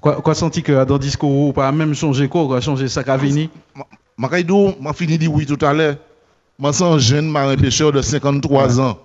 Quoi, 0.00 0.22
quoi 0.22 0.34
senti 0.34 0.62
que 0.62 0.84
dans 0.84 0.94
le 0.94 1.00
discours, 1.00 1.52
pas 1.52 1.72
même 1.72 1.94
changer 1.94 2.28
quoi, 2.28 2.60
changer 2.60 2.88
sa 2.88 3.02
cavini 3.02 3.50
Je 4.18 4.26
vais 4.26 4.92
fini 4.94 5.12
de 5.14 5.18
dire 5.18 5.32
oui 5.32 5.46
tout 5.46 5.58
à 5.64 5.72
l'heure. 5.72 5.96
Je 6.62 6.72
suis 6.72 6.84
un 6.84 6.98
jeune 6.98 7.28
marin 7.28 7.56
pêcheur 7.56 7.92
de 7.92 8.00
53 8.00 8.80
ans. 8.80 8.98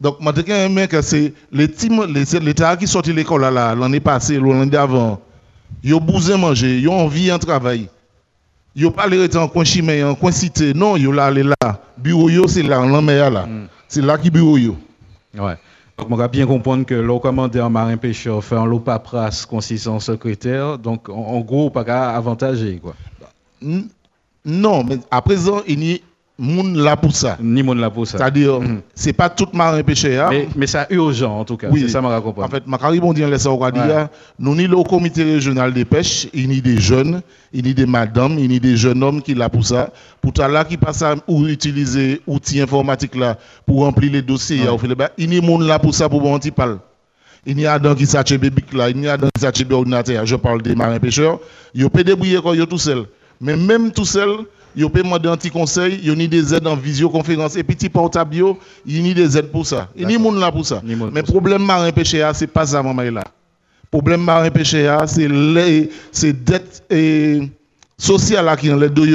Donc, 0.00 0.16
je 0.20 0.30
dis 0.30 0.88
que 0.88 1.02
c'est 1.02 1.32
les 1.50 1.68
l'État 2.40 2.76
qui 2.76 2.86
sorti 2.86 3.10
de 3.10 3.16
l'école 3.16 3.42
l'année 3.42 4.00
passée, 4.00 4.38
l'année 4.38 4.66
d'avant, 4.66 5.20
ils 5.82 5.94
ont 5.94 6.00
besoin 6.00 6.36
de 6.36 6.40
manger, 6.40 6.78
ils 6.78 6.88
ont 6.88 7.04
envie 7.04 7.28
de 7.28 7.36
travailler. 7.38 7.88
Ils 8.74 8.84
n'ont 8.84 8.90
pas 8.90 9.06
les 9.06 9.34
en 9.38 9.48
coin 9.48 9.64
chimé, 9.64 10.04
en 10.04 10.14
coin 10.14 10.30
cité. 10.30 10.74
Non, 10.74 10.96
ils 10.96 11.08
ont 11.08 11.12
là, 11.12 11.30
là. 11.30 11.80
Bureau, 11.96 12.46
c'est 12.46 12.62
là, 12.62 12.82
en 12.82 13.00
là. 13.00 13.46
Mm. 13.46 13.68
C'est 13.88 14.02
là 14.02 14.18
qui 14.18 14.28
bureau. 14.30 14.58
Ouais. 14.58 15.56
Donc, 15.96 16.08
on 16.10 16.16
va 16.16 16.28
bien 16.28 16.46
comprendre 16.46 16.84
que 16.84 16.94
le 16.94 17.18
commandeur 17.18 17.70
marin 17.70 17.96
pêcheur 17.96 18.44
fait 18.44 18.54
un 18.54 18.66
lot 18.66 18.80
paperasse 18.80 19.46
consistant 19.46 19.98
secrétaire. 19.98 20.76
Donc, 20.78 21.08
en, 21.08 21.40
gros, 21.40 21.70
pas 21.70 22.10
avantagé, 22.10 22.78
quoi. 22.82 22.94
Non, 24.44 24.84
mais 24.84 24.98
à 25.10 25.22
présent, 25.22 25.62
il 25.66 25.82
y 25.82 25.94
a 25.94 25.98
moun 26.38 26.76
là 26.76 26.96
pour 26.96 27.14
ça. 27.14 27.38
Ni 27.40 27.62
moun 27.62 27.78
là 27.78 27.90
pour 27.90 28.06
ça. 28.06 28.18
C'est-à-dire, 28.18 28.60
mm 28.60 28.66
-hmm. 28.66 28.80
c'est 28.94 29.12
pas 29.12 29.30
tout 29.30 29.48
marin 29.52 29.82
pêché. 29.82 30.18
Hein? 30.18 30.28
Mais, 30.30 30.48
mais 30.54 30.66
c'est 30.66 30.86
urgent 30.90 31.40
en 31.40 31.44
tout 31.44 31.56
cas. 31.56 31.68
Oui. 31.70 31.80
C'est 31.80 31.88
ça, 31.88 32.02
m'a 32.02 32.20
compris. 32.20 32.44
En 32.44 32.48
fait, 32.48 32.66
ma 32.66 32.78
caribon 32.78 33.12
dit 33.14 33.22
laisse 33.22 33.46
au 33.46 33.70
dire, 33.70 34.08
nous 34.38 34.54
ni 34.54 34.66
le 34.66 34.76
comité 34.82 35.24
régional 35.24 35.72
des 35.72 35.84
pêches, 35.84 36.28
il 36.34 36.52
y 36.52 36.58
a 36.58 36.60
des 36.60 36.78
jeunes, 36.78 37.22
il 37.52 37.66
y 37.66 37.70
a 37.70 37.74
des 37.74 37.86
madames, 37.86 38.38
il 38.38 38.52
y 38.52 38.56
a 38.56 38.58
des 38.58 38.76
jeunes 38.76 39.02
hommes 39.02 39.22
qui 39.22 39.34
là 39.34 39.48
pour 39.48 39.64
ça. 39.64 39.90
Pour 40.20 40.32
ta 40.32 40.46
là 40.48 40.64
qui 40.64 40.76
passe 40.76 41.02
à 41.02 41.14
ou 41.26 41.46
utiliser 41.46 42.20
outils 42.26 42.60
informatiques 42.60 43.16
là 43.16 43.38
pour 43.64 43.84
remplir 43.84 44.12
les 44.12 44.22
dossiers. 44.22 44.68
Ouais. 44.68 45.08
Il 45.16 45.32
y 45.32 45.38
a 45.38 45.40
moun 45.40 45.66
là 45.66 45.78
pour 45.78 45.94
ça 45.94 46.08
pour 46.08 46.20
bon 46.20 46.38
parle. 46.54 46.78
Il 47.48 47.60
y 47.60 47.66
a 47.66 47.78
dans 47.78 47.94
qui 47.94 48.06
s'achète 48.06 48.40
bic 48.40 48.72
là, 48.74 48.90
il 48.90 49.00
y 49.00 49.08
a 49.08 49.16
dans 49.16 49.28
qui 49.34 49.40
s'achète 49.40 49.72
ordinateur. 49.72 50.26
Je 50.26 50.36
parle 50.36 50.60
des 50.62 50.74
marins 50.74 50.98
pêcheurs. 50.98 51.38
Ils 51.74 51.88
peuvent 51.88 52.04
débrouiller 52.04 52.40
quand 52.42 52.52
ils 52.52 52.66
tout 52.66 52.76
seul. 52.76 53.04
Mais 53.40 53.56
même 53.56 53.92
tout 53.92 54.04
seul, 54.04 54.30
Yo 54.76 54.90
peut 54.90 55.02
demander 55.02 55.30
un 55.30 55.38
petit 55.38 55.48
conseil, 55.48 56.00
yo 56.02 56.14
ni 56.14 56.28
des 56.28 56.52
aides 56.52 56.66
en 56.66 56.76
visioconférence 56.76 57.56
et 57.56 57.62
petit 57.62 57.88
portable 57.88 58.36
yo, 58.36 58.58
il 58.84 59.02
ni 59.02 59.14
des 59.14 59.38
aides 59.38 59.50
pour 59.50 59.64
ça. 59.64 59.88
Il 59.96 60.06
ni 60.06 60.18
monde 60.18 60.38
là 60.38 60.52
pour 60.52 60.66
ça. 60.66 60.82
Mais 60.84 61.22
problème 61.22 61.64
marin 61.64 61.90
pêché 61.92 62.22
c'est 62.34 62.46
pas 62.46 62.66
ça 62.66 62.82
maman 62.82 63.02
là. 63.10 63.24
Problème 63.90 64.22
marin 64.22 64.50
pêché 64.50 64.94
c'est 65.06 65.28
les 65.28 65.88
c'est 66.12 66.44
dette 66.44 66.84
et 66.90 67.40
sociale 67.96 68.44
là 68.44 68.54
qui 68.54 68.68
dans 68.68 68.76
les 68.76 68.90
deux 68.90 69.08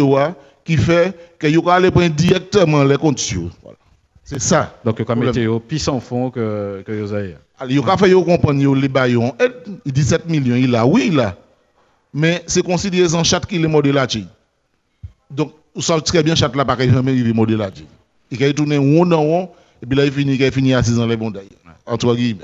qui 0.65 0.77
fait 0.77 1.15
que 1.37 1.45
yo 1.45 1.69
aller 1.69 1.91
prendre 1.91 2.09
directement 2.09 2.83
les 2.83 2.97
comptes 2.97 3.21
voilà. 3.61 3.77
C'est 4.23 4.41
ça. 4.41 4.73
Donc 4.83 5.03
comme 5.03 5.23
météo 5.23 5.59
puis 5.59 5.77
sans 5.77 5.99
fond 5.99 6.31
que 6.31 6.81
que 6.87 6.91
yo 6.91 7.13
avez. 7.13 7.35
Alors 7.59 7.71
yo 7.71 7.83
ka 7.83 7.97
fait 7.97 8.11
comprendre 8.11 8.75
les 8.75 8.87
baillons 8.87 9.35
17 9.85 10.27
millions 10.27 10.55
il 10.55 10.75
a 10.75 10.87
oui 10.87 11.11
là. 11.11 11.35
Mais 12.15 12.43
c'est 12.47 12.63
considéré 12.63 13.13
en 13.13 13.23
chat 13.23 13.41
qui 13.41 13.59
les 13.59 13.67
modèles 13.67 13.93
là 13.93 14.07
donc, 15.31 15.53
vous 15.75 15.81
savez 15.81 16.01
très 16.01 16.23
bien, 16.23 16.35
chat 16.35 16.53
là, 16.55 16.65
pas 16.65 16.77
jamais 16.77 17.15
il 17.15 17.29
est 17.29 17.33
modèle 17.33 17.61
Il 18.29 18.43
a 18.43 18.53
tourné 18.53 18.77
rond 18.77 19.05
dans 19.05 19.21
rond, 19.21 19.49
et 19.81 19.85
puis 19.85 19.97
là, 19.97 20.05
il 20.05 20.11
finit, 20.11 20.35
il 20.35 20.51
finit 20.51 20.73
à 20.73 20.83
6 20.83 20.99
ans 20.99 21.07
les 21.07 21.17
bons 21.17 21.33
Entre 21.85 22.15
guillemets. 22.15 22.43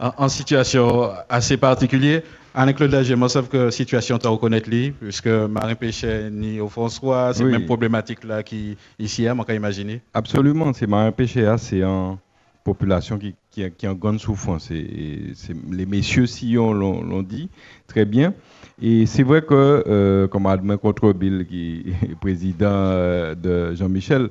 En, 0.00 0.28
situation 0.28 1.10
assez 1.28 1.56
particulière, 1.56 2.22
Anne-Claude 2.54 2.90
Lager, 2.90 3.14
moi, 3.14 3.28
je 3.28 3.40
que 3.40 3.56
la 3.56 3.70
situation 3.70 4.18
tu 4.18 4.26
reconnaître 4.26 4.68
lui, 4.68 4.90
puisque 4.90 5.28
Marin 5.28 5.74
Péché 5.74 6.28
ni 6.30 6.58
au 6.58 6.68
François, 6.68 7.32
c'est 7.34 7.44
même 7.44 7.66
problématique 7.66 8.24
là 8.24 8.42
qui 8.42 8.76
ici, 8.98 9.26
on 9.30 9.44
peut 9.44 9.54
imaginer. 9.54 10.00
Absolument, 10.12 10.72
c'est 10.72 10.86
Marin 10.86 11.12
Péché, 11.12 11.54
c'est 11.58 11.82
une 11.82 12.16
population 12.64 13.16
qui, 13.18 13.34
qui, 13.50 13.70
qui 13.70 13.86
est 13.86 13.88
en 13.88 13.94
grande 13.94 14.18
souffrance. 14.18 14.70
Et, 14.70 15.32
les 15.70 15.86
messieurs 15.86 16.26
Sillon 16.26 16.72
l'ont 16.72 17.22
dit 17.22 17.48
très 17.86 18.04
bien. 18.04 18.34
Et 18.80 19.06
c'est 19.06 19.22
vrai 19.22 19.42
que, 19.42 19.84
euh, 19.86 20.28
comme 20.28 20.46
Admin 20.46 20.76
Contre-Bill, 20.76 21.46
qui 21.48 21.94
est 22.02 22.14
président 22.20 22.66
euh, 22.66 23.34
de 23.34 23.74
Jean-Michel, 23.74 24.28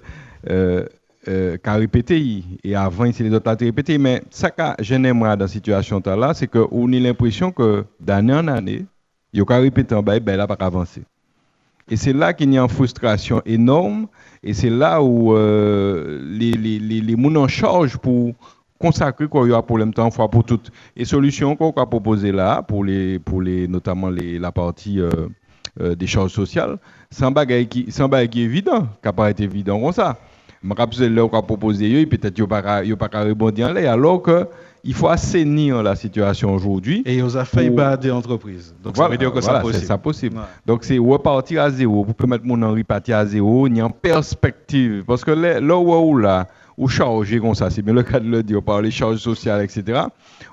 euh, 0.50 0.86
euh, 1.28 1.58
qu'a 1.58 1.74
répété 1.74 2.43
et 2.64 2.76
avant 2.76 3.12
c'est 3.12 3.24
les 3.24 3.34
autres 3.34 3.56
qui 3.56 3.66
répété 3.66 3.98
mais 3.98 4.22
ça 4.30 4.52
que 4.52 4.62
j'aime 4.84 5.12
moi 5.14 5.36
dans 5.36 5.48
cette 5.48 5.54
situation 5.54 6.00
là 6.06 6.36
c'est 6.36 6.46
que 6.46 6.68
on 6.70 6.93
a 6.93 7.00
l'impression 7.00 7.52
que 7.52 7.84
d'année 8.00 8.36
en 8.36 8.48
année 8.48 8.86
il 9.34 9.39
y 9.39 9.41
a 9.41 9.58
répété 9.58 9.96
en 9.96 10.04
bas 10.04 10.20
ben 10.20 10.38
là 10.38 10.46
pas 10.46 10.56
avancer 10.60 11.02
et 11.89 11.96
c'est 11.96 12.14
là 12.14 12.32
qu'il 12.32 12.54
y 12.54 12.60
a 12.60 12.62
une 12.62 12.70
frustration 12.70 13.41
énorme 13.43 14.06
et 14.43 14.54
c'est 14.54 14.70
là 14.70 15.02
où 15.02 15.36
les 15.36 16.52
les 16.52 16.78
les, 16.78 17.02
les 17.02 17.48
charge 17.48 17.98
pour 17.98 18.36
consacrer 18.80 19.28
y 19.49 19.53
a 19.53 19.61
problème 19.61 19.93
temps 19.93 20.11
fois 20.11 20.30
pour 20.30 20.43
toutes 20.43 20.71
et 20.95 21.05
solutions 21.05 21.55
qu'on 21.55 21.71
a 21.71 21.86
proposées 21.86 22.32
là 22.32 22.61
pour 22.61 22.84
les 22.84 23.19
pour 23.19 23.41
les 23.41 23.67
notamment 23.67 24.09
les 24.09 24.38
la 24.38 24.51
partie 24.51 24.99
euh, 24.99 25.09
euh, 25.80 25.95
des 25.95 26.07
charges 26.07 26.32
sociales 26.32 26.78
un 27.23 27.32
bagage 27.32 27.67
qui 27.67 27.86
est 27.88 28.43
évident 28.43 28.88
qui 29.01 29.11
pas 29.13 29.32
été 29.32 29.43
évident 29.43 29.80
comme 29.80 29.93
ça 29.93 30.17
je 30.63 30.73
rappelle 30.73 31.13
là 31.13 31.28
qu'on 31.28 31.38
a 31.38 31.41
proposé 31.41 32.05
peut-être 32.05 32.34
qu'il 32.34 32.47
pas 32.47 32.84
il 32.84 32.95
pas 32.97 33.09
rebondir 33.23 33.73
là 33.73 33.91
alors 33.91 34.21
que 34.21 34.47
il 34.86 34.93
faut 34.93 35.07
assainir 35.07 35.82
la 35.82 35.95
situation 35.95 36.53
aujourd'hui. 36.53 37.01
Et 37.05 37.21
ont 37.23 37.30
fait 37.43 37.69
pour... 37.71 37.97
des 37.97 38.11
entreprises. 38.11 38.76
Donc 38.84 38.95
ça 38.95 39.07
veut 39.07 39.17
dire 39.17 39.34
que 39.34 39.39
voilà, 39.39 39.63
c'est 39.73 39.86
ça 39.86 39.97
possible. 39.97 40.39
Donc 40.65 40.84
c'est 40.84 40.99
repartir 40.99 41.63
à 41.63 41.71
zéro, 41.71 42.05
pour 42.05 42.13
permettre 42.13 42.45
mon 42.45 42.71
repartir 42.71 43.17
à 43.17 43.26
zéro, 43.26 43.65
a 43.65 43.69
une 43.69 43.91
perspective. 43.91 45.03
Parce 45.05 45.26
que 45.26 45.32
là 45.32 45.76
où 45.78 46.17
là, 46.17 46.47
ou 46.78 46.88
charger 46.88 47.39
comme 47.39 47.55
ça, 47.55 47.69
c'est 47.69 47.82
bien 47.82 47.93
le 47.93 48.03
cas 48.03 48.19
de 48.19 48.28
le 48.28 48.43
dire, 48.43 48.61
par 48.61 48.82
les 48.82 48.91
charges 48.91 49.17
sociales, 49.17 49.63
etc. 49.63 50.01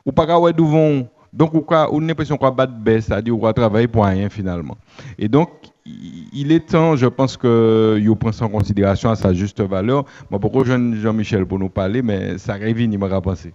Ou 0.06 0.12
pas 0.12 0.26
qu'à 0.26 0.52
devant. 0.52 1.06
Donc, 1.32 1.54
on 1.54 1.74
a 1.74 1.88
une 1.90 2.10
impression 2.10 2.36
qu'on 2.36 2.50
va 2.50 2.66
baisse, 2.66 3.06
c'est-à-dire 3.06 3.32
qu'on 3.32 3.40
va 3.40 3.54
travailler 3.54 3.88
pour 3.88 4.04
rien 4.04 4.28
finalement. 4.28 4.76
Et 5.18 5.28
donc, 5.28 5.48
il 5.84 6.52
est 6.52 6.68
temps, 6.68 6.94
je 6.94 7.06
pense 7.06 7.36
que 7.36 8.00
vous 8.04 8.16
prenez 8.16 8.34
ça 8.34 8.44
en 8.44 8.50
considération 8.50 9.10
à 9.10 9.16
sa 9.16 9.32
juste 9.32 9.60
valeur. 9.62 10.04
Moi, 10.30 10.38
pourquoi 10.38 10.64
Jean-Michel 10.64 11.46
pour 11.46 11.58
nous 11.58 11.70
parler, 11.70 12.02
mais 12.02 12.36
ça 12.36 12.52
arrive, 12.52 12.80
il 12.80 12.98
m'a 12.98 13.20
pensé. 13.20 13.54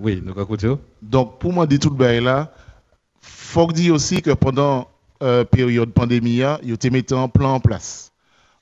Oui, 0.00 0.20
donc 0.20 0.38
à 0.38 0.44
côté. 0.44 0.68
Donc, 1.00 1.38
pour 1.38 1.52
moi, 1.52 1.66
dire 1.66 1.78
tout 1.78 1.94
le 1.96 2.18
là, 2.18 2.52
faut 3.20 3.70
dire 3.70 3.94
aussi 3.94 4.20
que 4.20 4.32
pendant 4.32 4.88
la 5.20 5.26
euh, 5.28 5.44
période 5.44 5.92
pandémie, 5.92 6.42
il 6.64 6.72
a 6.72 6.90
mis 6.90 7.04
un 7.12 7.28
plan 7.28 7.54
en 7.54 7.60
place 7.60 8.11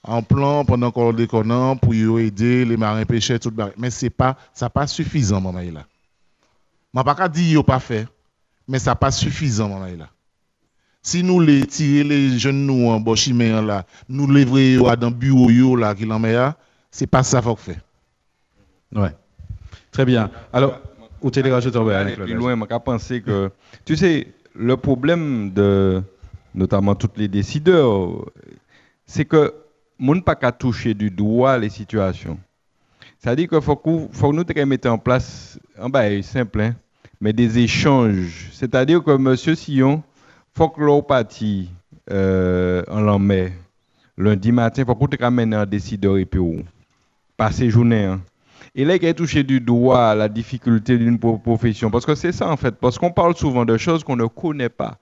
en 0.03 0.23
plan 0.23 0.65
pendant 0.65 0.91
qu'on 0.91 1.13
déconne 1.13 1.79
pour 1.79 1.95
aider 2.21 2.65
les 2.65 2.77
marins 2.77 3.05
pêcheurs 3.05 3.39
tout 3.39 3.53
le 3.57 3.65
mais 3.77 3.91
c'est 3.91 4.11
pas 4.11 4.37
ça 4.55 4.71
pas 4.71 4.87
suffisant 4.87 5.41
maman 5.41 5.61
là 5.61 5.87
m'a 6.95 7.05
pas 7.05 7.29
dire 7.29 7.53
yo 7.53 7.63
pas 7.63 7.81
fait 7.81 8.07
mais 8.67 8.79
ça 8.79 8.95
pas 8.95 9.11
suffisant 9.11 9.69
maman 9.69 9.87
là 9.99 10.09
si 11.03 11.23
nous 11.23 11.41
les 11.41 11.67
tirer 11.67 12.05
les 12.05 12.39
jeunes 12.39 12.67
nous 12.67 12.89
en 12.89 13.01
bochimé 13.01 13.51
là 13.63 13.85
nous 14.09 14.31
livrer 14.31 14.77
dans 14.97 15.11
bureau 15.11 15.51
yo 15.51 15.77
là 15.77 15.95
qui 15.95 16.05
l'en 16.05 16.23
ce 16.23 16.53
c'est 16.91 17.07
pas 17.07 17.23
ça 17.23 17.41
faut 17.41 17.55
faire. 17.57 17.81
Ouais. 18.95 19.15
Très 19.93 20.05
bien. 20.05 20.31
Alors 20.53 20.81
au 21.21 21.31
télérajoteur 21.31 21.85
plus 22.17 22.35
loin 22.35 22.57
m'a 22.57 22.67
penser 22.81 23.21
que 23.21 23.51
tu 23.85 23.97
sais 23.97 24.29
le 24.55 24.77
problème 24.77 25.53
de 25.53 26.03
notamment 26.55 26.95
tous 26.95 27.11
les 27.17 27.29
décideurs 27.29 28.27
c'est 29.07 29.25
que 29.25 29.55
ne 30.01 30.21
pas 30.21 30.35
qu'à 30.35 30.53
toucher 30.53 30.95
du 30.95 31.11
doigt 31.11 31.59
les 31.59 31.69
situations. 31.69 32.39
C'est-à-dire 33.19 33.49
qu'il 33.49 33.61
faut, 33.61 34.09
faut 34.13 34.33
nous 34.33 34.45
mettre 34.67 34.89
en 34.89 34.99
place, 34.99 35.59
en 35.79 35.91
bas, 35.91 36.23
simple, 36.23 36.61
hein, 36.61 36.75
mais 37.21 37.33
des 37.33 37.59
échanges. 37.59 38.49
C'est-à-dire 38.53 39.05
que 39.05 39.11
M. 39.11 39.37
Sillon, 39.57 40.03
faut 40.55 40.71
que 40.71 40.81
l'on 40.81 41.05
euh, 42.11 42.83
en 42.89 43.01
l'emmène 43.01 43.53
lundi 44.17 44.53
matin, 44.53 44.85
faut 44.85 44.95
que 44.95 45.23
ramène 45.23 45.55
un 45.55 45.67
décideur 45.67 46.19
et 46.19 46.25
puis 46.25 46.41
passer 47.37 47.71
journée. 47.71 48.05
Hein. 48.05 48.21
Et 48.75 48.85
là, 48.85 48.97
il 48.97 49.07
a 49.07 49.15
touché 49.15 49.43
du 49.43 49.61
doigt 49.61 50.15
la 50.15 50.29
difficulté 50.29 50.97
d'une 50.97 51.19
profession. 51.19 51.91
Parce 51.91 52.07
que 52.07 52.15
c'est 52.15 52.33
ça, 52.33 52.49
en 52.49 52.57
fait. 52.57 52.77
Parce 52.77 52.99
qu'on 52.99 53.11
parle 53.11 53.37
souvent 53.37 53.65
de 53.65 53.77
choses 53.77 54.05
qu'on 54.05 54.17
ne 54.17 54.27
connaît 54.27 54.69
pas 54.69 54.99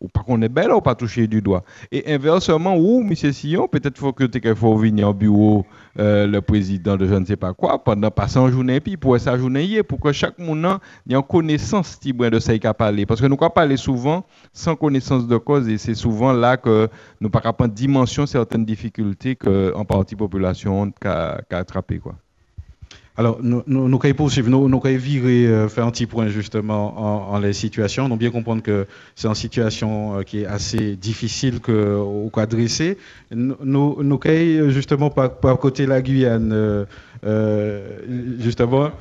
ou 0.00 0.08
pas 0.08 0.20
qu'on 0.20 0.40
est 0.42 0.48
belle 0.48 0.72
ou 0.72 0.80
pas 0.80 0.94
toucher 0.94 1.26
du 1.26 1.42
doigt. 1.42 1.64
Et 1.90 2.12
inversement, 2.12 2.76
ou 2.76 3.00
M. 3.00 3.14
Sillon, 3.14 3.68
peut-être 3.68 3.98
faut 3.98 4.12
que 4.12 4.24
tu 4.24 4.40
faut 4.54 4.76
venir 4.76 5.08
au 5.08 5.14
bureau 5.14 5.64
euh, 5.98 6.26
le 6.26 6.40
président 6.40 6.96
de 6.96 7.06
je 7.06 7.14
ne 7.14 7.24
sais 7.24 7.36
pas 7.36 7.52
quoi 7.52 7.82
pendant 7.82 8.10
passant 8.10 8.48
journée 8.48 8.80
puis 8.80 8.96
pour 8.96 9.18
sa 9.20 9.36
journée 9.36 9.82
pour 9.82 10.00
que 10.00 10.12
chaque 10.12 10.38
monde 10.38 10.64
ait 11.08 11.14
une 11.14 11.22
connaissance 11.22 11.98
de 12.00 12.38
ce 12.38 12.52
qu'il 12.52 12.66
a 12.66 12.74
parlé 12.74 13.04
parce 13.04 13.20
que 13.20 13.26
nous 13.26 13.36
parler 13.36 13.76
souvent 13.76 14.24
sans 14.52 14.74
connaissance 14.74 15.26
de 15.26 15.36
cause 15.36 15.68
et 15.68 15.78
c'est 15.78 15.94
souvent 15.94 16.32
là 16.32 16.56
que 16.56 16.88
nous 17.20 17.28
pas 17.28 17.52
prendre 17.52 17.74
dimension 17.74 18.26
certaines 18.26 18.64
difficultés 18.64 19.36
que 19.36 19.74
en 19.74 19.84
partie 19.84 20.16
population 20.16 20.92
a, 21.04 21.40
a 21.50 21.64
quoi. 21.64 22.14
Alors, 23.14 23.40
nous, 23.42 23.62
nous, 23.66 23.88
nous 23.90 23.98
poursuivre, 23.98 24.48
nous, 24.48 24.70
nous 24.70 24.80
virer, 24.80 25.46
euh, 25.46 25.68
faire 25.68 25.86
un 25.86 25.90
petit 25.90 26.06
point 26.06 26.28
justement 26.28 27.30
en, 27.32 27.38
les 27.38 27.52
situations. 27.52 28.08
Nous 28.08 28.16
bien 28.16 28.30
comprendre 28.30 28.62
que 28.62 28.86
c'est 29.16 29.28
une 29.28 29.34
situation 29.34 30.18
euh, 30.18 30.22
qui 30.22 30.42
est 30.42 30.46
assez 30.46 30.96
difficile 30.96 31.60
que, 31.60 31.96
au. 31.96 32.30
Nous, 33.30 33.56
nous, 34.02 34.20
justement 34.70 35.10
par, 35.10 35.36
par 35.40 35.58
côté 35.58 35.84
la 35.84 36.00
Guyane, 36.00 36.52
euh, 37.24 37.84
justement, 38.40 38.92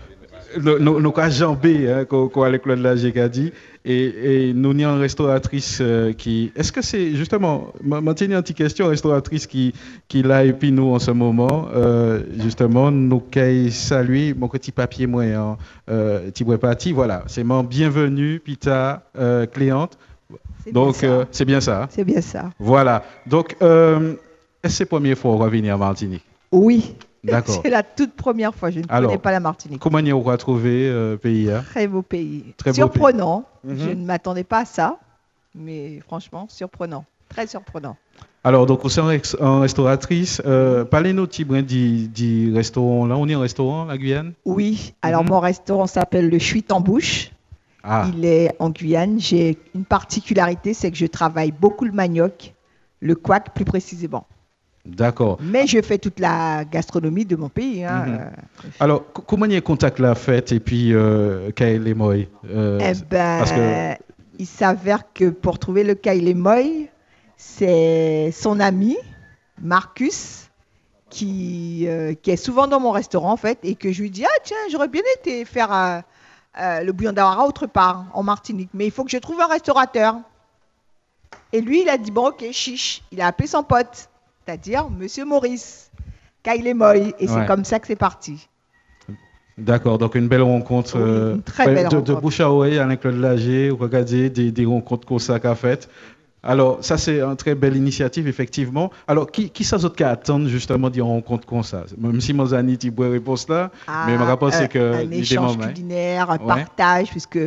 nous, 0.59 0.99
nous, 0.99 1.13
jambé, 1.29 1.91
hein, 1.91 2.05
quoi, 2.05 2.47
avec 2.47 2.63
Claude 2.63 2.79
Lager 2.79 3.19
a 3.19 3.29
dit, 3.29 3.51
et, 3.83 4.49
et, 4.49 4.53
nous 4.53 4.69
avons 4.69 4.95
une 4.95 5.01
restauratrice 5.01 5.79
euh, 5.81 6.13
qui. 6.13 6.51
Est-ce 6.55 6.71
que 6.71 6.81
c'est 6.81 7.15
justement, 7.15 7.73
maintenant 7.83 8.13
une 8.19 8.41
petite 8.41 8.57
question, 8.57 8.87
restauratrice 8.87 9.47
qui, 9.47 9.73
qui 10.07 10.21
l'a 10.21 10.45
et 10.45 10.53
puis 10.53 10.71
nous 10.71 10.93
en 10.93 10.99
ce 10.99 11.11
moment, 11.11 11.67
euh, 11.73 12.21
justement, 12.39 12.91
nous 12.91 13.23
avons 13.35 13.69
salué 13.71 14.33
mon 14.33 14.47
petit 14.47 14.71
papier 14.71 15.07
moyen, 15.07 15.57
euh, 15.89 16.29
petit 16.29 16.43
parti, 16.43 16.91
voilà, 16.91 17.23
c'est 17.27 17.43
mon 17.43 17.63
bienvenue, 17.63 18.39
Pita, 18.39 19.03
euh, 19.17 19.45
cliente. 19.47 19.97
Donc, 20.71 21.03
c'est 21.31 21.45
bien 21.45 21.59
ça. 21.59 21.87
C'est 21.89 22.03
bien 22.03 22.21
ça. 22.21 22.51
Voilà. 22.59 23.03
Donc, 23.25 23.55
est-ce 23.59 24.13
que 24.61 24.69
c'est 24.69 24.83
la 24.83 24.87
première 24.87 25.17
fois 25.17 25.31
qu'on 25.31 25.39
va 25.39 25.49
venir 25.49 25.73
à 25.73 25.77
Martinique? 25.77 26.23
Oui. 26.51 26.93
C'est 27.23 27.69
la 27.69 27.83
toute 27.83 28.13
première 28.13 28.55
fois. 28.55 28.71
Je 28.71 28.79
ne 28.79 28.85
connais 28.85 29.17
pas 29.17 29.31
la 29.31 29.39
Martinique. 29.39 29.79
Comment 29.79 29.99
on 29.99 30.29
a 30.29 30.37
trouvé 30.37 30.89
le 30.89 31.17
pays 31.21 31.51
hein? 31.51 31.63
Très 31.69 31.87
beau 31.87 32.01
pays. 32.01 32.53
Très 32.57 32.73
surprenant. 32.73 33.45
Beau 33.63 33.73
pays. 33.73 33.83
Je 33.83 33.89
mhm. 33.89 34.01
ne 34.01 34.05
m'attendais 34.05 34.43
pas 34.43 34.59
à 34.59 34.65
ça. 34.65 34.97
Mais 35.53 35.99
franchement, 35.99 36.47
surprenant. 36.49 37.05
Très 37.29 37.47
surprenant. 37.47 37.97
Alors, 38.43 38.65
donc, 38.65 38.83
vous 38.83 38.99
êtes 38.99 39.37
en 39.39 39.59
restauratrice. 39.59 40.41
Euh, 40.45 40.83
Parlez-nous 40.83 41.27
du, 41.27 42.07
du 42.07 42.53
restaurant. 42.53 43.05
Là, 43.05 43.15
on 43.17 43.27
est 43.27 43.35
en 43.35 43.41
restaurant, 43.41 43.85
la 43.85 43.97
Guyane? 43.97 44.33
Oui. 44.45 44.93
Alors, 45.01 45.23
mhm. 45.23 45.29
mon 45.29 45.39
restaurant 45.39 45.87
s'appelle 45.87 46.29
le 46.29 46.39
Chuit 46.39 46.65
en 46.71 46.81
Bouche. 46.81 47.31
Ah. 47.83 48.07
Il 48.13 48.25
est 48.25 48.55
en 48.59 48.69
Guyane. 48.69 49.19
J'ai 49.19 49.57
une 49.75 49.85
particularité, 49.85 50.73
c'est 50.73 50.91
que 50.91 50.97
je 50.97 51.05
travaille 51.05 51.51
beaucoup 51.51 51.85
le 51.85 51.91
manioc, 51.91 52.53
le 52.99 53.15
couac 53.15 53.53
plus 53.53 53.65
précisément. 53.65 54.25
D'accord. 54.85 55.37
Mais 55.41 55.67
je 55.67 55.81
fais 55.81 55.97
toute 55.97 56.19
la 56.19 56.65
gastronomie 56.65 57.25
de 57.25 57.35
mon 57.35 57.49
pays. 57.49 57.83
Hein. 57.83 58.05
Mhm. 58.05 58.19
Euh, 58.19 58.67
Alors, 58.79 59.03
comment 59.13 59.45
y 59.45 59.61
contact 59.61 59.99
la 59.99 60.15
fête 60.15 60.51
et 60.51 60.59
puis 60.59 60.93
euh, 60.93 61.51
Moy 61.95 62.29
euh, 62.49 62.79
Eh 62.81 62.93
ben, 63.09 63.97
il 64.39 64.47
s'avère 64.47 65.03
que 65.13 65.29
pour 65.29 65.59
trouver 65.59 65.83
le 65.83 65.93
Kaile 65.93 66.35
Moy, 66.35 66.89
c'est 67.37 68.31
son 68.31 68.59
ami, 68.59 68.97
Marcus, 69.61 70.49
qui, 71.09 71.85
euh, 71.87 72.15
qui 72.15 72.31
est 72.31 72.37
souvent 72.37 72.67
dans 72.67 72.79
mon 72.79 72.91
restaurant 72.91 73.33
en 73.33 73.37
fait, 73.37 73.59
et 73.63 73.75
que 73.75 73.91
je 73.91 74.01
lui 74.01 74.09
dis 74.09 74.25
Ah, 74.25 74.39
tiens, 74.43 74.57
j'aurais 74.71 74.87
bien 74.87 75.03
été 75.19 75.45
faire 75.45 76.03
le 76.57 76.91
bouillon 76.91 77.11
d'Awara 77.13 77.45
autre 77.45 77.67
part, 77.67 78.05
en 78.13 78.23
Martinique, 78.23 78.69
mais 78.73 78.85
il 78.85 78.91
faut 78.91 79.03
que 79.03 79.11
je 79.11 79.17
trouve 79.17 79.39
un 79.41 79.47
restaurateur. 79.47 80.15
Et 81.53 81.61
lui, 81.61 81.83
il 81.83 81.89
a 81.89 81.99
dit 81.99 82.09
Bon, 82.09 82.29
ok, 82.29 82.43
chiche. 82.51 83.03
Il 83.11 83.21
a 83.21 83.27
appelé 83.27 83.47
son 83.47 83.61
pote 83.61 84.09
c'est-à-dire 84.45 84.89
Monsieur 84.89 85.25
Maurice 85.25 85.91
Kyle 86.43 86.75
Moy. 86.75 87.13
Et 87.19 87.27
c'est 87.27 87.45
comme 87.45 87.63
ça 87.63 87.79
que 87.79 87.87
c'est 87.87 87.95
parti. 87.95 88.47
D'accord, 89.57 89.97
donc 89.97 90.15
une 90.15 90.27
belle 90.27 90.41
rencontre 90.41 90.97
euh, 90.97 91.37
très 91.45 91.65
belle 91.65 91.89
de, 91.89 91.95
rencontre. 91.95 92.15
de 92.15 92.19
bouche 92.19 92.39
à 92.39 92.49
oreille 92.49 92.79
avec 92.79 93.01
Claude 93.01 93.19
Lager, 93.19 93.69
regardez 93.69 94.29
des, 94.29 94.51
des 94.51 94.65
rencontres 94.65 95.05
comme 95.05 95.19
ça 95.19 95.39
qu'a 95.39 95.55
fait. 95.55 95.87
Alors, 96.43 96.83
ça, 96.83 96.97
c'est 96.97 97.21
une 97.21 97.35
très 97.35 97.53
belle 97.53 97.75
initiative, 97.75 98.27
effectivement. 98.27 98.89
Alors, 99.07 99.29
qui, 99.29 99.51
qui 99.51 99.63
ça 99.63 99.77
qui 99.95 100.03
attend 100.03 100.43
justement 100.47 100.89
des 100.89 101.01
rencontres 101.01 101.45
comme 101.45 101.61
ça? 101.61 101.85
Même 101.97 102.19
si 102.19 102.33
Mozani, 102.33 102.77
tu 102.79 102.89
bois 102.89 103.09
réponse 103.09 103.47
là, 103.47 103.69
ah, 103.87 104.05
mais 104.07 104.17
ma 104.17 104.25
réponse, 104.25 104.55
c'est 104.55 104.67
que. 104.67 105.05
Un 105.05 105.11
échange 105.11 105.59
culinaire, 105.59 106.31
un 106.31 106.39
partage, 106.39 107.09
puisque 107.11 107.39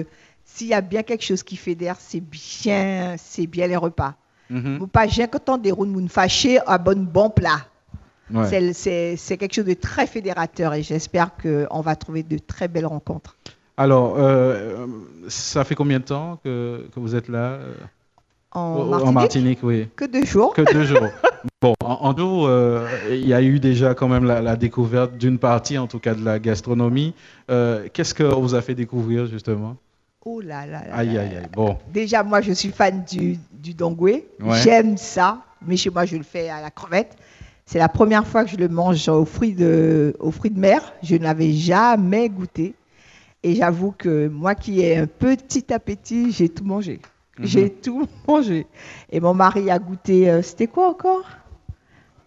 s'il 0.44 0.68
y 0.68 0.74
a 0.74 0.80
bien 0.80 1.02
quelque 1.02 1.24
chose 1.24 1.42
qui 1.42 1.56
fédère, 1.56 1.96
c'est 1.98 2.20
bien, 2.20 3.16
c'est 3.18 3.48
bien 3.48 3.66
les 3.66 3.76
repas. 3.76 4.14
Mm 4.50 4.60
-hmm. 4.60 4.88
Pas 4.88 5.06
j'ai 5.06 5.28
quand 5.28 5.48
on 5.48 5.58
déroule 5.58 6.00
une 6.00 6.08
fâché 6.08 6.58
à 6.66 6.78
bon 6.78 7.02
bon 7.16 7.30
plat. 7.30 7.60
C'est 8.74 9.36
quelque 9.38 9.54
chose 9.54 9.70
de 9.74 9.74
très 9.74 10.06
fédérateur 10.06 10.74
et 10.74 10.82
j'espère 10.82 11.30
qu'on 11.40 11.80
va 11.80 11.94
trouver 11.96 12.22
de 12.22 12.38
très 12.38 12.68
belles 12.68 12.86
rencontres. 12.86 13.36
Alors, 13.76 14.14
euh, 14.18 14.86
ça 15.28 15.64
fait 15.64 15.74
combien 15.74 15.98
de 15.98 16.04
temps 16.04 16.38
que, 16.44 16.86
que 16.92 17.00
vous 17.00 17.14
êtes 17.16 17.28
là 17.28 17.58
en, 18.54 19.12
Martinique, 19.12 19.58
oui. 19.62 19.88
Que 19.96 20.04
deux 20.04 20.24
jours. 20.24 20.54
Que 20.54 20.62
deux 20.72 20.84
jours. 20.84 21.08
bon, 21.60 21.74
en, 21.80 22.14
tout, 22.14 22.44
euh, 22.46 22.86
il 23.10 23.26
y 23.26 23.34
a 23.34 23.42
eu 23.42 23.58
déjà 23.58 23.94
quand 23.94 24.08
même 24.08 24.24
la, 24.24 24.56
découverte 24.56 25.16
d'une 25.16 25.38
partie, 25.38 25.76
en 25.76 25.88
tout 25.88 25.98
cas, 25.98 26.14
de 26.14 26.24
la 26.24 26.38
gastronomie. 26.38 27.14
Euh, 27.50 27.88
qu'est-ce 27.92 28.14
que 28.14 28.22
vous 28.22 28.54
a 28.54 28.62
fait 28.62 28.74
découvrir, 28.74 29.26
justement? 29.26 29.76
Oh 30.24 30.40
là 30.40 30.66
là 30.66 30.82
là. 30.88 30.96
Aïe, 30.96 31.18
aïe, 31.18 31.36
aïe. 31.36 31.46
Bon. 31.52 31.76
Déjà, 31.92 32.22
moi, 32.22 32.40
je 32.40 32.52
suis 32.52 32.70
fan 32.70 33.04
du, 33.04 33.36
du 33.52 33.74
dongoué. 33.74 34.26
J'aime 34.62 34.96
ça, 34.96 35.42
mais 35.66 35.76
chez 35.76 35.90
moi, 35.90 36.04
je 36.06 36.16
le 36.16 36.22
fais 36.22 36.48
à 36.48 36.60
la 36.60 36.70
crevette. 36.70 37.16
C'est 37.66 37.78
la 37.78 37.88
première 37.88 38.26
fois 38.26 38.44
que 38.44 38.50
je 38.50 38.56
le 38.56 38.68
mange 38.68 39.08
aux 39.08 39.24
fruits 39.24 39.54
de, 39.54 40.14
aux 40.20 40.30
fruits 40.30 40.50
de 40.50 40.58
mer. 40.58 40.92
Je 41.02 41.16
n'avais 41.16 41.52
jamais 41.52 42.28
goûté. 42.28 42.74
Et 43.42 43.54
j'avoue 43.54 43.92
que 43.96 44.28
moi 44.28 44.54
qui 44.54 44.80
ai 44.80 44.96
un 44.96 45.06
petit 45.06 45.72
appétit, 45.72 46.32
j'ai 46.32 46.48
tout 46.48 46.64
mangé. 46.64 47.00
Mhm. 47.38 47.46
J'ai 47.46 47.70
tout 47.70 48.06
mangé. 48.28 48.66
Et 49.10 49.20
mon 49.20 49.34
mari 49.34 49.70
a 49.70 49.78
goûté, 49.78 50.30
euh, 50.30 50.40
c'était 50.42 50.66
quoi 50.66 50.88
encore? 50.88 51.24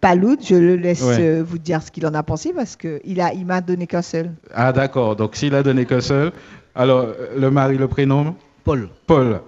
Paloud, 0.00 0.38
je 0.44 0.54
le 0.54 0.76
laisse 0.76 1.02
euh, 1.02 1.42
vous 1.44 1.58
dire 1.58 1.82
ce 1.82 1.90
qu'il 1.90 2.06
en 2.06 2.14
a 2.14 2.22
pensé 2.22 2.52
parce 2.52 2.76
qu'il 2.76 3.00
il 3.04 3.46
m'a 3.46 3.60
donné 3.60 3.88
qu'un 3.88 4.02
seul. 4.02 4.30
Ah 4.54 4.72
d'accord, 4.72 5.16
donc 5.16 5.34
s'il 5.34 5.56
a 5.56 5.64
donné 5.64 5.86
qu'un 5.86 6.00
seul, 6.00 6.30
alors 6.78 7.00
euh, 7.00 7.38
le 7.38 7.50
mari, 7.50 7.76
le 7.76 7.88
prénom 7.88 8.34
Paul. 8.64 8.88
Paul. 9.06 9.40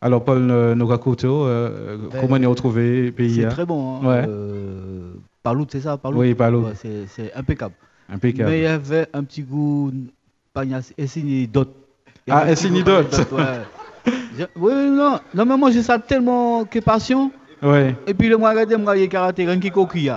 Alors 0.00 0.22
Paul 0.24 0.40
Nogakoto, 0.40 1.46
ben, 1.46 2.20
comment 2.20 2.36
on 2.38 2.42
a 2.42 2.48
retrouvé 2.48 3.10
pays 3.12 3.36
C'est 3.36 3.48
très 3.48 3.64
bon. 3.64 4.06
Hein. 4.06 4.26
Paloud, 5.42 5.68
c'est 5.70 5.80
ça 5.80 5.96
Paloud 5.96 6.18
Oui, 6.18 6.34
Paloud. 6.34 6.74
c'est 6.74 7.32
impeccable. 7.34 7.74
Impeccable. 8.12 8.50
Mais 8.50 8.58
il 8.58 8.64
y 8.64 8.66
avait 8.66 9.06
un 9.14 9.24
petit 9.24 9.42
goût, 9.42 9.90
d'autres. 11.46 11.70
Ah, 12.28 12.44
d'autres 12.46 13.16
oui, 14.56 14.72
non, 14.90 15.20
non, 15.34 15.46
mais 15.46 15.56
moi 15.56 15.70
j'ai 15.70 15.82
ça 15.82 15.98
tellement 15.98 16.64
que 16.64 16.78
passion. 16.80 17.30
Et 18.06 18.14
puis 18.14 18.28
le 18.28 18.36
mois 18.36 18.50
regardé, 18.50 18.76
moi 18.76 18.96
j'ai 18.96 19.08
karaté, 19.08 19.46
rien 19.46 19.58
qui 19.58 19.70
coquille. 19.70 20.12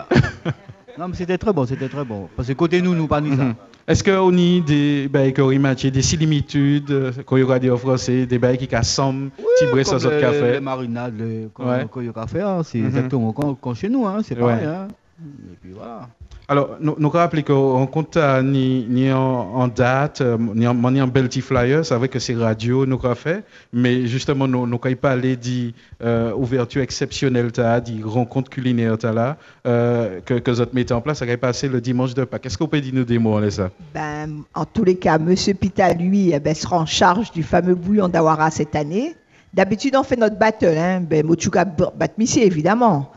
non, 0.98 1.08
mais 1.08 1.16
c'était 1.16 1.38
très 1.38 1.54
bon, 1.54 1.66
c'était 1.66 1.88
très 1.88 2.04
bon. 2.04 2.28
Parce 2.36 2.48
que 2.48 2.54
côté 2.54 2.82
nous, 2.82 2.96
nous 2.96 3.08
pas 3.08 3.22
ça. 3.22 3.44
Mhm. 3.44 3.56
Est-ce 3.88 4.04
qu'on 4.04 4.34
a 4.34 4.60
des 4.60 5.08
ben, 5.08 5.32
des 5.32 6.02
similitudes 6.02 6.92
euh, 6.92 7.12
quand 7.26 7.38
il 7.38 7.48
y 7.48 7.52
a 7.52 7.58
des 7.60 7.78
français, 7.78 8.26
des 8.26 8.38
bails 8.38 8.58
qui 8.58 8.76
ressemblent, 8.76 9.32
oui, 9.40 9.46
comme 9.84 10.00
sur 10.00 10.12
le 10.12 10.20
café 10.20 10.52
Les 10.52 10.60
marinades, 10.60 11.50
qu'on 11.54 12.02
y 12.02 12.10
a 12.10 12.14
café, 12.14 12.46
c'est 12.66 12.80
mhm. 12.80 12.88
exactement 12.88 13.32
comme, 13.32 13.76
chez 13.76 13.88
nous, 13.88 14.06
hein, 14.06 14.20
c'est 14.24 14.36
pareil. 14.36 14.66
Hein. 14.66 14.90
Et 15.22 15.56
puis 15.62 15.72
voilà. 15.72 16.10
Alors, 16.50 16.78
nous, 16.80 16.96
nous 16.98 17.10
rappelons 17.10 17.42
qu'on 17.42 17.88
compte 17.88 18.18
ni, 18.42 18.86
ni 18.90 19.12
en, 19.12 19.68
date, 19.68 20.22
euh, 20.22 20.38
ni 20.56 20.66
en, 20.66 20.76
ni 20.92 21.02
en 21.02 21.08
Belty 21.08 21.42
Flyer, 21.42 21.86
c'est 21.86 21.96
vrai 21.96 22.08
que 22.08 22.20
c'est 22.20 22.36
radio, 22.36 22.86
nous 22.86 22.98
avons 23.04 23.16
fait, 23.16 23.44
mais 23.74 24.08
justement, 24.08 24.48
nous 24.48 24.66
n'avons 24.66 24.78
pas 24.78 24.96
parlé 24.96 25.36
d'ouverture 25.36 26.82
exceptionnelle, 26.82 27.52
des 27.52 28.02
rencontres 28.02 28.50
culinaires 28.50 28.96
là, 29.14 29.36
euh, 29.66 30.22
que, 30.22 30.36
que 30.36 30.52
vous 30.52 30.64
mettez 30.72 30.94
en 30.94 31.02
place, 31.02 31.18
ça 31.18 31.26
va 31.26 31.36
passer 31.36 31.68
le 31.68 31.82
dimanche 31.82 32.14
de 32.14 32.24
Pâques. 32.24 32.44
Qu'est-ce 32.44 32.58
qu'on 32.58 32.70
peut 32.70 32.80
dire 32.80 32.94
nous 32.94 33.04
des 33.04 33.20
mots, 33.20 33.50
ça 33.50 33.70
ben, 33.94 34.44
En 34.54 34.64
tous 34.64 34.86
les 34.86 34.96
cas, 34.96 35.18
M. 35.18 35.36
Pita, 35.60 35.94
lui, 35.94 36.32
eh 36.32 36.40
ben, 36.40 36.56
sera 36.56 36.78
en 36.78 36.86
charge 36.86 37.30
du 37.34 37.44
fameux 37.44 37.76
bouillon 37.76 38.08
d'Awara 38.08 38.52
cette 38.52 38.78
année. 38.78 39.18
D'habitude, 39.54 39.98
on 39.98 40.04
fait 40.04 40.16
notre 40.16 40.38
battle, 40.38 40.78
hein, 40.78 41.02
ben, 41.02 41.26
Mochuka 41.26 41.66
Batmissi, 41.66 42.40
évidemment. 42.40 43.12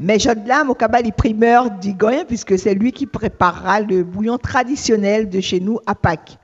Mais 0.00 0.18
au 0.68 0.74
cabal 0.74 1.12
primeur 1.12 1.70
d'Igoyen, 1.72 2.24
puisque 2.24 2.56
c'est 2.56 2.74
lui 2.74 2.92
qui 2.92 3.06
préparera 3.06 3.80
le 3.80 4.04
bouillon 4.04 4.38
traditionnel 4.38 5.28
de 5.28 5.40
chez 5.40 5.58
nous 5.58 5.80
à 5.86 5.96
Pâques. 5.96 6.38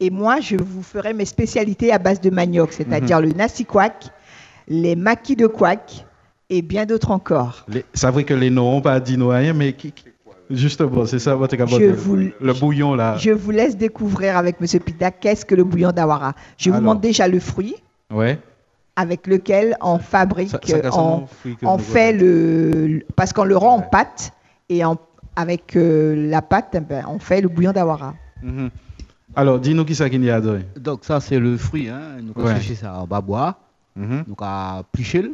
Et 0.00 0.10
moi, 0.10 0.40
je 0.40 0.56
vous 0.56 0.82
ferai 0.82 1.12
mes 1.12 1.24
spécialités 1.24 1.92
à 1.92 1.98
base 1.98 2.20
de 2.20 2.30
manioc, 2.30 2.72
c'est-à-dire 2.72 3.18
mhm. 3.20 3.26
le 3.26 3.32
nasi 3.32 3.64
quack, 3.64 4.06
les 4.66 4.96
maquis 4.96 5.36
de 5.36 5.46
quack 5.46 6.04
et 6.48 6.62
bien 6.62 6.84
d'autres 6.84 7.12
encore. 7.12 7.64
C'est 7.94 8.10
vrai 8.10 8.24
que 8.24 8.34
les 8.34 8.50
noms 8.50 8.80
pas 8.80 8.98
dit 8.98 9.16
rien, 9.20 9.52
mais 9.52 9.76
justement, 10.50 11.06
c'est 11.06 11.20
ça 11.20 11.36
votre 11.36 11.56
le 11.56 12.52
bouillon 12.54 12.94
là. 12.94 13.16
Je 13.18 13.30
vous 13.30 13.52
laisse 13.52 13.76
découvrir 13.76 14.36
avec 14.36 14.56
M. 14.60 14.80
Pita 14.80 15.12
qu'est-ce 15.12 15.44
que 15.44 15.54
le 15.54 15.62
bouillon 15.62 15.92
d'Awara. 15.92 16.34
Je 16.56 16.70
vous 16.70 16.80
montre 16.80 17.02
déjà 17.02 17.28
le 17.28 17.38
fruit. 17.38 17.76
Ouais 18.10 18.38
avec 19.00 19.26
lequel 19.26 19.76
on 19.80 19.98
fabrique, 19.98 20.54
on, 21.62 21.78
fait 21.78 22.12
le, 22.12 23.00
parce 23.16 23.32
qu'on 23.32 23.44
le 23.44 23.56
rend 23.56 23.76
en 23.76 23.80
pâte 23.80 24.32
et 24.68 24.82
avec 25.36 25.74
euh, 25.74 26.28
la 26.28 26.42
pâte, 26.42 26.74
eh 26.74 26.80
ben, 26.80 27.06
on 27.08 27.18
fait 27.18 27.40
le 27.40 27.48
bouillon 27.48 27.72
d'awara. 27.72 28.14
Mhm. 28.42 28.68
Alors, 29.34 29.58
dis-nous 29.58 29.86
qui 29.86 29.94
ça 29.94 30.10
qu'il 30.10 30.22
y 30.22 30.30
a 30.30 30.40
Donc 30.76 31.04
ça 31.04 31.18
c'est 31.20 31.38
le 31.38 31.56
fruit, 31.56 31.88
hein. 31.88 32.18
nous 32.22 32.32
avons 32.36 32.54
ouais. 32.54 32.74
ça 32.74 32.94
en 32.94 33.06
bas 33.06 33.22
bois, 33.22 33.56
mm 33.96 34.22
nous 34.26 34.36
avons 34.38 34.84
pliché, 34.92 35.32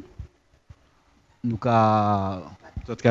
nous 1.42 1.58
avons 1.64 2.42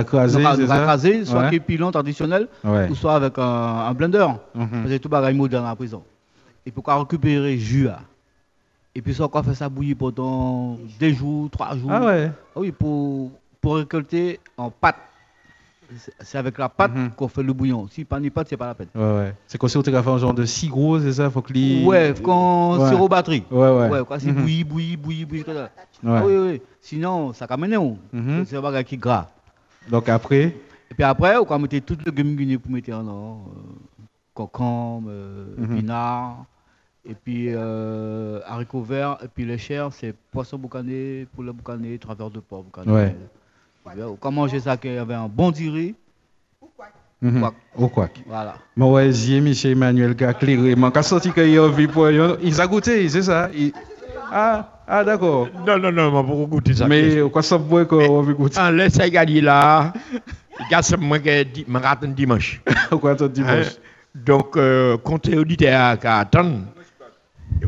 crasé, 0.06 1.26
soit 1.26 1.50
qui 1.50 1.60
pilon 1.60 1.92
traditionnel, 1.92 2.48
ou 2.64 2.96
soit 2.96 3.16
avec 3.16 3.34
un, 3.38 3.94
blender, 3.94 4.28
mm 4.54 4.88
c'est 4.88 5.00
tout 5.00 5.10
bagaille 5.10 5.36
moderne 5.36 5.66
à 5.66 5.70
la 5.70 5.76
prison. 5.76 6.02
Et 6.66 6.72
pour 6.72 6.86
récupérer 6.86 7.56
le 7.56 7.60
jus. 7.60 7.90
Et 8.96 9.02
puis 9.02 9.14
ça, 9.14 9.28
on 9.32 9.44
fait 9.44 9.54
ça 9.54 9.68
bouillir 9.68 9.98
pendant 9.98 10.78
deux 11.00 11.14
jours, 11.14 11.50
trois 11.50 11.76
jours. 11.76 11.92
Ah 11.92 12.06
ouais 12.06 12.32
ah 12.56 12.60
Oui, 12.60 12.72
pour, 12.72 13.32
pour 13.60 13.76
récolter 13.76 14.40
en 14.58 14.72
pâte. 14.72 14.96
C'est 16.22 16.38
avec 16.38 16.58
la 16.58 16.70
pâte 16.70 16.96
mhm. 16.96 17.12
qu'on 17.12 17.28
fait 17.28 17.44
le 17.44 17.54
bouillon. 17.54 17.88
Si 17.92 18.06
pas 18.06 18.20
ni 18.20 18.30
pâte, 18.30 18.48
c'est 18.50 18.58
pas 18.58 18.68
la 18.68 18.74
peine. 18.74 18.88
Ouais, 18.96 19.04
ouais. 19.04 19.36
C'est 19.46 19.58
comme 19.58 19.70
si 19.70 19.78
on 19.78 19.84
fait 19.84 19.94
un 19.94 20.18
genre 20.18 20.34
de 20.34 20.46
si 20.46 20.68
gros, 20.68 21.00
c'est 21.00 21.14
ça? 21.14 21.30
Faut 21.30 21.42
que 21.42 21.54
les... 21.54 21.84
Ouais, 21.84 22.14
quand 22.24 22.80
ouais. 22.80 22.90
sirop 22.90 23.08
batterie. 23.08 23.44
Ouais, 23.52 23.70
ouais. 23.70 23.90
Ouais, 23.90 24.00
quand 24.08 24.18
c'est 24.18 24.32
mm 24.32 24.42
bouilli, 24.42 24.64
bouilli, 24.64 24.98
bouilli, 24.98 25.26
bouilli, 25.26 25.44
comme 25.44 25.56
ça. 25.56 25.70
Ouais. 26.02 26.22
oui, 26.26 26.36
oui. 26.38 26.62
Sinon, 26.82 27.34
ça 27.34 27.46
camène 27.46 27.78
mm 28.14 28.46
C'est 28.46 28.56
un 28.56 28.62
bagage 28.62 28.86
qui 28.86 28.96
est 28.96 28.98
gras. 28.98 29.28
Donc 29.90 30.10
après? 30.10 30.56
Et 30.90 30.94
puis 30.96 31.04
après, 31.04 31.38
on 31.38 31.44
va 31.44 31.58
mettre 31.60 31.78
tout 31.80 31.98
le 32.04 32.12
guémiguiné 32.12 32.58
pour 32.58 32.72
mettre 32.72 32.92
en 32.94 33.08
or. 33.08 33.52
Euh, 33.52 34.04
concombre, 34.34 35.10
euh, 35.12 35.54
épinards. 35.64 36.46
Et 37.08 37.14
puis 37.14 37.50
euh, 37.50 38.40
haricots 38.46 38.82
verts, 38.82 39.18
et 39.24 39.28
puis 39.28 39.46
les 39.46 39.58
chairs, 39.58 39.90
c'est 39.94 40.16
poisson 40.32 40.58
boucané, 40.58 41.28
poulet 41.36 41.52
boucané, 41.52 42.00
travers 42.00 42.32
de 42.32 42.40
porc 42.40 42.64
boucané. 42.64 42.92
Ouais. 42.92 43.16
Quand 44.20 44.32
manger 44.32 44.60
ça, 44.60 44.76
qu'il 44.78 44.94
y 44.94 44.98
avait 44.98 45.14
un 45.14 45.28
bon 45.28 45.52
diri. 45.52 45.96
Mhm. 47.22 47.50
Au 47.78 47.88
quoi 47.88 48.10
Voilà. 48.28 48.56
Moi, 48.76 48.92
ouais, 48.92 49.12
j'ai 49.12 49.40
Michel 49.40 49.72
Emmanuel 49.72 50.16
qui 50.16 50.24
a 50.24 50.34
clairé. 50.34 50.76
Moi, 50.76 50.92
quand 50.92 51.04
sorti 51.04 51.32
qu'il 51.32 51.58
a 51.58 51.68
vu 51.68 51.88
pour 51.88 52.10
il 52.10 52.62
a 52.62 52.68
goûté, 52.68 53.08
c'est 53.08 53.22
ça 53.22 53.50
Ah, 54.32 54.82
ah 54.88 55.04
d'accord. 55.04 55.48
Non, 55.66 55.78
non, 55.78 55.92
non, 55.92 56.12
moi, 56.12 56.24
pour 56.24 56.48
goûter 56.48 56.74
ça. 56.74 56.88
Mais 56.88 57.22
quoi 57.32 57.42
ça 57.42 57.58
peut 57.58 57.86
qu'on 57.86 58.20
a 58.20 58.24
vu 58.24 58.34
goûter? 58.34 58.60
En 58.60 58.72
laisse 58.72 58.98
gagner 58.98 59.42
là. 59.42 59.94
Il 60.60 60.72
y 60.72 60.76
a 60.76 60.98
moi 60.98 61.20
qui 61.20 61.66
me 61.68 61.80
un 61.80 62.08
dimanche. 62.08 62.62
Quoi, 63.02 63.16
ton 63.16 63.28
dimanche? 63.28 63.68
Hein? 63.68 63.80
Donc, 64.16 64.56
euh, 64.56 64.98
comptez 64.98 65.38
auditeur 65.38 66.00
qui 66.00 66.08
attend. 66.08 66.62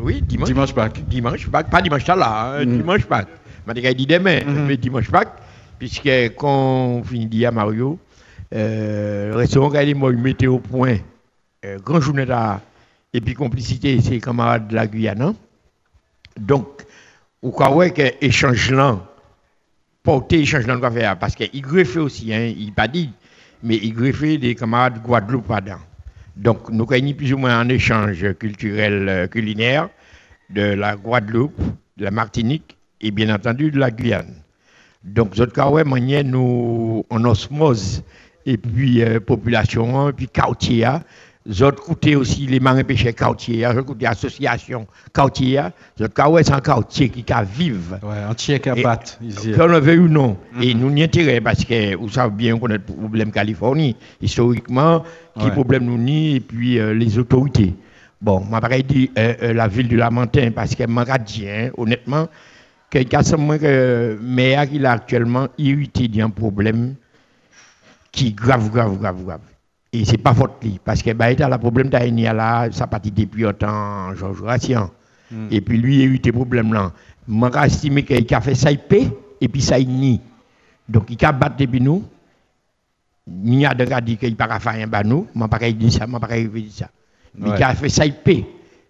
Oui, 0.00 0.22
dimanche. 0.22 0.48
Dimanche 0.48 0.74
Pâques. 0.74 1.08
Dimanche 1.08 1.48
Pâques, 1.48 1.70
pas 1.70 1.82
dimanche 1.82 2.06
là, 2.06 2.52
hein, 2.54 2.64
mm. 2.64 2.76
dimanche 2.78 3.06
Pâques. 3.06 3.28
Je 3.66 3.92
dit 3.92 4.06
demain, 4.06 4.38
mm-hmm. 4.38 4.66
mais 4.66 4.76
dimanche 4.76 5.10
Pâques, 5.10 5.34
puisque 5.78 6.08
quand 6.36 6.48
on 6.48 7.04
finit 7.04 7.44
à 7.44 7.50
Mario, 7.50 7.98
euh, 8.54 9.30
le 9.30 9.36
restaurant 9.36 9.70
moi 9.94 10.12
mettait 10.12 10.46
au 10.46 10.58
point 10.58 10.96
euh, 11.64 11.78
grand 11.78 12.00
journée 12.00 12.24
là, 12.24 12.60
et 13.12 13.20
puis 13.20 13.34
complicité, 13.34 14.00
c'est 14.00 14.20
camarades 14.20 14.68
de 14.68 14.74
la 14.74 14.86
Guyane. 14.86 15.22
Hein. 15.22 15.34
Donc, 16.38 16.86
au 17.42 17.52
cas 17.52 17.70
où 17.70 17.80
que 17.90 18.24
échange 18.24 18.70
là, 18.70 18.98
porter 20.02 20.40
échange 20.40 20.66
là, 20.66 21.16
parce 21.16 21.34
qu'il 21.34 21.60
greffait 21.60 21.98
aussi, 21.98 22.32
hein, 22.32 22.52
il 22.56 22.72
pas 22.72 22.88
dit, 22.88 23.10
mais 23.62 23.76
il 23.76 23.92
greffait 23.92 24.38
des 24.38 24.54
camarades 24.54 24.94
de 24.94 24.98
Guadeloupe 25.00 25.48
là-dedans. 25.48 25.80
Donc, 26.38 26.70
nous 26.70 26.86
avons 26.88 27.12
plus 27.14 27.32
ou 27.32 27.38
moins 27.38 27.58
un 27.58 27.68
échange 27.68 28.32
culturel 28.34 29.08
euh, 29.08 29.26
culinaire 29.26 29.88
de 30.50 30.62
la 30.62 30.94
Guadeloupe, 30.94 31.60
de 31.96 32.04
la 32.04 32.12
Martinique 32.12 32.78
et 33.00 33.10
bien 33.10 33.34
entendu 33.34 33.72
de 33.72 33.78
la 33.78 33.90
Guyane. 33.90 34.36
Donc, 35.02 35.36
nous 35.36 35.42
avons 35.42 36.22
nous 36.22 37.04
en 37.10 37.24
osmose 37.24 38.04
et 38.46 38.56
puis 38.56 39.02
euh, 39.02 39.18
population, 39.18 40.10
et 40.10 40.12
puis 40.12 40.28
quartier, 40.28 40.86
autres 41.62 41.82
côté 41.82 42.14
aussi 42.14 42.46
les 42.46 42.60
marins 42.60 42.84
pêcheurs 42.84 43.14
quartier, 43.14 43.66
autres 43.66 43.82
côté 43.82 44.06
association 44.06 44.86
quartier, 45.12 45.60
autres 46.00 46.12
cas 46.12 46.28
c'est 46.42 46.52
un 46.52 46.60
quartier 46.60 47.08
qui 47.08 47.24
a 47.32 47.42
vivre. 47.42 47.98
Ouais, 48.02 48.24
entier 48.28 48.60
qui 48.60 48.68
a 48.68 48.74
battre 48.74 49.18
ici. 49.22 49.52
Qu'on 49.52 49.66
le 49.66 49.78
veut 49.78 49.98
ou 49.98 50.08
non. 50.08 50.36
Mm-hmm. 50.56 50.62
Et 50.62 50.74
nous 50.74 50.90
n'y 50.90 51.02
intérêt 51.02 51.40
parce 51.40 51.64
que 51.64 51.96
vous 51.96 52.10
savez 52.10 52.34
bien 52.34 52.58
qu'on 52.58 52.66
a 52.66 52.74
le 52.74 52.78
problème 52.80 53.32
Californie 53.32 53.96
historiquement, 54.20 55.02
qui 55.38 55.50
problème 55.50 55.84
nous 55.84 55.98
ni 55.98 56.36
et 56.36 56.40
puis 56.40 56.78
euh, 56.78 56.92
les 56.92 57.18
autorités. 57.18 57.74
Bon, 58.20 58.40
m'a 58.40 58.60
pas 58.60 58.78
dit 58.80 59.10
euh, 59.16 59.34
euh, 59.42 59.52
la 59.54 59.68
ville 59.68 59.88
de 59.88 59.96
Lamentin 59.96 60.50
parce 60.50 60.74
que 60.74 60.84
m'a 60.84 61.04
dit 61.18 61.46
honnêtement 61.76 62.28
que 62.90 62.98
que 62.98 64.18
maire 64.20 64.68
qui 64.68 64.84
a 64.84 64.92
actuellement 64.92 65.46
irrité 65.56 66.08
d'un 66.08 66.30
problème 66.30 66.96
qui 68.10 68.32
grave 68.32 68.70
grave 68.70 68.98
grave 68.98 69.24
grave. 69.24 69.40
Et 69.92 70.04
c'est 70.04 70.18
pas 70.18 70.34
faute 70.34 70.52
lui, 70.62 70.78
parce 70.84 71.02
que 71.02 71.12
bah, 71.12 71.32
le 71.32 71.58
problème 71.58 71.88
d'Aïnia 71.88 72.34
là, 72.34 72.68
ça 72.70 72.86
partit 72.86 73.10
depuis 73.10 73.46
autant 73.46 74.14
Georges 74.14 74.42
Ratien. 74.42 74.90
Hmm. 75.30 75.46
Et 75.50 75.60
puis 75.62 75.78
lui, 75.78 75.96
il 75.96 76.02
a 76.02 76.04
eu 76.04 76.18
des 76.18 76.32
problèmes 76.32 76.74
là. 76.74 76.92
Je 77.26 77.64
estimé 77.64 78.04
qu'il 78.04 78.34
a 78.34 78.40
fait 78.40 78.54
ça 78.54 78.70
et 78.70 79.48
puis 79.48 79.62
ça 79.62 79.78
ni. 79.78 80.20
Donc 80.88 81.06
il 81.08 81.24
a 81.24 81.32
battu 81.32 81.66
depuis 81.66 81.80
nous. 81.80 82.04
Il 83.44 83.64
a 83.66 84.00
dit 84.00 84.16
qu'il 84.16 84.36
n'a 84.38 84.48
pas 84.48 84.58
fait 84.58 84.82
un 84.82 85.02
nous, 85.04 85.26
ne 85.34 85.46
pas 85.46 85.58
dire 85.58 85.92
ça, 85.92 86.06
ne 86.06 86.18
pas 86.18 86.28
dire 86.28 86.70
ça. 86.70 86.88
Il 87.38 87.62
a 87.62 87.74
fait 87.74 87.88
ça 87.88 88.04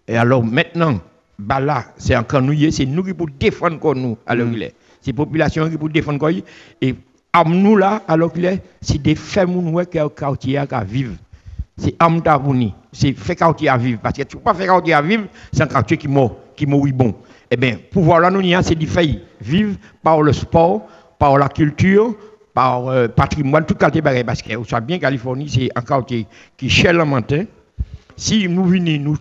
et 0.09 0.17
alors 0.17 0.43
maintenant, 0.43 0.99
bah 1.37 1.59
là, 1.59 1.85
c'est 1.97 2.15
encore 2.15 2.41
nous, 2.41 2.71
c'est 2.71 2.87
nous 2.87 3.03
qui 3.03 3.13
pour 3.13 3.27
défendre 3.39 3.93
nous 3.93 4.17
alors 4.25 4.47
mm. 4.47 4.51
qu'il 4.51 4.63
est. 4.63 4.75
C'est 5.01 5.11
la 5.11 5.17
population 5.17 5.69
qui 5.69 5.77
pour 5.77 5.89
défendre 5.89 6.29
et 6.81 6.95
nous 7.45 7.75
là 7.75 8.01
alors 8.07 8.31
est, 8.37 8.61
c'est 8.81 9.01
des 9.01 9.15
femmes 9.15 9.85
qui 9.85 9.99
ont 9.99 10.09
quartier 10.09 10.57
à 10.57 10.83
vivre. 10.83 11.15
C'est 11.77 11.95
âme 11.99 12.21
c'est 12.91 13.13
faire 13.13 13.35
quartier 13.35 13.69
à 13.69 13.77
vivre 13.77 13.99
parce 14.01 14.17
que 14.17 14.23
tu 14.23 14.35
peux 14.35 14.43
pas 14.43 14.53
faire 14.53 14.67
quartier 14.67 14.93
à 14.93 15.01
vivre, 15.01 15.25
c'est 15.51 15.63
un 15.63 15.67
quartier 15.67 15.97
qui 15.97 16.07
mort, 16.07 16.35
qui 16.55 16.65
mourit 16.65 16.91
bon. 16.91 17.15
Eh 17.51 17.55
bien, 17.55 17.77
pouvoir 17.91 18.19
là 18.19 18.29
nous 18.29 18.41
c'est 18.61 18.75
de 18.75 18.85
faire 18.85 19.05
vivre 19.41 19.77
par 20.03 20.21
le 20.21 20.33
sport, 20.33 20.87
par 21.17 21.37
la 21.37 21.47
culture, 21.49 22.15
par 22.53 22.89
le 22.89 22.91
euh, 22.91 23.07
patrimoine, 23.07 23.65
tout 23.65 23.75
quartier 23.75 24.01
parce 24.01 24.41
que 24.41 24.55
vous 24.55 24.65
savez 24.65 24.85
bien 24.85 24.99
Californie, 24.99 25.49
c'est 25.49 25.69
un 25.75 25.81
quartier 25.81 26.27
qui 26.57 26.69
cher 26.69 26.93
matin. 27.05 27.45
Si 28.17 28.47
nous 28.49 28.65
venons 28.65 28.99
nous 28.99 29.17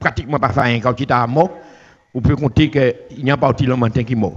pratiquement 0.00 0.38
pas 0.38 0.48
faire 0.48 0.64
un 0.64 0.80
quartier 0.80 1.06
à 1.10 1.26
mort, 1.26 1.50
on 2.14 2.20
peut 2.20 2.36
compter 2.36 2.70
qu'il 2.70 3.24
y 3.24 3.30
a 3.30 3.34
un 3.34 3.36
parti 3.36 3.64
le 3.64 3.76
matin 3.76 4.02
qui 4.02 4.16
mort. 4.16 4.36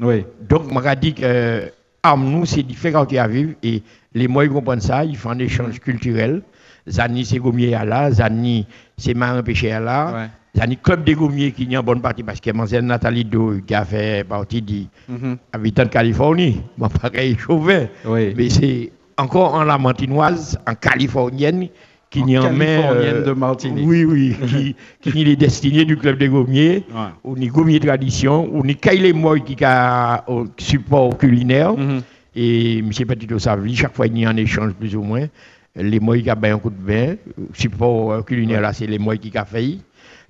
Oui. 0.00 0.24
Donc, 0.48 0.62
je 0.72 0.94
dit 0.94 1.14
que 1.14 1.70
nous, 2.16 2.46
c'est 2.46 2.62
différent 2.62 3.04
qui 3.06 3.18
à 3.18 3.26
vivre 3.26 3.52
et 3.62 3.82
les 4.14 4.28
moyens 4.28 4.54
comprennent 4.54 4.80
ça, 4.80 5.04
ils 5.04 5.16
font 5.16 5.30
un 5.30 5.38
échange 5.38 5.78
culturel. 5.80 6.42
Zani, 6.88 7.24
c'est 7.24 7.38
Gomier 7.38 7.70
là, 7.70 8.10
Zani, 8.10 8.66
c'est 8.96 9.14
Marin 9.14 9.42
Péché 9.42 9.70
là. 9.70 10.12
Ouais. 10.12 10.26
Zani, 10.56 10.76
Club 10.76 11.04
des 11.04 11.14
Gomiers 11.14 11.52
qui 11.52 11.72
est 11.72 11.76
en 11.76 11.82
bonne 11.82 12.00
partie 12.00 12.22
parce 12.22 12.40
que 12.40 12.50
c'est 12.66 12.82
Nathalie 12.82 13.24
Do 13.24 13.54
qui 13.66 13.74
a 13.74 13.84
fait 13.84 14.26
partie 14.26 14.60
des 14.60 14.86
mm 15.08 15.34
habitants 15.52 15.84
de 15.84 15.88
Californie. 15.88 16.60
Moi, 16.78 16.88
pareil, 16.88 17.36
chauvet. 17.38 17.90
Oui. 18.04 18.34
Mais 18.36 18.50
c'est 18.50 18.92
encore 19.16 19.54
en 19.54 19.64
la 19.64 19.78
Martinoise, 19.78 20.58
en 20.66 20.74
californienne, 20.74 21.68
qui 22.12 22.22
n'y 22.22 22.38
en 22.38 22.52
met. 22.52 22.78
Euh, 22.84 23.24
de 23.24 23.32
Martinique. 23.32 23.86
Oui, 23.86 24.04
oui, 24.04 24.36
qui, 24.46 25.10
qui 25.10 25.20
est 25.20 25.24
les 25.24 25.36
destinés 25.36 25.84
du 25.84 25.96
club 25.96 26.18
des 26.18 26.28
Gommiers, 26.28 26.84
ou 27.24 27.36
ni 27.36 27.48
Gommiers 27.48 27.80
Tradition, 27.80 28.48
ou 28.52 28.64
ni 28.64 28.76
Kaile 28.76 29.14
Moy 29.14 29.40
qui 29.42 29.56
a 29.64 30.22
au 30.28 30.44
support 30.58 31.16
culinaire. 31.16 31.72
Mhm. 31.76 32.02
Et 32.34 32.78
M. 32.78 32.90
Petito 32.90 33.38
Savli, 33.38 33.74
chaque 33.74 33.94
fois 33.94 34.06
il 34.06 34.18
y 34.18 34.24
a 34.24 34.30
un 34.30 34.36
échange 34.36 34.72
plus 34.74 34.94
ou 34.94 35.02
moins. 35.02 35.26
Les 35.74 36.00
Moy 36.00 36.22
qui 36.22 36.30
a 36.30 36.36
un 36.40 36.58
coup 36.58 36.70
de 36.70 36.76
bain, 36.76 37.16
support 37.54 38.12
euh, 38.12 38.22
culinaire 38.22 38.60
là, 38.60 38.72
c'est 38.72 38.86
les 38.86 38.98
Moy 38.98 39.18
qui 39.18 39.36
a 39.36 39.44
fait. 39.44 39.78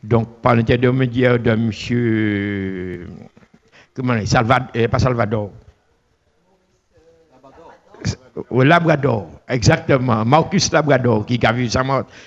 Donc, 0.03 0.41
par 0.41 0.55
l'intermédiaire 0.57 1.39
de 1.39 1.51
M. 1.51 1.71
Comment 3.95 4.25
Salvador, 4.25 4.69
euh, 4.77 4.89
pas 4.89 4.99
Salvador, 4.99 5.51
au 8.51 8.63
Labrador, 8.63 9.27
exactement. 9.49 10.25
Marcus 10.25 10.73
Labrador, 10.73 11.27
qui 11.27 11.39
a 11.45 11.53
vu 11.53 11.69
sa, 11.69 11.83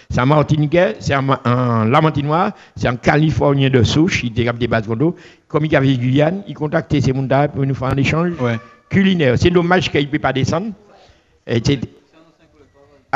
sa 0.09 0.25
Martiniquais, 0.25 0.95
c'est 0.99 1.13
un, 1.13 1.25
un 1.45 1.85
Lamantinois, 1.85 2.51
c'est 2.75 2.87
un 2.87 2.95
Californien 2.95 3.69
de 3.69 3.83
souche, 3.83 4.23
il 4.23 4.39
était 4.39 4.51
des 4.53 4.67
bases 4.67 4.87
Comme 5.47 5.65
il 5.65 5.75
a 5.75 5.79
vu 5.79 5.97
Guyane, 5.97 6.43
il 6.47 6.53
contactait 6.53 7.01
ces 7.01 7.13
gens 7.13 7.47
pour 7.53 7.65
nous 7.65 7.75
faire 7.75 7.87
un 7.89 7.97
échange 7.97 8.33
culinaire. 8.89 9.35
C'est 9.37 9.49
dommage 9.49 9.89
qu'il 9.89 10.01
ne 10.01 10.07
peut 10.07 10.19
pas 10.19 10.33
descendre. 10.33 10.71
Et 11.47 11.61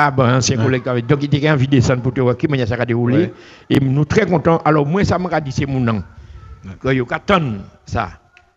ah 0.01 0.11
ben, 0.11 0.39
c'est 0.39 0.55
collègue. 0.55 0.83
Donc, 1.07 1.23
il 1.23 1.35
était 1.35 1.49
envie 1.49 1.67
de 1.67 1.71
descendre 1.71 2.01
pour 2.01 2.13
te 2.13 2.21
voir 2.21 2.37
comment 2.39 2.65
ça 2.65 2.75
a 2.75 2.85
déroulé. 2.85 3.33
Et 3.69 3.81
nous 3.81 4.05
très 4.05 4.25
contents. 4.25 4.61
Alors, 4.63 4.85
moi, 4.85 5.03
ça 5.03 5.19
m'a 5.19 5.41
dit, 5.41 5.51
c'est 5.51 5.65
mon 5.65 5.81
nom. 5.81 6.01
Que 6.81 6.95
je 6.95 7.03
ça. 7.85 8.09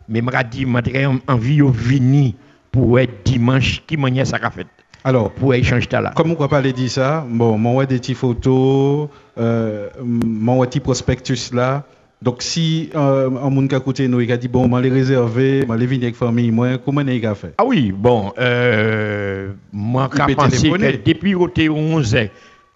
Mais 0.09 0.20
m'a 0.20 0.45
dit, 0.45 0.64
j'ai 0.87 1.07
envie 1.26 1.57
de 1.57 1.64
venir 1.64 2.35
pour 2.73 2.99
être 2.99 3.23
dimanche, 3.25 3.83
qui 3.87 3.97
m'a 3.97 4.25
ça 4.25 4.39
a 4.43 4.51
fait. 4.51 4.66
Alors, 5.05 5.31
pour 5.31 5.55
échanger 5.55 5.89
là. 5.93 6.12
Comme 6.16 6.31
on 6.33 6.35
peut 6.35 6.49
pas 6.49 6.62
dire 6.62 6.91
ça, 6.91 7.25
bon, 7.29 7.59
moi 7.59 7.87
des 7.87 7.99
petites 7.99 8.16
photos, 8.16 9.09
euh, 9.39 9.89
mon 10.03 10.64
petit 10.64 10.81
prospectus 10.81 11.53
là. 11.53 11.85
Donc 12.23 12.41
si 12.41 12.89
euh, 12.95 13.29
un 13.29 13.51
monde 13.51 13.68
qui 13.68 13.75
a 13.75 13.81
côté 13.81 14.07
nous, 14.07 14.20
il 14.20 14.31
a 14.31 14.37
dit 14.37 14.47
bon, 14.47 14.68
moi 14.68 14.81
les 14.81 14.91
réserver, 14.91 15.66
moi 15.66 15.77
les 15.77 15.87
venir 15.87 16.05
avec 16.05 16.14
famille, 16.14 16.53
moi 16.53 16.79
comment 16.79 17.01
il 17.01 17.27
a 17.27 17.35
fait? 17.35 17.53
Ah 17.59 17.64
oui, 17.64 17.93
bon, 17.93 18.33
euh, 18.39 19.53
moi 19.73 20.09
j'ai 20.29 20.35
pensé 20.37 20.70
que 20.70 21.05
depuis 21.05 21.33
côté 21.33 21.68
11 21.68 22.16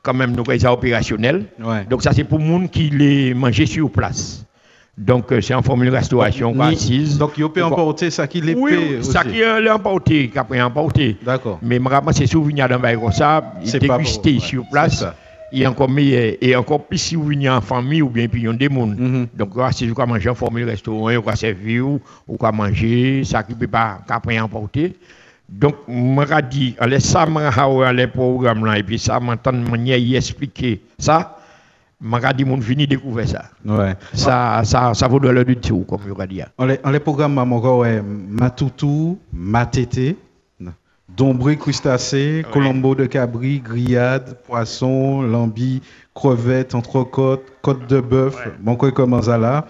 quand 0.02 0.14
même 0.14 0.32
nous 0.32 0.42
avons 0.48 0.72
opérationnel. 0.74 1.44
Ouais. 1.62 1.84
Donc 1.88 2.02
ça 2.02 2.10
c'est 2.12 2.24
pour 2.24 2.40
monde 2.40 2.70
qui 2.70 2.90
les 2.90 3.34
manger 3.34 3.66
sur 3.66 3.88
place. 3.88 4.44
Donc, 4.96 5.30
euh, 5.30 5.42
c'est 5.42 5.52
en 5.52 5.60
formule 5.60 5.90
restauration 5.90 6.52
donc, 6.52 6.72
assise. 6.72 7.18
Donc, 7.18 7.32
il 7.36 7.46
peut 7.50 7.62
emporter 7.62 8.10
ça 8.10 8.26
qui 8.26 8.40
l'est 8.40 8.54
Oui, 8.54 9.02
ça 9.02 9.24
qui 9.24 9.40
l'a 9.40 9.74
emporté, 9.74 10.30
qui 10.30 10.38
a 10.38 10.66
emporté. 10.66 11.16
D'accord. 11.22 11.58
Mais 11.62 11.78
je 11.78 12.12
c'est 12.12 12.26
souvenir 12.26 12.66
d'un 12.68 12.78
bail 12.78 12.98
comme 12.98 13.12
ça, 13.12 13.54
il 13.62 13.70
dégusté 13.78 14.38
sur 14.38 14.64
place. 14.70 15.04
Il 15.52 15.62
est 15.62 15.66
encore 15.66 15.88
meilleur. 15.88 16.34
Et 16.40 16.56
encore 16.56 16.84
plus 16.84 16.98
si 16.98 17.14
vous 17.14 17.26
venez 17.26 17.48
en 17.48 17.60
famille 17.60 18.02
ou 18.02 18.08
bien 18.08 18.26
puis 18.26 18.42
y 18.42 18.48
a 18.48 18.52
des 18.52 18.68
gens. 18.68 18.86
Mm 18.86 19.26
Donc, 19.34 19.50
si 19.72 19.86
vous 19.86 19.94
manger 20.06 20.30
en 20.30 20.34
formule 20.34 20.64
restaurant, 20.68 21.12
vous 21.14 21.22
pouvez 21.22 21.36
servir, 21.36 21.86
ou 21.86 22.00
pouvez 22.26 22.52
manger, 22.52 23.22
ça 23.24 23.42
qui 23.42 23.52
ne 23.52 23.58
peut 23.58 23.68
pas 23.68 23.98
qu'après 24.08 24.40
emporter. 24.40 24.96
Donc, 25.48 25.76
je 25.86 26.40
dit, 26.40 26.74
allez, 26.78 27.00
ça 27.00 27.26
m'a 27.26 27.50
les 27.92 28.06
programmes 28.08 28.64
là, 28.64 28.78
et 28.78 28.82
puis 28.82 28.98
ça 28.98 29.20
m'entend 29.20 29.52
manière 29.52 29.98
expliquer 30.16 30.80
ça 30.98 31.35
dit 32.34 32.44
mon 32.44 32.60
fini 32.60 32.86
découvrir 32.86 33.28
ça. 33.28 33.44
Ouais. 33.64 33.94
Ça, 34.12 34.62
ça, 34.64 34.92
ça 34.94 35.08
vaut 35.08 35.20
de 35.20 35.28
l'heure 35.28 35.44
du 35.44 35.56
tout, 35.56 35.84
comme 35.88 36.00
je 36.06 36.26
dit. 36.26 36.42
On 36.58 36.66
les, 36.66 36.78
on 36.84 36.90
les 36.90 37.00
programmes, 37.00 37.38
ouais, 37.78 38.02
Matoutou, 38.02 39.18
Matété, 39.32 40.16
Dombré 41.08 41.56
crustacé, 41.56 42.44
Colombo 42.52 42.94
de 42.94 43.06
cabri, 43.06 43.60
grillade, 43.60 44.36
poisson, 44.46 45.22
lambi, 45.22 45.80
crevettes, 46.16 46.74
entrecôte, 46.74 47.42
côte 47.60 47.86
de 47.88 48.00
bœuf, 48.00 48.34
mon 48.62 48.74
quoi 48.74 48.90
commence 48.90 49.28
là. 49.28 49.66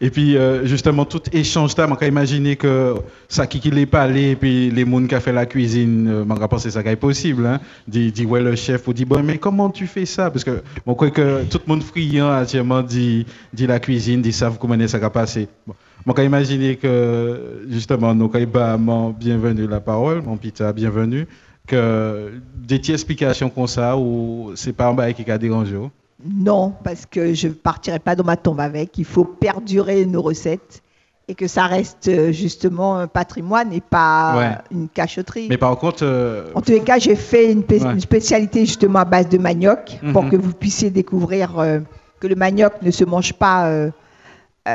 et 0.00 0.10
puis 0.10 0.36
euh, 0.36 0.64
justement 0.64 1.04
tout 1.04 1.20
échange 1.32 1.76
là, 1.76 1.86
on 1.88 2.06
imaginer 2.06 2.56
que 2.56 2.94
ça 3.28 3.46
qui 3.46 3.60
pas 3.84 4.02
allé 4.02 4.30
et 4.30 4.36
puis 4.36 4.70
les 4.70 4.86
gens 4.86 5.06
qui 5.06 5.14
ont 5.14 5.20
fait 5.20 5.32
la 5.32 5.44
cuisine, 5.44 6.24
on 6.28 6.48
penser 6.48 6.70
ça 6.70 6.80
est 6.80 6.96
possible 6.96 7.46
hein. 7.46 7.60
Dit 7.86 8.10
dit 8.10 8.24
ouais 8.24 8.40
le 8.40 8.56
chef 8.56 8.88
ou 8.88 8.94
dit 8.94 9.04
bon 9.04 9.22
mais 9.22 9.36
comment 9.36 9.68
tu 9.68 9.86
fais 9.86 10.06
ça? 10.06 10.30
Parce 10.30 10.44
que 10.44 10.62
mon 10.86 10.94
crois 10.94 11.10
que 11.10 11.44
tout 11.44 11.60
le 11.66 11.70
monde 11.70 11.82
friand 11.82 12.30
actuellement 12.30 12.82
dit 12.82 13.26
dit 13.52 13.66
la 13.66 13.78
cuisine, 13.78 14.22
dit 14.22 14.32
savent 14.32 14.56
comment 14.58 14.76
ça 14.88 14.98
va 14.98 15.10
passer. 15.10 15.46
Bon. 15.66 15.74
Moi, 16.04 16.22
imaginer 16.22 16.76
que, 16.76 17.64
justement, 17.68 18.14
nous, 18.14 18.30
avons 18.32 19.10
bienvenue 19.10 19.66
la 19.66 19.80
parole, 19.80 20.22
mon 20.22 20.36
pita, 20.36 20.72
bienvenue 20.72 21.26
que 21.66 22.32
des 22.54 22.76
explications 22.92 23.50
comme 23.50 23.66
ça 23.66 23.96
ou 23.96 24.52
c'est 24.54 24.72
pas 24.72 24.88
un 24.88 24.94
bail 24.94 25.14
qui 25.14 25.28
a 25.30 25.38
dérangé 25.38 25.76
Non, 26.24 26.74
parce 26.84 27.06
que 27.06 27.34
je 27.34 27.48
ne 27.48 27.52
partirai 27.52 27.98
pas 27.98 28.14
dans 28.14 28.24
ma 28.24 28.36
tombe 28.36 28.60
avec. 28.60 28.96
Il 28.98 29.04
faut 29.04 29.24
perdurer 29.24 30.06
nos 30.06 30.22
recettes 30.22 30.82
et 31.28 31.34
que 31.34 31.48
ça 31.48 31.66
reste 31.66 32.08
euh, 32.08 32.30
justement 32.30 32.98
un 32.98 33.08
patrimoine 33.08 33.72
et 33.72 33.80
pas 33.80 34.62
une 34.70 34.88
cachotterie. 34.88 35.48
Mais 35.50 35.56
par 35.56 35.76
contre... 35.76 36.04
Euh, 36.04 36.52
en 36.54 36.60
tous 36.60 36.70
les 36.70 36.80
cas, 36.80 36.98
j'ai 36.98 37.16
fait 37.16 37.52
une, 37.52 37.64
spécialité 38.00 38.60
justement 38.60 39.00
à 39.00 39.04
base 39.04 39.28
de 39.28 39.38
manioc 39.38 39.98
pour 40.12 40.22
mhm. 40.22 40.30
que 40.30 40.36
vous 40.36 40.52
puissiez 40.52 40.90
découvrir 40.90 41.58
euh, 41.58 41.80
que 42.20 42.26
le 42.26 42.36
manioc 42.36 42.74
ne 42.82 42.90
se 42.90 43.04
mange 43.04 43.32
pas 43.32 43.66
euh, 43.66 43.90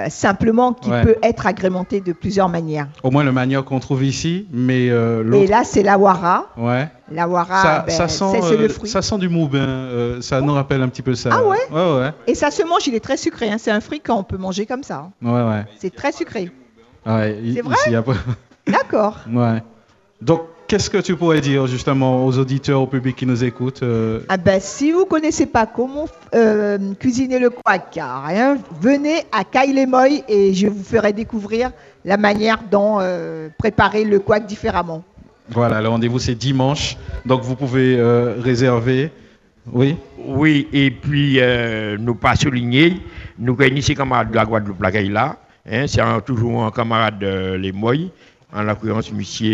simplement 0.10 0.74
qui 0.74 0.90
peut 0.90 1.16
être 1.22 1.48
agrémenté 1.48 2.02
de 2.02 2.14
plusieurs 2.14 2.50
manières. 2.50 2.88
Au 3.04 3.12
moins 3.12 3.24
le 3.24 3.32
manioc 3.32 3.66
qu'on 3.66 3.80
trouve 3.80 4.04
ici, 4.04 4.48
mais 4.52 4.90
euh, 4.90 5.30
Et 5.34 5.48
là, 5.48 5.64
c'est 5.64 5.84
la 5.84 5.98
wara. 5.98 6.48
Ouais. 6.58 6.88
La 7.12 7.28
wara, 7.28 7.62
ça, 7.62 7.86
ben, 7.86 8.08
sent, 8.08 8.42
c'est 8.42 8.58
le 8.58 8.66
euh, 8.66 8.70
fruit. 8.70 8.90
Ça 8.90 9.02
sent 9.02 9.18
du 9.18 9.28
moubin, 9.28 10.20
ça 10.22 10.42
nous 10.42 10.54
rappelle 10.54 10.82
un 10.82 10.88
petit 10.88 11.02
peu 11.02 11.16
ça. 11.16 11.30
Ah 11.34 11.44
ouais, 11.44 11.58
ouais, 11.72 12.00
ouais. 12.00 12.12
Et 12.28 12.36
ça 12.36 12.52
se 12.52 12.64
mange, 12.64 12.88
il 12.88 12.96
est 12.96 13.04
très 13.04 13.18
sucré. 13.18 13.50
Hein. 13.50 13.58
C'est 13.58 13.72
un 13.72 13.82
fruit 13.82 14.00
qu'on 14.00 14.24
peut 14.24 14.38
manger 14.38 14.66
comme 14.66 14.84
ça. 14.84 15.10
Ouais, 15.22 15.32
ouais. 15.32 15.66
C'est 15.80 15.94
très 15.94 16.12
sucré. 16.12 16.52
Ouais, 17.06 17.42
c'est 17.54 17.62
vrai 17.62 17.76
D'accord. 18.68 19.18
Ouais. 19.34 19.64
Donc, 20.22 20.42
Qu'est-ce 20.72 20.90
que 20.90 21.00
tu 21.00 21.18
pourrais 21.18 21.42
dire 21.42 21.68
justement 21.68 22.26
aux 22.26 22.38
auditeurs, 22.38 22.80
au 22.80 22.88
public 22.88 23.18
qui 23.18 23.26
nous 23.26 23.44
écoute 23.44 23.84
euh? 23.84 24.22
ah 24.30 24.38
ben, 24.38 24.58
Si 24.62 24.94
vous 24.94 25.02
ne 25.02 25.04
connaissez 25.04 25.46
pas 25.46 25.66
comment 25.66 26.06
euh, 26.34 26.94
cuisiner 26.98 27.40
le 27.40 27.50
quack, 27.50 28.00
rien, 28.26 28.58
venez 28.80 29.24
à 29.34 29.44
Kailemoy 29.44 30.24
et 30.30 30.54
je 30.54 30.68
vous 30.68 30.82
ferai 30.82 31.12
découvrir 31.12 31.72
la 32.06 32.16
manière 32.16 32.60
dont 32.72 33.00
euh, 33.02 33.50
préparer 33.58 34.06
le 34.06 34.20
quack 34.20 34.46
différemment. 34.46 35.04
Voilà, 35.50 35.82
le 35.82 35.90
rendez-vous 35.90 36.20
c'est 36.20 36.36
dimanche, 36.36 36.96
donc 37.26 37.42
vous 37.42 37.58
pouvez 37.58 38.02
réserver. 38.40 39.12
Oui? 39.74 39.98
Oui, 40.26 40.70
et 40.72 40.90
puis 40.90 41.42
nous 42.00 42.16
pas 42.16 42.38
souligner, 42.38 43.02
nous 43.38 43.56
connaissons 43.56 43.94
camarades 43.94 44.32
de 44.32 44.36
la 44.38 44.46
Guadeloupe, 44.46 44.82
la 44.82 45.02
là, 45.02 45.36
hein, 45.70 45.84
c'est 45.86 46.02
toujours 46.26 46.64
un 46.64 46.72
camarade 46.72 47.20
de 47.20 47.56
Les 47.56 47.74
Moy 47.74 48.10
en 48.54 48.64
l'occurrence, 48.64 49.12
monsieur. 49.12 49.50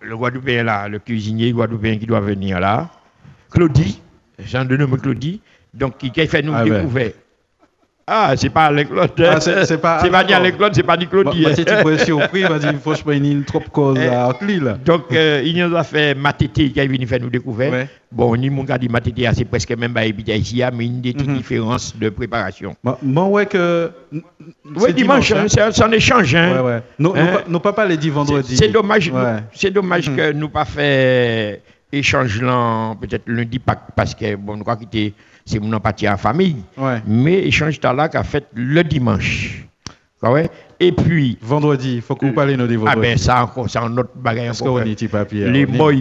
Le 0.00 0.16
Guadeloupéen 0.16 0.62
là, 0.64 0.88
le 0.88 0.98
cuisinier 0.98 1.52
Guadeloupéen 1.52 1.98
qui 1.98 2.06
doit 2.06 2.20
venir 2.20 2.60
là, 2.60 2.90
Claudie, 3.50 4.00
de 4.38 4.76
nom 4.76 4.86
Claudie, 4.96 5.40
Donc, 5.74 5.98
qui 5.98 6.20
a 6.20 6.26
fait 6.26 6.42
nous 6.42 6.54
ah 6.54 6.64
découvrir. 6.64 7.12
Ah, 8.08 8.34
c'est 8.36 8.50
pas 8.50 8.66
avec 8.66 8.88
Claude. 8.88 9.10
Ah, 9.18 9.40
c'est 9.40 9.80
pas, 9.80 10.00
pas 10.10 10.22
ni 10.22 10.32
avec 10.32 10.56
Claude, 10.56 10.72
c'est 10.76 10.84
pas 10.84 10.96
ni 10.96 11.08
Claude. 11.08 11.26
Bah, 11.26 11.32
c'est 11.56 11.68
une 11.68 11.98
surpris, 11.98 12.42
il 12.42 12.48
m'a 12.48 12.60
dit, 12.60 12.68
franchement, 12.80 13.10
il 13.10 13.26
y 13.26 13.28
a 13.30 13.32
une 13.32 13.42
trop 13.42 13.58
cause 13.58 13.98
à 13.98 14.32
Lille. 14.42 14.76
Donc, 14.84 15.06
euh, 15.10 15.42
il 15.44 15.56
nous 15.58 15.74
a 15.76 15.82
fait 15.82 16.14
Matete 16.14 16.72
qui 16.72 16.78
est 16.78 16.86
venu 16.86 17.04
faire 17.04 17.20
nous 17.20 17.30
découvrir. 17.30 17.72
Ouais. 17.72 17.88
Bon, 18.12 18.36
ni 18.36 18.48
mon 18.48 18.62
gars 18.62 18.78
dit 18.78 18.88
Matete, 18.88 19.34
c'est 19.34 19.44
presque 19.44 19.76
même 19.76 19.92
pas 19.92 20.06
ici, 20.06 20.62
mais 20.72 20.86
une 20.86 21.00
des 21.00 21.14
mm 21.14 21.16
-hmm. 21.16 21.36
différences 21.36 21.96
de 21.98 22.08
préparation. 22.10 22.76
Bon, 23.02 23.26
ouais, 23.30 23.46
que. 23.46 23.90
Oui, 24.12 24.94
dimanche, 24.94 25.32
hein, 25.32 25.46
c'est 25.48 25.82
un 25.82 25.90
échange. 25.90 26.32
Hein. 26.36 26.62
Ouais, 26.62 26.80
ouais. 27.00 27.20
Hein? 27.20 27.58
papas 27.58 27.86
les 27.86 27.96
dit 27.96 28.10
vendredi. 28.10 28.56
C'est 28.56 28.68
dommage, 28.68 29.10
c'est 29.52 29.72
dommage 29.72 30.08
mm 30.08 30.12
-hmm. 30.12 30.16
que 30.16 30.32
nous 30.32 30.48
pas 30.48 30.64
fait 30.64 31.60
échange 31.92 32.40
là, 32.42 32.94
peut-être 33.00 33.26
lundi, 33.26 33.58
parce 33.96 34.14
que, 34.14 34.36
bon, 34.36 34.56
nous 34.56 34.62
crois 34.62 34.76
qu'il 34.76 35.12
c'est 35.46 35.60
mon 35.60 35.72
empathie 35.72 36.08
en 36.08 36.18
famille. 36.18 36.56
Mais 37.06 37.46
échange 37.46 37.80
là 37.80 38.08
qu'a 38.08 38.24
fait 38.24 38.46
le 38.54 38.82
dimanche. 38.84 39.62
Ouais. 40.22 40.50
Et 40.80 40.92
puis. 40.92 41.38
Vendredi, 41.40 41.96
il 41.96 42.02
faut 42.02 42.16
qu'on 42.16 42.32
parle 42.32 42.56
de 42.56 42.56
vendredi. 42.56 42.84
Ah 42.86 42.96
ben 42.96 43.16
ça 43.16 43.44
encore, 43.44 43.70
c'est 43.70 43.78
un 43.78 43.96
autre 43.96 44.10
bagage 44.16 44.60
encore. 44.60 44.82
Que 44.82 45.06
papier, 45.06 45.48
les 45.48 45.66
mots, 45.66 45.92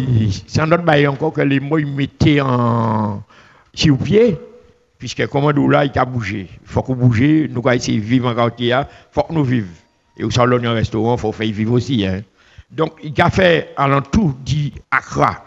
c'est 0.47 0.61
un 0.61 0.71
autre 0.71 0.83
bagage 0.83 1.09
encore 1.09 1.33
que 1.33 1.41
les 1.41 1.59
mots 1.59 1.79
mettaient 1.79 2.41
en 2.41 3.21
sur 3.73 3.97
pied. 3.97 4.37
Puisque 4.97 5.27
comme 5.27 5.51
nous 5.51 5.69
là, 5.69 5.85
il 5.85 5.97
a 5.99 6.05
bougé. 6.05 6.47
Il 6.49 6.67
faut 6.67 6.81
qu'on 6.81 6.95
bouge, 6.95 7.21
nous 7.21 7.61
allons 7.63 7.71
essayer 7.71 7.99
de 7.99 8.03
vivre 8.03 8.29
en 8.29 8.33
quartier, 8.33 8.69
il 8.69 8.85
faut 9.11 9.23
que 9.23 9.33
nous 9.33 9.43
vivions. 9.43 9.69
Et 10.17 10.23
au 10.23 10.31
salon 10.31 10.63
un 10.63 10.73
restaurant, 10.73 11.15
il 11.15 11.19
faut 11.19 11.31
faire 11.33 11.51
vivre 11.51 11.73
aussi. 11.73 12.05
Hein. 12.05 12.21
Donc, 12.71 12.93
il 13.03 13.13
a 13.21 13.29
fait 13.29 13.73
à 13.75 13.87
l'entour 13.87 14.33
dit 14.43 14.73
Accra. 14.89 15.43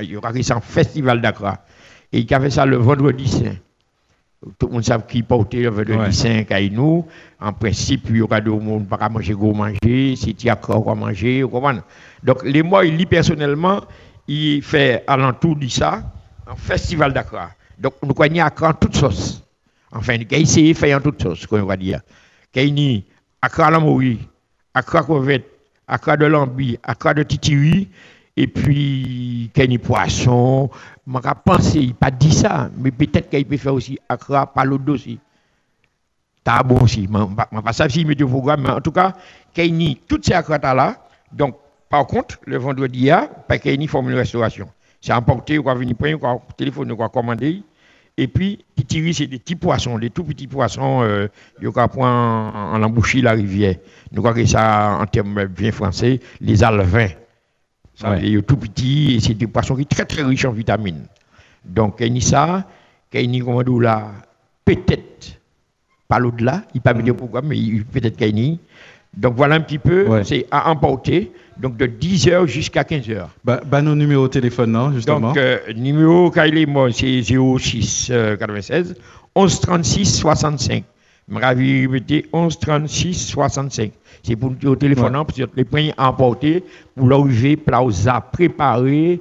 Il 0.00 0.10
y 0.10 0.16
aura 0.16 0.30
un 0.30 0.60
festival 0.60 1.20
d'Accra. 1.20 1.58
Et 2.12 2.20
il 2.20 2.34
a 2.34 2.40
fait 2.40 2.50
ça 2.50 2.64
le 2.64 2.76
vendredi 2.76 3.28
saint. 3.28 3.56
Tout 4.58 4.68
le 4.68 4.74
monde 4.74 4.84
sait 4.84 4.94
qui 5.08 5.22
portait 5.22 5.62
le 5.62 5.70
vendredi 5.70 6.14
saint 6.14 6.44
à 6.50 6.60
nous. 6.60 7.06
En 7.40 7.52
principe, 7.52 8.06
il 8.08 8.16
y 8.16 8.20
aura 8.20 8.42
gens 8.42 8.58
qui 8.58 8.84
pas 8.86 9.08
manger, 9.08 9.34
go 9.34 9.52
manger. 9.52 10.16
Si 10.16 10.34
tu 10.34 10.48
as 10.48 10.56
quoi 10.56 10.94
manger, 10.94 11.44
Donc, 12.22 12.44
les 12.44 12.62
mois, 12.62 12.84
il 12.84 12.96
lit 12.96 13.06
personnellement, 13.06 13.82
il 14.26 14.62
fait 14.62 15.04
alentour 15.06 15.56
de 15.56 15.66
ça, 15.68 16.02
un 16.46 16.56
festival 16.56 17.12
d'Accra. 17.12 17.50
Donc, 17.78 17.94
nous 18.02 18.14
connaissons 18.14 18.46
Accra 18.46 18.70
en 18.70 18.74
toutes 18.74 18.96
sauces. 18.96 19.42
Enfin, 19.92 20.14
il 20.14 20.34
a 20.34 20.38
essayé 20.38 20.72
de 20.72 20.78
faire 20.78 20.98
en 20.98 21.00
toutes 21.00 21.22
sauces, 21.22 21.46
qu'on 21.46 21.64
va 21.64 21.76
dire. 21.76 22.00
Il 22.54 22.78
y 22.78 22.98
a 22.98 23.46
Accra 23.46 23.70
la 23.70 23.78
Mourie, 23.78 24.18
Accra 24.74 25.02
Covette, 25.02 25.46
Accra 25.86 26.16
de 26.16 26.26
Lambi, 26.26 26.78
Accra 26.82 27.14
de 27.14 27.22
Titiri, 27.22 27.88
et 28.38 28.46
puis 28.46 29.50
qu'il 29.52 29.80
poisson. 29.80 30.70
Je 31.06 31.28
pensé, 31.44 31.80
il 31.80 31.94
pas 31.94 32.12
dit 32.12 32.32
ça, 32.32 32.70
mais 32.78 32.92
peut-être 32.92 33.28
qu'il 33.30 33.44
peut 33.44 33.56
faire 33.56 33.74
aussi 33.74 33.98
Accra, 34.08 34.46
Palo 34.46 34.78
aussi. 34.86 35.18
C'est 36.46 36.64
bon 36.64 36.78
aussi. 36.82 37.08
Je 37.10 37.18
ne 37.18 37.60
pas 37.60 37.72
ça 37.72 37.88
si 37.88 38.02
il 38.02 38.26
programme, 38.26 38.62
mais 38.62 38.70
en 38.70 38.80
tout 38.80 38.92
cas, 38.92 39.12
qu'il 39.52 39.82
y 39.82 39.90
a 39.90 39.94
toutes 40.06 40.24
ces 40.24 40.34
Accra 40.34 40.58
là. 40.72 40.96
Donc, 41.32 41.56
par 41.90 42.06
contre, 42.06 42.38
le 42.46 42.58
vendredi, 42.58 43.00
il 43.00 43.04
y 43.06 43.10
a 43.10 43.26
pas 43.26 43.58
qu'il 43.58 43.80
y 43.80 43.84
a 43.84 43.88
formule 43.88 44.14
restauration. 44.14 44.68
C'est 45.00 45.12
emporté, 45.12 45.58
on 45.58 45.64
va 45.64 45.74
venir 45.74 45.96
prendre, 45.96 46.22
on 46.22 46.34
va 46.34 46.40
téléphoner, 46.56 46.92
on 46.92 46.96
va 46.96 47.08
commander. 47.08 47.62
Et 48.16 48.28
puis, 48.28 48.64
titiri, 48.76 49.14
c'est 49.14 49.26
des 49.26 49.40
petits 49.40 49.56
poissons, 49.56 49.98
des 49.98 50.10
tout 50.10 50.22
petits 50.22 50.46
poissons, 50.46 51.02
euh, 51.02 51.26
il 51.60 51.64
y 51.64 51.66
a 51.66 51.88
point 51.88 52.72
en 52.72 52.82
embouchure 52.82 53.24
la 53.24 53.32
rivière. 53.32 53.74
Nous 54.12 54.22
croyons 54.22 54.36
que 54.36 54.46
ça, 54.46 54.96
en 55.00 55.06
termes 55.06 55.46
bien 55.46 55.72
français, 55.72 56.20
les 56.40 56.62
alvins. 56.62 57.08
Ça, 58.00 58.16
Il 58.18 58.36
est 58.36 58.42
tout 58.42 58.56
petit 58.56 59.16
et 59.16 59.20
c'est 59.20 59.34
des 59.34 59.48
poissons 59.48 59.74
qui 59.74 59.82
sont 59.82 59.88
très 59.88 60.04
très 60.04 60.22
riches 60.22 60.44
en 60.44 60.52
vitamines. 60.52 61.06
Donc, 61.64 61.96
il 61.98 62.16
y 62.16 62.18
a 62.18 62.20
ça, 62.20 62.64
il 63.12 63.34
y 63.36 63.42
a 63.42 63.80
là, 63.80 64.12
peut-être 64.64 65.38
pas 66.06 66.18
l'au-delà, 66.18 66.62
il 66.74 66.80
pas 66.80 66.94
dire 66.94 67.16
pourquoi, 67.16 67.42
mais 67.42 67.56
peut-être 67.92 68.16
qu'il 68.16 68.38
y 68.38 68.52
a 68.52 68.56
donc 69.16 69.34
voilà 69.34 69.56
un 69.56 69.60
petit 69.60 69.78
peu, 69.78 70.06
c'est 70.22 70.46
à 70.50 70.70
emporter, 70.70 71.32
donc 71.58 71.76
de 71.76 71.86
10h 71.86 72.46
jusqu'à 72.46 72.82
15h. 72.82 73.26
Bah, 73.44 73.60
bah, 73.66 73.82
nos 73.82 73.94
numéros 73.94 74.28
de 74.28 74.32
téléphone, 74.32 74.72
non, 74.72 74.92
justement? 74.92 75.28
Donc, 75.28 75.36
euh, 75.36 75.58
numéro 75.74 76.30
moi, 76.68 76.92
c'est 76.92 77.22
06 77.22 78.12
96 78.38 78.94
11 79.34 79.60
36 79.60 80.18
65. 80.20 80.84
Je 81.30 81.34
vais 81.38 81.86
répéter 81.86 82.26
11 82.32 82.58
36 82.58 83.14
65. 83.14 83.92
C'est 84.22 84.36
pour 84.36 84.52
le 84.60 84.76
téléphone, 84.76 85.16
ouais. 85.16 85.24
parce 85.24 85.38
que 85.38 85.44
les 85.56 85.64
points 85.64 85.90
emportés 85.96 86.64
pour 86.94 87.08
l'arrivée, 87.08 87.56
plaza 87.56 88.20
préparé, 88.20 89.20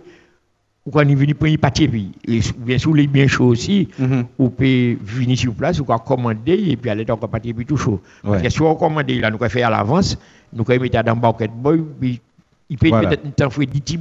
ou 0.86 0.92
quand 0.92 1.02
il 1.02 1.16
vient 1.16 1.36
prendre 1.36 1.58
papier, 1.58 1.90
et 2.28 2.40
bien 2.58 2.78
sûr, 2.78 2.94
les 2.94 3.08
bien 3.08 3.28
chaud 3.28 3.48
aussi, 3.48 3.90
mm 4.00 4.06
-hmm. 4.06 4.26
ou 4.40 4.50
peut 4.50 4.98
venir 5.04 5.38
sur 5.38 5.54
place, 5.54 5.80
ou 5.80 5.86
peut 5.86 5.94
commander, 6.06 6.72
et 6.72 6.78
puis 6.78 6.90
aller 6.90 7.06
dans 7.06 7.20
le 7.22 7.28
papier 7.28 7.54
tout 7.66 7.78
chaud. 7.78 8.00
Parce 8.24 8.42
que 8.42 8.50
si 8.50 8.62
on 8.62 8.76
commande, 8.76 9.10
là, 9.10 9.30
nous 9.30 9.38
pouvons 9.38 9.50
faire 9.50 9.68
à 9.68 9.72
l'avance, 9.72 10.18
nous 10.54 10.64
pouvons 10.64 10.80
mettre 10.80 11.04
dans 11.04 11.14
le 11.14 11.20
banquet 11.20 11.50
boy, 11.54 11.84
puis 12.00 12.22
il 12.70 12.78
peut 12.78 12.90
voilà. 12.90 13.10
peut-être 13.10 13.26
une 13.26 13.34
temps 13.34 13.50
10 13.50 13.68
petits. 13.82 14.00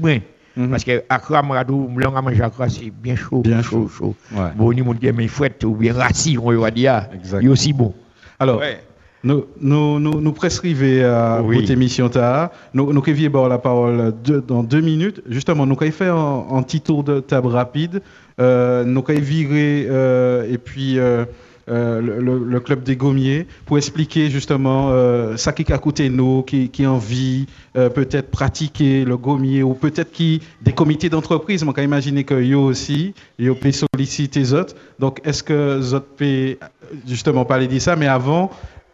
Mm 0.57 0.65
-hmm. 0.65 0.71
Parce 0.71 0.85
que 0.85 1.05
Accra, 1.09 1.43
Maradou, 1.43 1.89
Mlong 1.89 2.17
à 2.17 2.23
manger 2.23 2.43
Accra, 2.43 2.69
c'est 2.69 2.91
bien 2.91 3.17
chaud. 3.17 3.43
Bien 3.43 3.63
chaud, 3.63 3.89
chaud. 3.89 4.15
Ouais. 4.33 4.53
Bon, 4.57 4.73
ni 4.73 4.83
mon 4.83 4.95
mais 5.15 5.29
fouette, 5.29 5.65
ou 5.65 5.75
bien 5.75 5.93
rassis, 5.93 6.39
on 6.39 6.51
va 6.59 6.71
dire, 6.71 7.09
il 7.41 7.47
est 7.47 7.49
aussi 7.49 7.73
bon. 7.73 7.93
Alors, 8.39 8.61
ouais. 8.61 8.81
Nous, 9.25 9.45
nous, 9.61 9.99
nous, 9.99 10.21
nous 10.21 10.33
prescrivons 10.33 11.05
à 11.05 11.43
oui. 11.43 11.57
votre 11.57 11.73
émission. 11.73 12.09
Nous, 12.75 12.93
nous 12.93 13.03
avons 13.05 13.49
la 13.49 13.59
parole 13.59 14.15
de, 14.23 14.39
dans 14.39 14.63
deux 14.63 14.81
minutes. 14.81 15.21
Justement, 15.29 15.67
nous 15.67 15.77
avons 15.81 15.91
fait 15.91 16.07
un, 16.07 16.45
un, 16.53 16.63
petit 16.63 16.81
tour 16.81 17.03
de 17.03 17.19
table 17.19 17.49
rapide. 17.49 18.03
Euh, 18.39 18.85
nous 18.85 19.03
avons 19.09 19.21
viré 19.21 19.87
euh, 19.91 20.53
et 20.53 20.59
puis 20.59 20.99
euh, 20.99 21.25
euh, 21.69 22.01
le, 22.01 22.61
club 22.61 22.83
des 22.83 22.97
gommiers 22.97 23.47
pour 23.65 23.77
expliquer 23.77 24.31
justement 24.31 24.91
euh, 24.91 25.37
ça 25.37 25.53
qui 25.53 25.73
a 25.73 25.79
coûté 25.79 26.09
nous, 26.09 26.43
qui, 26.43 26.69
qui 26.69 26.87
envie 26.87 27.47
euh, 27.77 27.89
peut-être 27.89 28.31
pratiquer 28.31 29.05
le 29.05 29.17
gommier 29.17 29.63
ou 29.63 29.75
peut-être 29.75 30.13
qui 30.13 30.43
des 30.63 30.73
comités 30.73 31.09
d'entreprise. 31.09 31.63
On 31.63 31.73
peut 31.73 31.83
imaginer 31.83 32.25
que 32.25 32.41
yo 32.41 32.63
aussi, 32.63 33.15
yo 33.39 33.55
peut 33.55 33.73
solliciter 33.73 34.55
les. 34.55 34.77
Donc, 34.99 35.21
est-ce 35.25 35.43
que 35.43 35.79
les 35.81 35.95
autres 35.95 36.07
peut 36.17 36.57
justement 37.07 37.45
parler 37.45 37.67
de 37.67 37.79
ça, 37.79 37.97
mais 37.97 38.07
avant, 38.07 38.51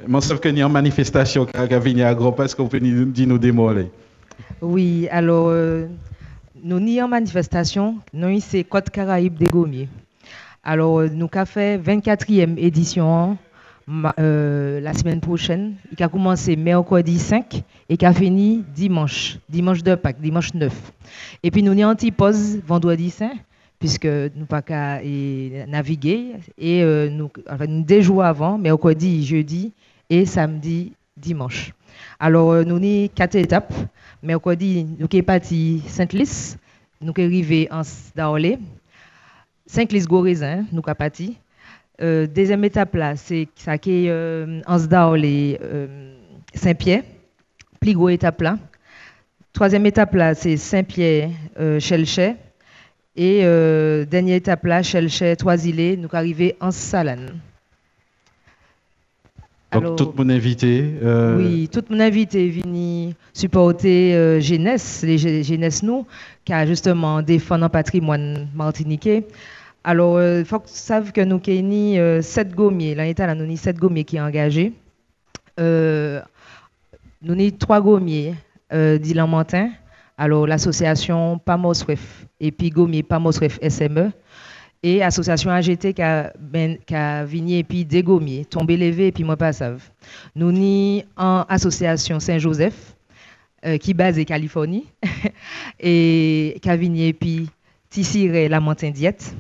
je 0.07 0.21
sais 0.21 0.39
qu'il 0.39 0.59
y 0.59 0.63
a 0.63 0.67
une 0.67 0.73
manifestation 0.73 1.47
qui 1.47 1.57
a 1.57 2.09
à 2.09 2.15
Gros, 2.15 2.35
est-ce 2.43 2.57
qu'on 2.57 2.69
peut 2.69 2.79
nous 2.79 3.05
dire 3.05 3.29
nos 3.29 3.39
démoler 3.39 3.91
Oui, 4.61 5.09
alors, 5.11 5.49
euh, 5.49 5.87
nous 6.65 6.81
n'y 6.81 7.01
en 7.03 7.09
manifestation, 7.09 7.97
nous, 8.13 8.41
c'est 8.41 8.65
Côte 8.65 8.91
Caraïbe 8.91 9.37
des 9.37 9.47
Gommiers. 9.47 9.89
Alors, 10.65 11.01
euh, 11.01 11.09
nous 11.09 11.29
avons 11.33 11.45
fait 11.45 11.77
24e 11.77 12.57
édition 12.57 13.37
euh, 14.21 14.81
la 14.81 14.95
semaine 14.95 15.21
prochaine. 15.21 15.75
Il 15.91 16.01
a 16.05 16.09
commencé 16.09 16.55
mercredi 16.55 17.19
5 17.19 17.65
et 17.89 17.97
qui 17.97 18.07
a 18.07 18.13
fini 18.13 18.65
dimanche, 18.73 19.39
dimanche 19.49 19.83
de 19.83 19.97
Pâques, 19.97 20.21
dimanche 20.21 20.55
9. 20.55 20.73
Et 21.43 21.51
puis, 21.51 21.65
nous 21.65 21.73
avons 21.73 21.97
une 22.01 22.13
pause 22.13 22.61
vendredi 22.65 23.11
5 23.11 23.33
puisque 23.81 24.07
nous 24.07 24.47
pas 24.47 24.63
qu'à 24.63 25.01
naviguer 25.67 26.35
et 26.57 26.85
euh, 26.85 27.11
nous, 27.11 27.29
enfin, 27.51 27.67
nous 27.67 27.83
deux 27.83 28.01
jours 28.01 28.23
avant, 28.23 28.57
mercredi, 28.57 29.27
jeudi, 29.27 29.73
et 30.09 30.25
samedi, 30.27 30.93
dimanche. 31.17 31.73
Alors, 32.21 32.65
nous 32.65 32.77
avons 32.77 33.09
quatre 33.13 33.35
étapes. 33.35 33.75
Mercredi, 34.23 34.87
nous 34.97 35.09
sommes 35.11 35.23
partis 35.23 35.83
Sainte-Lys, 35.89 36.57
nous 37.01 37.13
sommes 37.13 37.25
arrivés 37.25 37.67
en 37.73 37.83
Daolé. 38.15 38.61
Sainte-Lys 39.73 40.07
Gorézin, 40.07 40.67
nous 40.71 40.83
sommes 40.85 40.95
partis. 40.95 41.39
Euh, 42.03 42.27
deuxième 42.27 42.63
étape 42.63 42.95
là, 42.95 43.17
c'est 43.17 43.49
ça 43.55 43.79
qui 43.79 44.05
est 44.05 44.11
euh, 44.11 44.61
euh, 44.69 46.15
Saint-Pierre, 46.55 47.03
plus 47.81 47.95
gros 47.95 48.11
étape 48.11 48.43
là. 48.43 48.59
Troisième 49.55 49.87
étape 49.87 50.13
là, 50.15 50.35
c'est 50.35 50.59
Saint-Pierre 50.59 51.31
euh, 51.59 51.81
Chelchet. 51.81 52.37
Et 53.17 53.41
euh, 53.45 54.05
dernière 54.05 54.37
étape 54.37 54.63
là, 54.67 54.83
Chelchet, 54.83 55.37
Toisilé, 55.37 55.97
nous 55.97 56.09
arrivés 56.13 56.55
en 56.61 56.71
Salane. 56.71 57.41
Donc, 59.73 59.83
Alors, 59.85 59.97
tout 59.97 60.13
mon 60.15 60.29
invité. 60.29 60.85
Euh... 61.03 61.39
Oui, 61.39 61.71
tout 61.73 61.85
mon 61.89 61.99
invité 61.99 62.51
venu 62.51 63.15
supporter 63.33 64.15
euh, 64.15 64.39
Jeunesse, 64.39 65.03
les 65.03 65.17
Jeunesse 65.43 65.83
nous, 65.83 66.05
qui 66.45 66.53
a 66.53 66.67
justement 66.67 67.23
défendu 67.23 67.65
un 67.65 67.71
patrimoine 67.71 68.49
martiniquais. 68.55 69.25
Alors, 69.85 70.21
il 70.21 70.23
euh, 70.23 70.45
faut 70.45 70.61
que 70.61 70.69
saches 70.69 71.11
que 71.13 71.21
nous 71.23 71.41
avons 71.45 71.97
euh, 71.99 72.23
sept 72.23 72.55
gommiers. 72.55 72.95
L'année 72.95 73.15
dernière, 73.15 73.35
nous 73.35 73.45
avons 73.45 73.57
sept 73.57 73.77
gommiers 73.77 74.05
qui 74.05 74.17
sont 74.17 74.23
engagés. 74.23 74.73
Euh, 75.59 76.21
nous 77.21 77.35
avons 77.35 77.51
trois 77.59 77.81
gommiers 77.81 78.35
euh, 78.73 78.97
d'Ilan. 78.99 79.43
Alors, 80.17 80.47
l'association 80.47 81.39
PAMOSREF 81.39 82.27
et 82.39 82.53
puis 82.53 82.71
gommier 82.71 83.03
PAMOSREF 83.03 83.59
SME 83.69 84.13
et 84.85 85.03
association 85.03 85.51
AGT 85.51 85.95
qui 85.95 86.03
a, 86.03 86.33
ben, 86.39 86.79
qui 86.87 86.95
a 86.95 87.25
vigné 87.25 87.59
et 87.59 87.65
puis 87.65 87.85
dégommier, 87.85 88.45
tombé 88.45 88.77
levé 88.77 89.09
et 89.09 89.13
puis 89.13 89.25
moi 89.25 89.37
pas 89.37 89.53
savent. 89.53 89.83
Nous 90.37 90.53
ni 90.53 91.05
en 91.17 91.45
association 91.49 92.21
Saint-Joseph 92.21 92.95
qui 93.81 93.95
base 93.95 94.19
en 94.19 94.25
Californie 94.25 94.87
et 95.81 96.59
qui 96.61 96.69
a 96.69 96.77
vigné 96.77 97.09
et 97.09 97.13
puis 97.13 97.49
tissiré 97.91 98.49
la 98.49 98.59
montagne 98.59 98.93
diète. 98.93 99.37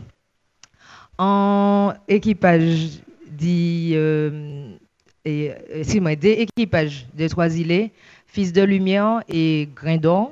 En 1.19 1.93
équipage 2.09 3.01
dit, 3.31 3.93
euh, 3.95 4.73
et, 5.25 5.53
moi 6.01 6.17
des 6.17 6.33
équipages 6.33 7.07
de 7.17 7.29
trois 7.29 7.57
îlets, 7.57 7.93
Fils 8.27 8.53
de 8.53 8.63
Lumière 8.63 9.23
et 9.29 9.69
Grindon, 9.75 10.31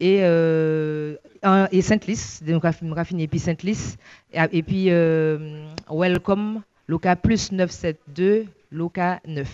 et, 0.00 0.18
euh, 0.22 1.16
et 1.72 1.82
Sainte-Lys, 1.82 2.42
donc 2.42 2.64
raffiné 2.64 3.26
puis 3.26 3.38
Sainte-Lys, 3.38 3.96
et, 4.32 4.62
puis 4.62 4.86
euh, 4.90 5.64
Welcome, 5.90 6.62
Loca 6.88 7.16
plus 7.16 7.52
972, 7.52 8.46
Loca 8.70 9.20
9. 9.26 9.48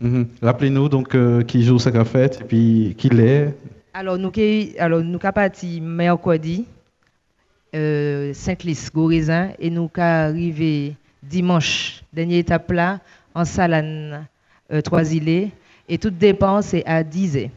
Mhm. 0.00 0.28
Rappelez-nous 0.42 0.88
donc 0.88 1.14
euh, 1.14 1.42
qui 1.42 1.62
joue 1.62 1.78
sa 1.78 2.04
fête 2.04 2.40
et 2.40 2.44
puis 2.44 2.94
qui 2.98 3.08
l'est. 3.08 3.54
Alors 3.94 4.18
nous 4.18 4.32
alors 4.78 5.02
nous 5.02 5.18
parti 5.18 5.80
mercredi 5.80 6.64
euh, 7.74 8.32
Saint-Lys 8.34 8.90
Gorizin 8.92 9.50
et 9.58 9.70
nous 9.70 9.90
arrivé 9.96 10.94
dimanche 11.22 12.02
dernière 12.12 12.38
étape 12.38 12.70
là 12.72 13.00
en 13.34 13.44
Salane 13.44 14.26
euh, 14.72 14.80
Trois-Îlets 14.80 15.50
et 15.88 15.98
toute 15.98 16.18
dépense 16.18 16.74
est 16.74 16.86
à 16.86 17.02
10 17.02 17.48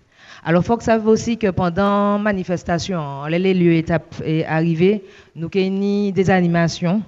alors, 0.47 0.61
il 0.61 0.66
faut 0.66 0.78
que 0.78 0.84
ça 0.84 0.99
sache 0.99 1.07
aussi 1.07 1.38
que 1.39 1.49
pendant 1.49 2.20
manifestation, 2.20 3.26
les 3.26 3.53
lieux 3.55 3.74
étapes 3.74 4.22
est 4.24 4.45
arrivé, 4.45 5.03
nous 5.36 5.49
avons 5.51 6.11
des 6.11 6.30
animations, 6.30 7.01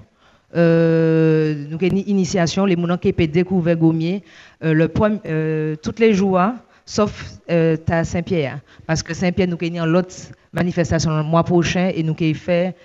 euh, 0.56 1.68
nous 1.70 1.76
avons 1.76 1.96
initiation, 2.08 2.66
les 2.66 2.76
gens 2.76 2.98
qui 2.98 3.14
peuvent 3.14 3.28
découvrir 3.28 3.78
Gommier, 3.78 4.24
euh, 4.64 4.74
le 4.74 4.92
euh, 5.28 5.76
toutes 5.76 6.00
les 6.00 6.16
jours, 6.16 6.42
sauf 6.84 7.26
euh, 7.52 7.78
à 7.90 8.04
Saint-Pierre. 8.04 8.60
Parce 8.88 9.04
que 9.04 9.14
Saint-Pierre, 9.14 9.50
nous 9.50 9.58
avons 9.62 9.86
l'autre 9.86 10.16
manifestation 10.52 11.16
le 11.16 11.22
mois 11.22 11.44
prochain 11.44 11.92
et 11.94 12.02
nous 12.02 12.16
avons 12.20 12.34
fait 12.34 12.76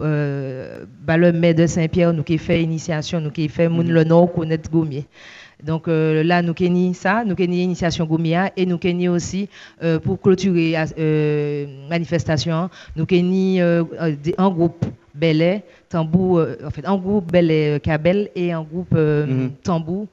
euh, 0.00 0.84
bah, 1.02 1.16
le 1.16 1.32
maire 1.32 1.54
de 1.54 1.66
Saint-Pierre, 1.66 2.12
nous 2.12 2.24
avons 2.28 2.38
fait 2.38 2.62
initiation, 2.62 3.20
nous 3.20 3.30
avons 3.36 3.48
fait 3.48 3.68
mm 3.68 3.82
le 3.82 4.04
Nord 4.04 4.32
connaître 4.32 4.70
Gommier. 4.70 5.06
Donc 5.62 5.88
euh, 5.88 6.22
là, 6.22 6.42
nous 6.42 6.54
avons 6.60 6.92
ça, 6.92 7.24
nous 7.24 7.32
avons 7.32 7.52
initiation 7.52 8.04
Gomia 8.04 8.52
et 8.56 8.66
nous 8.66 8.78
avons 8.82 9.14
aussi, 9.14 9.48
euh, 9.82 9.98
pour 9.98 10.20
clôturer 10.20 10.72
la 10.72 10.86
euh, 10.98 11.66
manifestation, 11.88 12.68
nous 12.94 13.06
avons 13.10 13.88
un 14.38 14.50
groupe 14.50 14.84
Belay, 15.14 15.64
tambour, 15.88 16.44
en 16.64 16.70
fait, 16.70 16.86
un 16.86 16.96
groupe 16.96 17.32
Belay 17.32 17.80
Cabel 17.80 18.28
et 18.34 18.52
un 18.52 18.62
groupe 18.62 18.94
mm 18.94 19.50
tambour. 19.62 20.06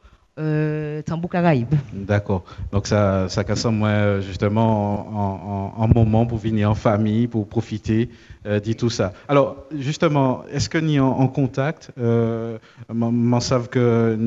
Tambour 1.06 1.30
Caraïbe. 1.30 1.74
D'accord. 1.94 2.44
Donc 2.72 2.88
ça, 2.88 3.30
ça 3.30 3.44
casse 3.44 3.66
moi 3.66 4.20
justement 4.22 5.74
en, 5.78 5.88
moment 5.88 6.26
pour 6.26 6.38
venir 6.38 6.72
en 6.72 6.76
famille, 6.76 7.28
pour 7.28 7.48
profiter 7.48 8.10
euh, 8.46 8.60
de 8.60 8.74
tout 8.74 8.90
ça. 8.90 9.14
Alors 9.28 9.58
justement, 9.78 10.44
est-ce 10.52 10.70
que 10.70 10.78
ni 10.78 11.00
en, 11.00 11.28
contact, 11.28 11.92
euh, 11.98 12.58
m'en 12.90 13.40
savent 13.40 13.70
que 13.70 14.18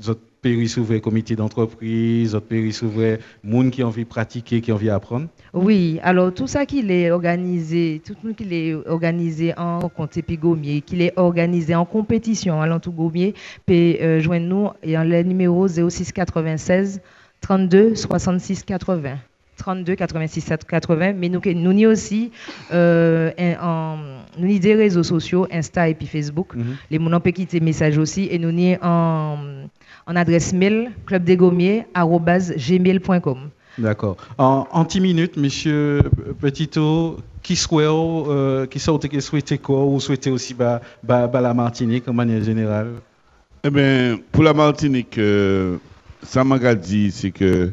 votre 0.00 0.20
pays 0.44 0.68
s'ouvre 0.68 0.98
comité 0.98 1.36
d'entreprise, 1.36 2.32
votre 2.32 2.46
pays 2.46 2.72
s'ouvre 2.72 3.16
monde 3.42 3.70
qui 3.70 3.82
ont 3.82 3.88
envie 3.88 4.04
de 4.04 4.08
pratiquer, 4.08 4.60
qui 4.60 4.70
ont 4.70 4.74
envie 4.74 4.86
d'apprendre 4.86 5.28
Oui, 5.54 5.98
alors 6.02 6.34
tout 6.34 6.46
ça 6.46 6.66
qui 6.66 6.80
est 6.80 7.10
organisé, 7.10 8.02
tout 8.04 8.14
le 8.22 8.28
monde 8.28 8.36
qui 8.36 8.44
est 8.54 8.74
organisé 8.86 9.56
en 9.56 9.88
compte 9.88 10.18
Gommier, 10.30 10.82
qui 10.82 11.02
est 11.02 11.14
organisé 11.16 11.74
en 11.74 11.86
compétition 11.86 12.60
à 12.60 12.66
l'entour 12.66 12.92
Gommier, 12.92 13.34
peut 13.64 13.72
euh, 13.74 14.20
joindre 14.20 14.46
nous 14.46 14.68
et 14.82 14.98
en 14.98 15.04
le 15.04 15.22
numéro 15.22 15.66
06 15.66 16.12
96 16.12 17.00
32 17.40 17.94
66 17.94 18.64
80. 18.64 19.16
32 19.56 19.94
86 19.94 20.52
80 20.68 21.12
mais 21.14 21.28
nous 21.28 21.40
nous 21.44 21.72
ni 21.72 21.86
aussi 21.86 22.30
euh, 22.72 23.30
en, 23.60 23.96
nous 24.38 24.46
ni 24.46 24.60
des 24.60 24.74
réseaux 24.74 25.02
sociaux 25.02 25.46
Insta 25.50 25.88
et 25.88 25.94
puis 25.94 26.06
Facebook 26.06 26.54
mhm. 26.54 26.76
les 26.90 26.98
gens 26.98 27.20
peuvent 27.20 27.32
quitter 27.32 27.60
message 27.60 27.98
aussi 27.98 28.28
et 28.30 28.38
nous 28.38 28.52
ni 28.52 28.76
en 28.82 29.38
en 30.06 30.16
adresse 30.16 30.52
mail 30.52 30.90
clubdesgommiers.gmail.com. 31.06 33.38
D'accord. 33.78 34.16
En, 34.38 34.66
en 34.70 34.84
10 34.84 35.00
minutes, 35.00 35.36
monsieur 35.36 36.02
Petito, 36.40 37.16
qui 37.42 37.56
souhaite, 37.56 37.88
euh, 37.88 38.66
qui 38.66 38.78
souhaite 38.78 39.62
quoi 39.62 39.84
ou 39.84 39.98
souhaitez 40.00 40.30
aussi 40.30 40.54
bah, 40.54 40.80
bah, 41.02 41.26
bah, 41.26 41.40
la 41.40 41.54
Martinique 41.54 42.06
en 42.08 42.12
manière 42.12 42.40
générale? 42.42 42.92
Eh 43.64 43.70
bien, 43.70 44.18
pour 44.30 44.44
la 44.44 44.52
Martinique, 44.52 45.18
euh, 45.18 45.78
ça 46.22 46.44
m'a 46.44 46.74
dit, 46.74 47.10
c'est 47.10 47.32
que 47.32 47.72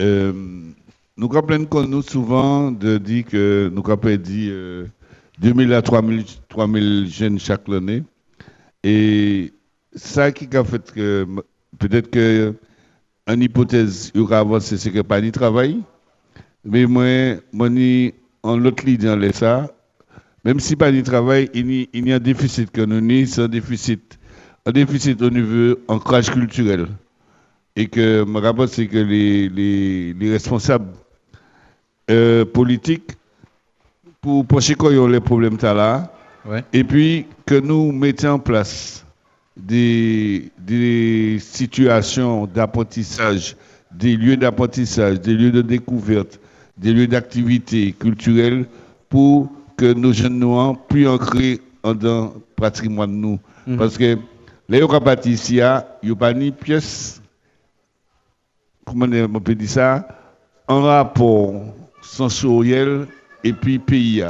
euh, 0.00 0.32
nous 1.16 1.28
rappelons 1.28 1.66
nous 1.86 2.02
souvent 2.02 2.70
de 2.70 2.98
dire 2.98 3.24
que 3.24 3.70
nous 3.72 3.82
avons 3.90 4.16
dit 4.16 4.52
2000 5.38 5.72
à 5.72 5.82
3000, 5.82 6.24
3000 6.48 7.08
jeunes 7.10 7.38
chaque 7.38 7.68
année. 7.68 8.02
Et 8.84 9.52
ça 9.94 10.30
qui 10.32 10.54
a 10.56 10.64
fait 10.64 10.92
que 10.92 11.26
peut-être 11.78 12.10
que 12.10 12.54
une 13.28 13.42
hypothèse 13.42 14.12
aura 14.16 14.38
avancé, 14.38 14.76
c'est 14.76 14.92
que 14.92 15.00
pas 15.00 15.20
ni 15.20 15.32
travail. 15.32 15.82
Mais 16.64 16.86
moi, 16.86 17.36
moi 17.52 17.68
en 18.42 18.56
l'autre 18.56 18.84
ligne 18.84 18.98
dans 18.98 19.32
ça, 19.32 19.68
même 20.44 20.60
si 20.60 20.76
pas 20.76 20.92
ni 20.92 21.02
travail, 21.02 21.50
il 21.54 21.88
y, 21.92 22.12
a 22.12 22.16
un 22.16 22.20
déficit 22.20 22.70
que 22.70 22.82
nous 22.82 23.26
c'est 23.26 23.42
un 23.42 23.48
déficit, 23.48 24.18
un 24.64 24.72
déficit 24.72 25.20
au 25.22 25.30
niveau 25.30 25.76
ancrage 25.88 26.30
culturel. 26.30 26.86
Et 27.76 27.88
que 27.88 28.24
me 28.24 28.40
rappelle 28.40 28.68
c'est 28.68 28.86
que 28.86 28.98
les, 28.98 29.48
les, 29.48 30.14
les 30.14 30.32
responsables 30.32 30.88
euh, 32.10 32.44
politiques 32.44 33.12
pour 34.20 34.46
pencher 34.46 34.74
quoi 34.74 34.90
les 35.08 35.20
problèmes 35.20 35.58
là, 35.62 36.12
et 36.72 36.84
puis 36.84 37.26
que 37.44 37.54
nous 37.54 37.92
mettions 37.92 38.32
en 38.32 38.38
place 38.38 39.04
des, 39.56 40.50
des 40.58 41.38
situations 41.40 42.46
d'apprentissage, 42.46 43.56
des 43.92 44.16
lieux 44.16 44.36
d'apprentissage, 44.36 45.20
des 45.20 45.34
lieux 45.34 45.50
de 45.50 45.62
découverte, 45.62 46.40
des 46.76 46.92
lieux 46.92 47.06
d'activité 47.06 47.92
culturelle 47.92 48.66
pour 49.08 49.50
que 49.76 49.92
nos 49.92 50.12
jeunes 50.12 50.38
noirs 50.38 50.76
puissent 50.88 51.08
ancrer 51.08 51.60
dans 51.82 51.94
le 52.24 52.40
patrimoine 52.56 53.12
nous. 53.12 53.38
Mhm. 53.66 53.76
Parce 53.76 53.96
que 53.96 54.16
les 54.68 54.82
ici, 55.26 55.54
il 55.54 55.56
n'y 55.56 56.10
a 56.10 56.16
pas 56.18 56.32
ni 56.32 56.50
pièce, 56.50 57.22
comment 58.86 59.06
on 59.34 59.40
peut 59.40 59.54
dire 59.54 59.68
ça, 59.68 60.08
en 60.68 60.82
rapport 60.82 61.54
sensoriel 62.00 63.06
et 63.44 63.52
puis 63.52 63.78
pays. 63.78 64.24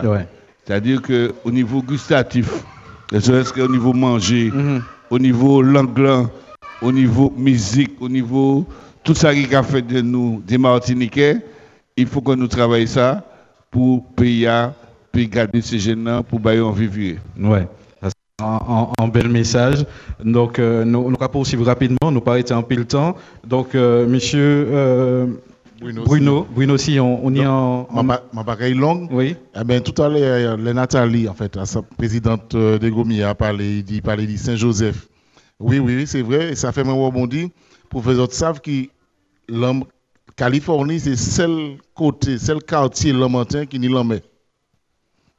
C'est-à-dire 0.64 1.00
qu'au 1.02 1.50
niveau 1.50 1.82
gustatif, 1.82 2.64
est-ce 3.12 3.52
qu'au 3.52 3.68
niveau 3.68 3.92
manger, 3.92 4.50
mhm 4.52 4.82
au 5.10 5.18
niveau 5.18 5.62
langue, 5.62 6.28
au 6.82 6.92
niveau 6.92 7.32
musique, 7.36 7.92
au 8.00 8.08
niveau 8.08 8.66
tout 9.02 9.14
ça 9.14 9.34
qui 9.34 9.54
a 9.54 9.62
fait 9.62 9.82
de 9.82 10.00
nous 10.00 10.42
des 10.46 10.58
Martiniquais, 10.58 11.36
il 11.96 12.06
faut 12.06 12.20
que 12.20 12.32
nous 12.32 12.48
travaillions 12.48 12.88
ça 12.88 13.24
pour 13.70 14.04
payer, 14.14 14.68
pour 15.12 15.22
garder 15.22 15.60
ces 15.62 15.78
jeunes 15.78 16.22
pour 16.28 16.40
bailler 16.40 16.60
en 16.60 16.72
vivre. 16.72 17.20
Ouais. 17.38 17.68
Un, 18.38 19.08
bel 19.08 19.30
message. 19.30 19.86
Donc, 20.22 20.58
euh, 20.58 20.84
nous, 20.84 21.10
nous 21.10 21.16
poursuivre 21.16 21.64
rapidement, 21.64 22.12
nous 22.12 22.20
pas 22.20 22.38
été 22.38 22.52
en 22.52 22.62
pile 22.62 22.84
temps. 22.84 23.16
Donc, 23.46 23.74
euh, 23.74 24.06
monsieur 24.06 24.68
euh, 24.70 25.26
Bruno, 25.80 26.04
Bruno, 26.04 26.46
Bruno, 26.50 26.76
si 26.76 27.00
on, 27.00 27.30
y 27.30 27.38
est 27.38 27.46
en. 27.46 27.88
Ma, 28.02 28.20
ma 28.34 28.44
pareille 28.44 28.74
longue. 28.74 29.08
Oui. 29.10 29.36
Eh 29.58 29.64
bien, 29.64 29.80
tout 29.80 30.02
à 30.02 30.10
l'heure, 30.10 30.58
Nathalie, 30.58 31.26
en 31.30 31.32
fait, 31.32 31.58
sa 31.64 31.80
présidente 31.80 32.54
euh, 32.54 32.78
de 32.78 32.90
Gomi, 32.90 33.22
a 33.22 33.34
parlé, 33.34 33.78
il 33.78 33.84
dit, 33.84 34.02
parlé 34.02 34.26
de 34.26 34.36
Saint-Joseph. 34.36 35.08
Oui, 35.58 35.78
oui, 35.78 36.06
c'est 36.06 36.20
vrai. 36.20 36.50
Et 36.50 36.56
ça 36.56 36.72
fait 36.72 36.84
même 36.84 37.00
rebondir 37.00 37.48
pour 37.88 38.04
que 38.04 38.10
les 38.10 38.18
autres 38.18 38.34
savent 38.34 38.60
que 38.60 38.82
la 39.48 39.72
Californie, 40.36 41.00
c'est 41.00 41.08
le 41.08 41.16
seul 41.16 41.76
côté, 41.94 42.36
seul 42.36 42.62
quartier 42.62 43.14
lamentin 43.14 43.64
qui 43.64 43.78
n'y 43.78 43.88
l'en 43.88 44.06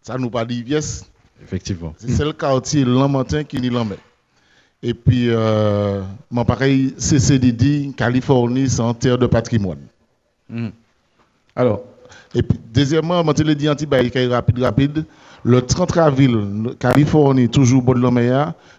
Ça 0.01 0.17
nous 0.17 0.31
parle 0.31 0.47
d'IVS. 0.47 1.05
Effectivement. 1.43 1.93
C'est 1.97 2.25
le 2.25 2.33
quartier 2.33 2.83
lamentin 2.83 3.43
qui 3.43 3.59
n'y 3.59 3.69
l'en 3.69 3.87
Et 4.83 4.93
puis, 4.93 5.29
euh, 5.29 6.01
mon 6.29 6.45
pareil, 6.45 6.93
CCDD, 6.97 7.91
Californie, 7.95 8.69
c'est 8.69 8.81
en 8.81 8.93
terre 8.93 9.17
de 9.17 9.27
patrimoine. 9.27 9.79
Hmm. 10.49 10.69
Alors. 11.55 11.81
Et 12.35 12.43
puis, 12.43 12.59
deuxièmement, 12.73 13.23
je 13.25 13.31
te 13.31 13.51
dit 13.51 13.69
anti 13.69 13.85
rapide, 13.85 14.59
rapide. 14.59 15.05
Le 15.43 15.61
30 15.61 15.97
avril, 15.97 16.75
Californie, 16.79 17.47
toujours 17.47 17.81
de 17.81 17.99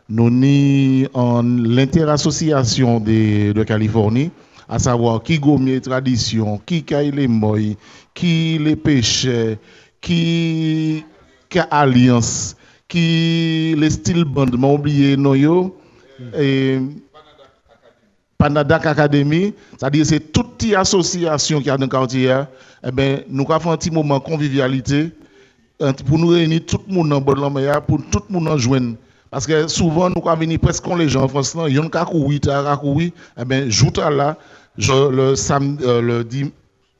nous 0.08 0.30
ni 0.30 1.06
en 1.14 1.42
l'interassociation 1.42 3.00
de, 3.00 3.62
Californie, 3.62 4.30
à 4.68 4.78
savoir 4.78 5.22
qui 5.22 5.38
gomme 5.38 5.80
tradition, 5.80 6.60
qui 6.66 6.82
caille 6.82 7.10
les 7.10 7.28
moy, 7.28 7.76
qui 8.12 8.58
les 8.58 8.76
qui, 8.76 9.56
qui 10.00 11.04
alliance, 11.70 12.56
qui 12.86 13.74
les 13.76 13.90
style 13.90 14.24
band, 14.24 14.46
m'a 14.56 14.68
oublié, 14.68 15.16
noyo, 15.16 15.76
et 16.36 16.78
Panadak 18.38 18.86
Academy, 18.86 19.54
c'est-à-dire 19.76 20.06
c'est 20.06 20.32
toute 20.32 20.64
association 20.76 21.60
qui 21.60 21.70
a 21.70 21.76
dans 21.76 21.84
le 21.84 21.90
quartier, 21.90 22.34
eh 22.86 22.90
ben, 22.90 23.22
nous 23.28 23.44
avons 23.48 23.60
fait 23.60 23.68
un 23.70 23.76
petit 23.76 23.90
moment 23.90 24.18
de 24.18 24.24
convivialité 24.24 25.10
pour 26.06 26.18
nous 26.18 26.28
réunir 26.28 26.60
tout 26.66 26.80
le 26.88 26.94
monde 26.94 27.08
dans 27.10 27.20
bon 27.20 27.34
pour 27.86 28.00
tout 28.10 28.22
le 28.28 28.38
monde 28.38 28.58
joindre. 28.58 28.96
Parce 29.30 29.46
que 29.46 29.68
souvent, 29.68 30.08
nous, 30.08 30.22
venir 30.38 30.58
presque 30.58 30.86
les 30.96 31.08
gens 31.08 31.24
en 31.24 31.28
France, 31.28 31.54
il 31.68 31.74
y 31.74 31.78
a 31.78 31.82
un 31.82 31.88
eh 33.36 34.10
là, 34.10 34.36
le 34.76 35.34
samedi, 35.34 35.84
euh, 35.84 36.00
le 36.00 36.26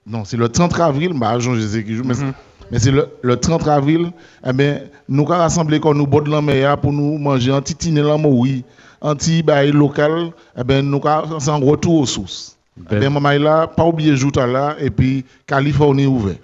non, 0.07 0.25
c'est 0.25 0.37
le 0.37 0.49
30 0.49 0.81
avril, 0.81 1.13
bah, 1.15 1.39
je 1.39 1.61
sais 1.61 1.85
qui 1.85 1.95
joue, 1.95 2.05
mais, 2.05 2.15
mm-hmm. 2.15 2.33
Mais 2.71 2.79
c'est 2.79 2.91
le, 2.91 3.09
le, 3.23 3.37
30 3.37 3.67
avril, 3.69 4.11
eh 4.47 4.53
bien, 4.53 4.81
nous 5.09 5.23
avons 5.25 5.41
rassemblé 5.41 5.81
comme 5.81 5.99
nous 5.99 6.07
boire 6.07 6.25
de 6.25 6.31
la 6.31 6.77
pour 6.77 6.93
nous 6.93 7.19
manger 7.19 7.53
un 7.53 7.61
petit 7.61 7.75
tine 7.75 8.01
oui, 8.25 8.65
un 9.03 9.15
petit 9.15 9.43
bail 9.43 9.73
local, 9.73 10.31
eh 10.59 10.65
bien, 10.65 10.83
nous 10.83 11.01
avons 11.07 11.39
un 11.39 11.71
retour 11.71 12.01
aux 12.01 12.07
sources. 12.07 12.57
Eh 12.91 12.97
bien, 12.97 13.11
maman, 13.11 13.31
là, 13.31 13.67
pas 13.67 13.85
oublier 13.85 14.17
jour 14.17 14.31
là, 14.37 14.77
et 14.79 14.91
puis 14.91 15.25
Californie 15.47 16.07
ouvert. 16.07 16.37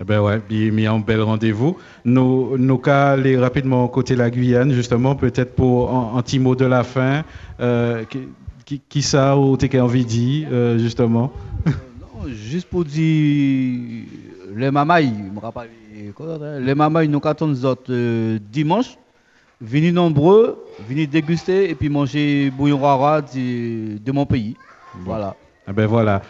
Eh 0.00 0.04
ben 0.04 0.20
ouais, 0.20 0.40
mis 0.48 0.86
un 0.86 0.98
bel 0.98 1.20
rendez-vous. 1.20 1.76
Nous, 2.04 2.56
nous 2.56 2.80
aller 2.86 3.36
rapidement 3.36 3.86
côté 3.88 4.16
la 4.16 4.30
Guyane, 4.30 4.72
justement, 4.72 5.14
peut-être 5.14 5.54
pour 5.54 5.94
un, 6.16 6.22
petit 6.22 6.38
mot 6.38 6.54
de 6.54 6.64
la 6.64 6.82
fin. 6.82 7.22
Euh, 7.60 8.04
qui, 8.64 8.80
qui, 8.88 9.02
ça, 9.02 9.36
ou 9.36 9.56
t'es 9.56 9.78
envie 9.80 10.04
de 10.04 10.08
dire, 10.08 10.48
euh, 10.50 10.78
justement 10.78 11.32
juste 12.28 12.68
pour 12.68 12.84
dire, 12.84 14.04
les 14.56 14.70
mamailles, 14.70 15.12
les 16.60 16.74
mamailles, 16.74 17.08
nous 17.08 17.20
attendons 17.24 17.76
euh, 17.90 18.38
dimanche. 18.50 18.98
Venez 19.60 19.92
nombreux, 19.92 20.58
venez 20.88 21.06
déguster 21.06 21.70
et 21.70 21.74
puis 21.76 21.88
manger 21.88 22.50
bouillon 22.50 22.80
rara 22.80 23.22
de, 23.22 23.96
de 23.98 24.12
mon 24.12 24.26
pays. 24.26 24.56
Voilà. 25.04 25.36
Ah 25.66 25.72
ben 25.72 25.86
voilà. 25.86 26.22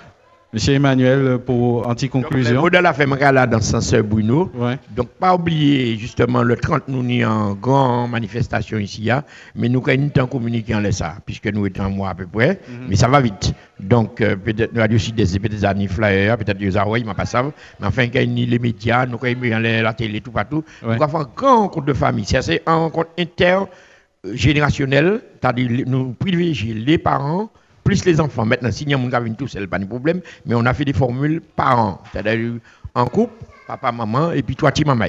Monsieur 0.54 0.74
Emmanuel, 0.74 1.38
pour 1.38 1.88
anti-conclusion. 1.88 2.62
Au-delà 2.62 2.82
la 2.82 2.92
fait 2.92 3.06
là 3.06 3.46
dans 3.46 3.62
sens 3.62 3.94
Bruno. 3.94 4.50
Ouais. 4.54 4.78
Donc, 4.94 5.08
pas 5.08 5.34
oublier, 5.34 5.96
justement, 5.96 6.42
le 6.42 6.56
30, 6.56 6.88
nous 6.88 7.02
sommes 7.02 7.30
en 7.30 7.54
grande 7.54 8.10
manifestation 8.10 8.76
ici, 8.76 9.10
hein. 9.10 9.24
mais 9.54 9.70
nous 9.70 9.82
avons 9.88 10.10
temps 10.10 10.26
communiqué 10.26 10.74
en 10.74 10.92
ça, 10.92 11.14
puisque 11.24 11.46
nous 11.46 11.64
étions 11.64 11.84
un 11.84 11.88
mois 11.88 12.10
à 12.10 12.14
peu 12.14 12.26
près, 12.26 12.60
mhm. 12.68 12.86
mais 12.86 12.96
ça 12.96 13.08
va 13.08 13.22
vite. 13.22 13.54
Donc, 13.80 14.20
euh, 14.20 14.36
peut-être 14.36 14.74
nous 14.74 14.82
avons 14.82 14.94
aussi 14.94 15.12
des 15.12 15.24
des 15.24 15.88
flyers, 15.88 16.36
peut-être 16.36 16.58
des 16.58 16.76
Hawaii, 16.76 17.02
mais 17.02 17.14
pas 17.14 17.24
ça. 17.24 17.42
Mais 17.42 17.86
enfin, 17.86 18.08
quand 18.08 18.20
il 18.20 18.50
les 18.50 18.58
médias, 18.58 19.06
nous 19.06 19.18
avons 19.22 19.58
la 19.58 19.94
télé, 19.94 20.20
tout 20.20 20.32
partout. 20.32 20.62
Nous 20.82 21.02
avons 21.02 21.20
un 21.20 21.28
grand 21.34 21.60
rencontre 21.60 21.86
de 21.86 21.94
famille. 21.94 22.26
C'est 22.26 22.60
un 22.66 22.74
rencontre 22.74 23.08
intergénérationnel, 23.18 25.22
c'est-à-dire 25.40 25.84
nous 25.86 26.12
privilégions 26.12 26.74
les 26.76 26.98
parents 26.98 27.50
plus 27.84 28.04
les 28.04 28.20
enfants. 28.20 28.44
Maintenant, 28.44 28.70
si 28.70 28.86
nous 28.86 29.14
avons 29.14 29.34
tout, 29.34 29.48
c'est 29.48 29.66
pas 29.66 29.78
de 29.78 29.84
problème, 29.84 30.20
mais 30.46 30.54
on 30.54 30.64
a 30.66 30.74
fait 30.74 30.84
des 30.84 30.92
formules 30.92 31.40
par 31.40 31.78
an. 31.78 32.02
C'est-à-dire 32.12 32.54
en 32.94 33.06
couple, 33.06 33.44
papa, 33.66 33.92
maman, 33.92 34.32
et 34.32 34.42
puis 34.42 34.56
toi, 34.56 34.72
tu 34.72 34.84
maman. 34.84 35.06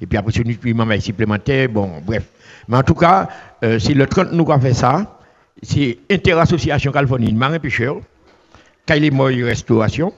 Et 0.00 0.06
puis 0.06 0.18
après, 0.18 0.32
si 0.32 0.42
nous 0.44 0.74
maman 0.74 1.00
supplémentaire, 1.00 1.68
bon, 1.68 1.90
bref. 2.04 2.24
Mais 2.68 2.76
en 2.76 2.82
tout 2.82 2.94
cas, 2.94 3.28
euh, 3.64 3.78
c'est 3.78 3.94
le 3.94 4.06
30 4.06 4.32
nous 4.32 4.50
avons 4.50 4.60
fait 4.60 4.74
ça. 4.74 5.18
C'est 5.62 5.98
Interassociation 6.10 6.92
Californie, 6.92 7.32
marin 7.32 7.58
pêcheur, 7.58 7.96
Kaili 8.84 9.10
Moy 9.10 9.42
Restauration, 9.42 10.12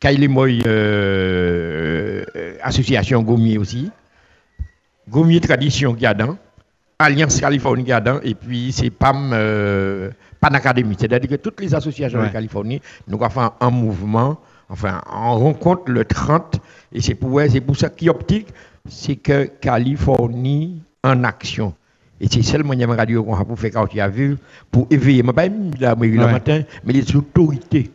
Kaili 0.00 0.26
Moy 0.26 0.62
euh, 0.66 2.24
Association 2.62 3.22
Gommier 3.22 3.58
aussi, 3.58 3.90
Gommier 5.08 5.40
Tradition 5.40 5.92
Gadan, 5.92 6.36
Alliance 7.04 7.40
Californie 7.40 7.86
et 8.22 8.34
puis 8.34 8.72
c'est 8.72 8.90
PAM. 8.90 9.30
Euh, 9.32 10.10
Panacadémie. 10.44 10.96
C'est-à-dire 10.98 11.30
que 11.30 11.36
toutes 11.36 11.60
les 11.62 11.74
associations 11.74 12.22
de 12.22 12.28
Californie, 12.28 12.78
nous 13.08 13.16
avons 13.16 13.30
fait 13.30 13.54
un 13.60 13.70
mouvement, 13.70 14.36
enfin, 14.68 15.00
en 15.10 15.38
rencontre 15.38 15.84
le 15.86 16.04
30, 16.04 16.60
et 16.92 17.00
c'est 17.00 17.14
pour, 17.14 17.40
pour 17.66 17.76
ça 17.76 17.88
qui 17.88 18.10
optique, 18.10 18.48
c'est 18.86 19.16
que 19.16 19.44
Californie 19.44 20.82
en 21.02 21.24
action. 21.24 21.72
Et 22.20 22.28
c'est 22.30 22.42
seulement 22.42 22.74
une 22.74 22.84
radio 22.84 23.24
qu'on 23.24 23.36
a 23.36 23.44
pour 23.44 23.58
faire 23.58 23.70
quand 23.72 23.88
vu, 24.10 24.36
pour 24.70 24.86
éveiller, 24.90 25.22
mais 25.22 25.32
pas 25.32 25.46
le 25.46 26.26
matin, 26.26 26.62
mais 26.84 26.92
les 26.92 27.16
autorités. 27.16 27.90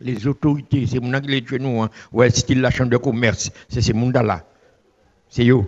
Les 0.00 0.26
autorités, 0.26 0.86
c'est 0.86 1.00
mon 1.00 1.18
qui 1.20 1.28
les 1.28 1.42
tué 1.42 1.58
nous, 1.58 1.82
hein. 1.82 1.88
ouais, 2.12 2.28
style 2.28 2.60
la 2.60 2.70
chambre 2.70 2.90
de 2.90 2.98
commerce, 2.98 3.50
c'est 3.68 3.80
ces 3.80 3.94
gens-là. 3.94 4.44
C'est 5.30 5.48
eux. 5.48 5.64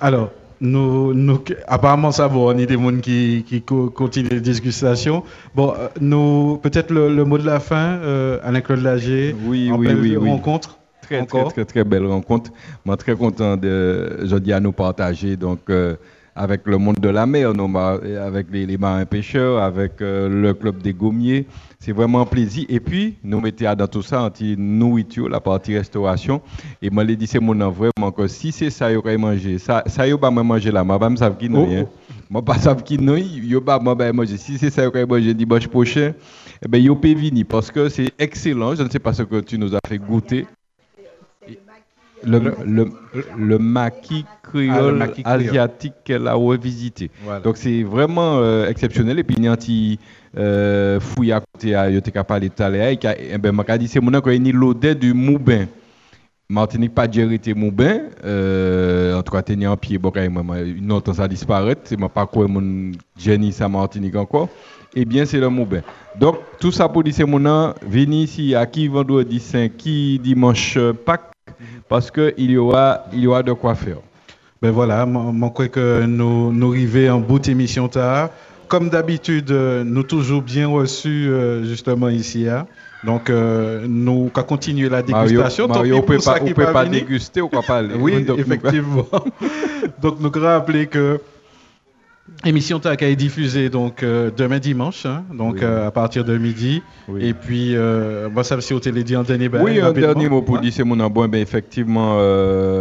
Alors, 0.00 0.30
nous, 0.60 1.14
nous, 1.14 1.42
apparemment, 1.66 2.12
ça 2.12 2.28
va, 2.28 2.36
on 2.36 2.58
est 2.58 2.66
des 2.66 2.74
gens 2.74 2.96
qui, 3.00 3.44
qui 3.46 3.62
continuent 3.62 4.28
les 4.30 4.40
discussions. 4.40 5.22
Bon, 5.54 5.72
euh, 5.78 5.88
nous, 6.00 6.58
peut-être 6.62 6.92
le, 6.92 7.24
mot 7.24 7.38
de 7.38 7.46
la 7.46 7.60
fin, 7.60 7.98
euh, 8.02 8.38
Alain-Claude 8.42 8.82
Lager. 8.82 9.34
Oui, 9.46 9.70
oui, 9.74 9.88
oui, 9.88 10.16
oui. 10.16 10.30
Rencontre. 10.30 10.78
Très, 11.02 11.24
très, 11.24 11.44
très, 11.44 11.64
très, 11.64 11.84
belle 11.84 12.06
rencontre. 12.06 12.52
Moi, 12.84 12.96
très 12.96 13.16
content 13.16 13.56
de, 13.56 14.20
je 14.24 14.36
dis 14.36 14.52
à 14.52 14.60
nous 14.60 14.72
partager, 14.72 15.36
donc, 15.36 15.60
euh, 15.70 15.96
avec 16.40 16.62
le 16.64 16.78
monde 16.78 16.96
de 16.96 17.08
la 17.10 17.26
mer, 17.26 17.52
avec 18.24 18.46
les, 18.50 18.78
marins 18.78 19.04
pêcheurs, 19.04 19.62
avec 19.62 20.00
euh, 20.00 20.26
le 20.26 20.54
club 20.54 20.80
des 20.80 20.94
gommiers. 20.94 21.46
C'est 21.78 21.92
vraiment 21.92 22.22
un 22.22 22.26
plaisir. 22.26 22.64
Et 22.70 22.80
puis, 22.80 23.16
nous 23.22 23.40
mettons 23.40 23.74
dans 23.74 23.86
tout 23.86 24.00
ça, 24.00 24.22
anti 24.22 24.54
nourriture, 24.56 25.28
la 25.28 25.40
partie 25.40 25.76
restauration. 25.76 26.40
Et 26.80 26.88
moi, 26.88 27.04
je 27.06 27.12
dit, 27.12 27.26
c'est 27.26 27.40
mon 27.40 27.54
vraiment 27.70 28.10
que 28.10 28.26
si 28.26 28.52
c'est 28.52 28.70
ça, 28.70 28.90
il 28.90 29.18
manger. 29.18 29.58
Ça, 29.58 29.82
ça, 29.86 30.04
pas 30.16 30.30
manger 30.30 30.70
là. 30.70 30.82
Je 30.82 31.08
ne 31.08 31.16
sais 31.16 31.28
pas 31.28 31.36
qui 31.36 31.50
nous. 31.50 31.86
Moi, 32.30 32.42
pas 32.42 32.58
savent 32.58 32.82
qui 32.84 32.96
nous, 32.98 33.60
pas 33.60 33.78
manger. 33.78 34.38
Si 34.38 34.56
c'est 34.56 34.70
ça, 34.70 34.84
il 34.86 35.06
manger 35.06 35.34
dimanche 35.34 35.68
prochain, 35.68 36.14
eh 36.64 36.68
bien, 36.68 36.80
il 36.80 36.96
peut 36.96 37.14
venir 37.14 37.44
parce 37.46 37.70
que 37.70 37.90
c'est 37.90 38.12
excellent. 38.18 38.74
Je 38.74 38.82
ne 38.82 38.88
sais 38.88 38.98
pas 38.98 39.12
ce 39.12 39.24
que 39.24 39.40
tu 39.40 39.58
nous 39.58 39.74
as 39.74 39.80
fait 39.86 39.98
goûter. 39.98 40.46
Le, 42.24 42.38
le, 42.66 42.90
le, 43.38 43.58
maquis 43.58 44.24
créole 44.42 45.02
ah, 45.24 45.30
asiatique 45.32 45.94
qu'elle 46.04 46.26
a 46.26 46.34
revisité. 46.34 47.10
Donc 47.44 47.56
c'est 47.56 47.82
vraiment 47.82 48.38
euh, 48.38 48.68
exceptionnel. 48.68 49.18
Et 49.18 49.24
puis 49.24 49.36
il 49.38 49.44
y 49.44 49.48
a 49.48 49.52
un 49.52 49.56
petit 49.56 49.98
euh, 50.36 51.00
fouille 51.00 51.32
à 51.32 51.40
côté, 51.40 51.74
à 51.74 51.90
yote 51.90 52.10
parlé 52.22 52.50
tout 52.50 52.62
à 52.62 52.68
l'heure, 52.68 52.88
et 52.88 52.98
eh 53.32 53.38
ben 53.38 53.52
dit 53.78 53.88
c'est 53.88 54.00
mon 54.00 54.10
nom 54.10 54.20
a 54.20 54.32
l'odeur 54.32 54.94
du 54.94 55.14
moubin. 55.14 55.66
Martinique 56.48 56.94
pas 56.96 57.06
été 57.06 57.54
moubin, 57.54 58.00
euh, 58.24 59.16
en 59.16 59.22
tout 59.22 59.32
cas 59.32 59.40
tenir 59.40 59.70
en 59.70 59.76
pied, 59.76 59.98
bon, 59.98 60.12
une 60.12 60.90
autre 60.90 61.12
ça 61.12 61.28
disparaît, 61.28 61.76
c'est 61.84 61.96
pas 61.96 62.26
quoi 62.26 62.48
mon 62.48 62.90
génie 63.16 63.52
ça 63.52 63.68
Martinique 63.68 64.16
encore. 64.16 64.48
Eh 64.92 65.04
bien 65.04 65.24
c'est 65.24 65.38
le 65.38 65.48
moubin. 65.48 65.82
Donc 66.18 66.38
tout 66.58 66.72
ça 66.72 66.88
pour 66.88 67.04
dire 67.04 67.14
c'est 67.14 67.24
mon 67.24 67.38
nom, 67.38 67.72
venez 67.86 68.22
ici 68.22 68.56
à 68.56 68.66
qui 68.66 68.88
vendredi 68.88 69.38
5, 69.38 69.76
qui 69.76 70.18
dimanche 70.18 70.76
Pâques 71.06 71.29
parce 71.88 72.10
qu'il 72.10 72.50
y 72.50 72.56
aura, 72.56 73.04
il 73.12 73.20
y 73.20 73.26
aura 73.26 73.42
de 73.42 73.52
quoi 73.52 73.74
faire. 73.74 73.98
Ben 74.62 74.70
voilà, 74.70 75.06
je 75.06 75.48
crois 75.48 75.68
que 75.68 76.04
nous, 76.04 76.52
nous 76.52 76.70
arrivons 76.72 77.14
en 77.14 77.20
bout 77.20 77.38
d'émission 77.38 77.88
tard. 77.88 78.30
Comme 78.68 78.88
d'habitude, 78.88 79.50
nous 79.50 80.02
toujours 80.02 80.42
bien 80.42 80.68
reçus 80.68 81.28
euh, 81.28 81.64
justement 81.64 82.08
ici. 82.08 82.48
Hein. 82.48 82.66
Donc, 83.04 83.30
euh, 83.30 83.86
nous 83.88 84.30
allons 84.34 84.44
continuer 84.44 84.88
la 84.88 85.02
dégustation. 85.02 85.68
Mario, 85.68 85.96
on 85.96 86.00
ne 86.00 86.04
peut 86.04 86.18
pas, 86.18 86.38
peut 86.40 86.72
pas 86.72 86.84
déguster, 86.84 87.40
ou 87.40 87.48
quoi 87.48 87.62
pas 87.62 87.82
Oui, 87.82 88.26
effectivement. 88.38 89.06
donc, 90.02 90.20
nous 90.20 90.30
allons 90.34 90.46
rappeler 90.46 90.86
que 90.86 91.20
Émission 92.44 92.78
TAC 92.80 93.02
est 93.02 93.16
diffusée 93.16 93.68
donc 93.68 94.02
euh, 94.02 94.30
demain 94.34 94.58
dimanche, 94.58 95.04
hein, 95.04 95.24
donc 95.36 95.62
euh, 95.62 95.86
à 95.86 95.90
partir 95.90 96.24
de 96.24 96.38
midi. 96.38 96.82
Et 97.18 97.34
puis, 97.34 97.76
euh, 97.76 98.30
moi, 98.30 98.44
ça 98.44 98.56
aussi 98.56 98.72
au 98.72 98.80
télé 98.80 99.04
en 99.14 99.22
dernier 99.22 99.48
Oui, 99.48 99.78
un 99.78 99.92
dernier 99.92 100.28
mot 100.28 100.40
pour 100.40 100.58
dire, 100.58 100.72
c'est 100.72 100.84
mon 100.84 100.96
ben, 101.10 101.34
effectivement, 101.34 102.16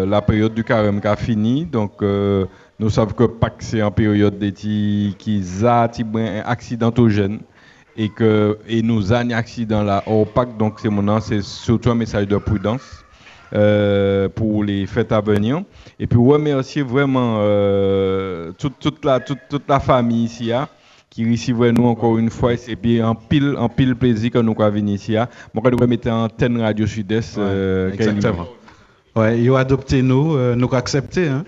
la 0.05 0.21
période 0.21 0.53
du 0.53 0.63
carême 0.63 1.01
a 1.03 1.15
fini. 1.15 1.65
Donc, 1.65 2.01
nous 2.01 2.89
savons 2.89 3.11
que 3.11 3.25
Pâques, 3.25 3.55
c'est 3.59 3.81
une 3.81 3.91
période 3.91 4.39
qui 4.53 5.43
a 5.63 5.89
un 5.89 6.41
accidentogène 6.45 7.39
et 7.97 8.07
que 8.07 8.57
et 8.67 8.81
nous 8.81 9.11
avons 9.11 9.31
un 9.31 9.35
accident 9.35 9.83
là 9.83 10.03
au 10.07 10.23
Pâques. 10.23 10.57
Donc, 10.57 10.79
c'est 10.81 10.89
mon 10.89 11.19
c'est 11.19 11.41
surtout 11.41 11.91
un 11.91 11.95
message 11.95 12.27
de 12.27 12.37
prudence. 12.37 13.03
Euh, 13.51 14.29
pour 14.29 14.63
les 14.63 14.85
fêtes 14.85 15.11
à 15.11 15.21
venir. 15.21 15.63
Et 15.99 16.05
puis 16.05 16.19
remercier 16.19 16.83
vraiment 16.83 17.37
euh, 17.39 18.51
toute, 18.59 18.77
toute, 18.79 19.03
la, 19.03 19.19
toute, 19.19 19.39
toute, 19.49 19.67
la 19.67 19.79
famille 19.79 20.25
ici 20.25 20.53
hein, 20.53 20.67
qui 21.09 21.27
recevait 21.29 21.71
nous 21.71 21.85
encore 21.85 22.19
une 22.19 22.29
fois. 22.29 22.53
Et 22.53 22.75
puis 22.75 23.01
en 23.01 23.15
pile, 23.15 23.55
en 23.57 23.67
pile 23.67 23.95
plaisir 23.95 24.29
que 24.29 24.37
nous 24.37 24.55
avons 24.59 24.69
venir 24.69 24.95
ici. 24.95 25.17
Hein. 25.17 25.27
Moi, 25.51 25.63
je 25.65 25.85
mettre 25.85 26.09
en 26.09 26.25
antenne 26.25 26.61
Radio 26.61 26.85
Sud-Est. 26.85 27.39
Euh, 27.39 27.91
exactement. 27.91 28.47
Ouais, 29.15 29.41
ils 29.41 29.49
ont 29.49 29.55
adopté 29.55 30.03
nous, 30.03 30.37
nous 30.55 30.65
avons 30.65 30.73
accepté. 30.73 31.27
Hein. 31.27 31.43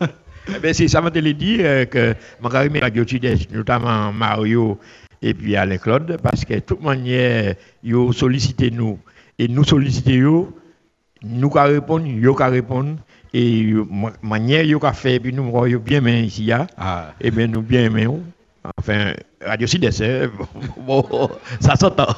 eh 0.54 0.58
ben, 0.62 0.72
c'est 0.72 0.86
ça, 0.86 1.02
je 1.04 1.08
te 1.08 1.18
dire 1.18 1.90
que 1.90 2.14
je 2.40 2.80
Radio 2.80 3.04
Sud-Est, 3.04 3.52
notamment 3.52 4.12
Mario 4.12 4.78
et 5.20 5.34
puis 5.34 5.56
Alain 5.56 5.78
Claude, 5.78 6.16
parce 6.22 6.44
que 6.44 6.54
de 6.54 6.60
toute 6.60 6.80
manière, 6.80 7.56
ils 7.82 7.96
ont 7.96 8.12
sollicité 8.12 8.70
nous. 8.70 9.00
Et 9.36 9.48
nous 9.48 9.64
sollicitons 9.64 10.52
nous 11.22 11.50
qu'à 11.50 11.64
répondre, 11.64 12.06
yo 12.06 12.34
qu'à 12.34 12.48
répondre 12.48 12.96
et 13.32 13.72
manière 14.22 14.64
yo 14.64 14.78
qu'à 14.78 14.92
faire 14.92 15.20
puis 15.20 15.32
nous 15.32 15.66
yo 15.66 15.78
bien 15.78 16.00
mais 16.00 16.24
ici 16.24 16.50
ah. 16.52 17.12
et 17.20 17.30
bien 17.30 17.46
nous 17.46 17.62
bien 17.62 17.90
mais 17.90 18.06
enfin 18.78 19.12
radio 19.44 19.66
sud 19.66 19.84
bon 20.86 21.30
ça 21.60 21.76
s'entend 21.76 22.06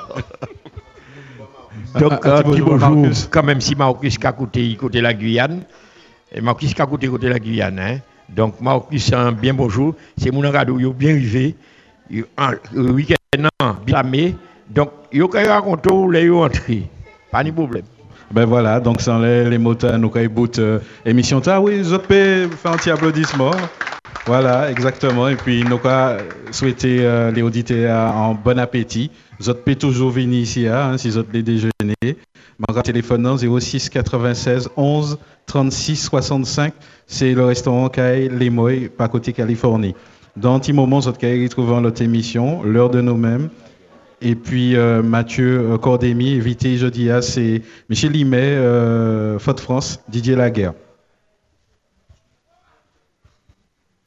donc 2.01 2.27
un 2.27 2.43
petit 2.43 2.62
bonjour 2.62 3.07
quand 3.31 3.43
même 3.43 3.61
si 3.61 3.74
Marcus 3.74 4.19
qu'a 4.19 4.33
côté 4.33 4.74
côté 4.77 5.01
la 5.01 5.12
Guyane 5.12 5.65
Et 6.35 6.41
Marquis 6.41 6.73
qui 6.73 6.81
a 6.81 6.87
côté 6.87 7.09
côté 7.09 7.29
la 7.29 7.39
Guyane. 7.39 7.79
Hein. 7.79 7.99
Donc 8.29 8.61
Marquis, 8.61 9.11
un 9.12 9.33
bien 9.33 9.55
bonjour. 9.55 9.95
C'est 10.16 10.31
mon 10.31 10.51
cadeau, 10.51 10.79
il 10.79 10.93
bien 10.93 11.11
arrivé. 11.11 11.55
Le 12.11 12.91
week-end, 12.91 13.49
bien 13.85 14.03
Donc, 14.69 14.91
il 15.12 15.23
a 15.23 15.55
raconter 15.55 15.91
où 15.91 16.11
les 16.11 16.31
entrés. 16.31 16.89
Pas 17.31 17.45
de 17.45 17.51
problème. 17.51 17.85
Ben 18.33 18.47
voilà, 18.47 18.81
donc 18.81 19.03
sans 19.03 19.19
les, 19.19 19.49
les 19.51 19.59
mots 19.59 19.75
nous 19.99 20.11
bout 20.31 20.59
euh, 20.59 20.79
émission 21.05 21.43
ta 21.43 21.61
oui, 21.61 21.85
je 21.85 21.97
peux 21.97 22.49
faire 22.57 22.73
un 22.73 22.77
petit 22.77 22.91
applaudissement. 22.91 23.51
Voilà, 24.25 24.71
exactement. 24.71 25.29
Et 25.29 25.37
puis 25.37 25.63
nous 25.65 25.79
avons 25.85 26.19
souhaité 26.51 27.01
euh, 27.01 27.31
les 27.31 27.43
auditeurs 27.43 28.17
un 28.17 28.33
bon 28.33 28.59
appétit. 28.59 29.11
Pouvez 29.39 29.77
toujours 29.77 30.11
venir 30.11 30.41
ici 30.41 30.67
hein, 30.67 30.97
si 30.97 31.11
vous 31.11 31.19
avez 31.19 31.43
déjeuner. 31.43 32.17
Mon 32.59 32.81
téléphone 32.81 33.37
06 33.37 33.91
96 33.91 34.71
11 34.79 35.19
36 35.45 35.97
65. 35.97 36.73
C'est 37.07 37.35
le 37.35 37.45
restaurant 37.45 37.91
Kai 37.91 38.31
Lemoy, 38.31 38.89
pas 38.89 39.09
côté 39.09 39.35
Californie. 39.35 39.95
Dans 40.37 40.55
un 40.55 40.59
petit 40.59 40.73
moment, 40.73 41.01
vous 41.01 41.09
allez 41.09 41.45
retrouver 41.45 41.79
notre 41.83 42.01
émission, 42.01 42.63
l'heure 42.63 42.89
de 42.89 43.03
nous-mêmes. 43.03 43.51
Et 44.23 44.36
puis 44.36 44.77
euh, 44.77 45.03
Mathieu 45.03 45.73
euh, 45.73 45.78
Cordémy, 45.78 46.36
invité 46.36 46.77
jeudi, 46.77 47.09
c'est 47.23 47.62
Michel 47.89 48.12
Limet, 48.12 48.39
euh, 48.40 49.39
Faute 49.40 49.59
France, 49.59 50.01
Didier 50.09 50.36
Laguerre. 50.36 50.74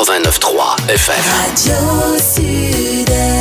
89.3 0.00 0.88
FM. 0.88 1.14
Radio 1.28 2.16
Sud-Est. 2.16 3.39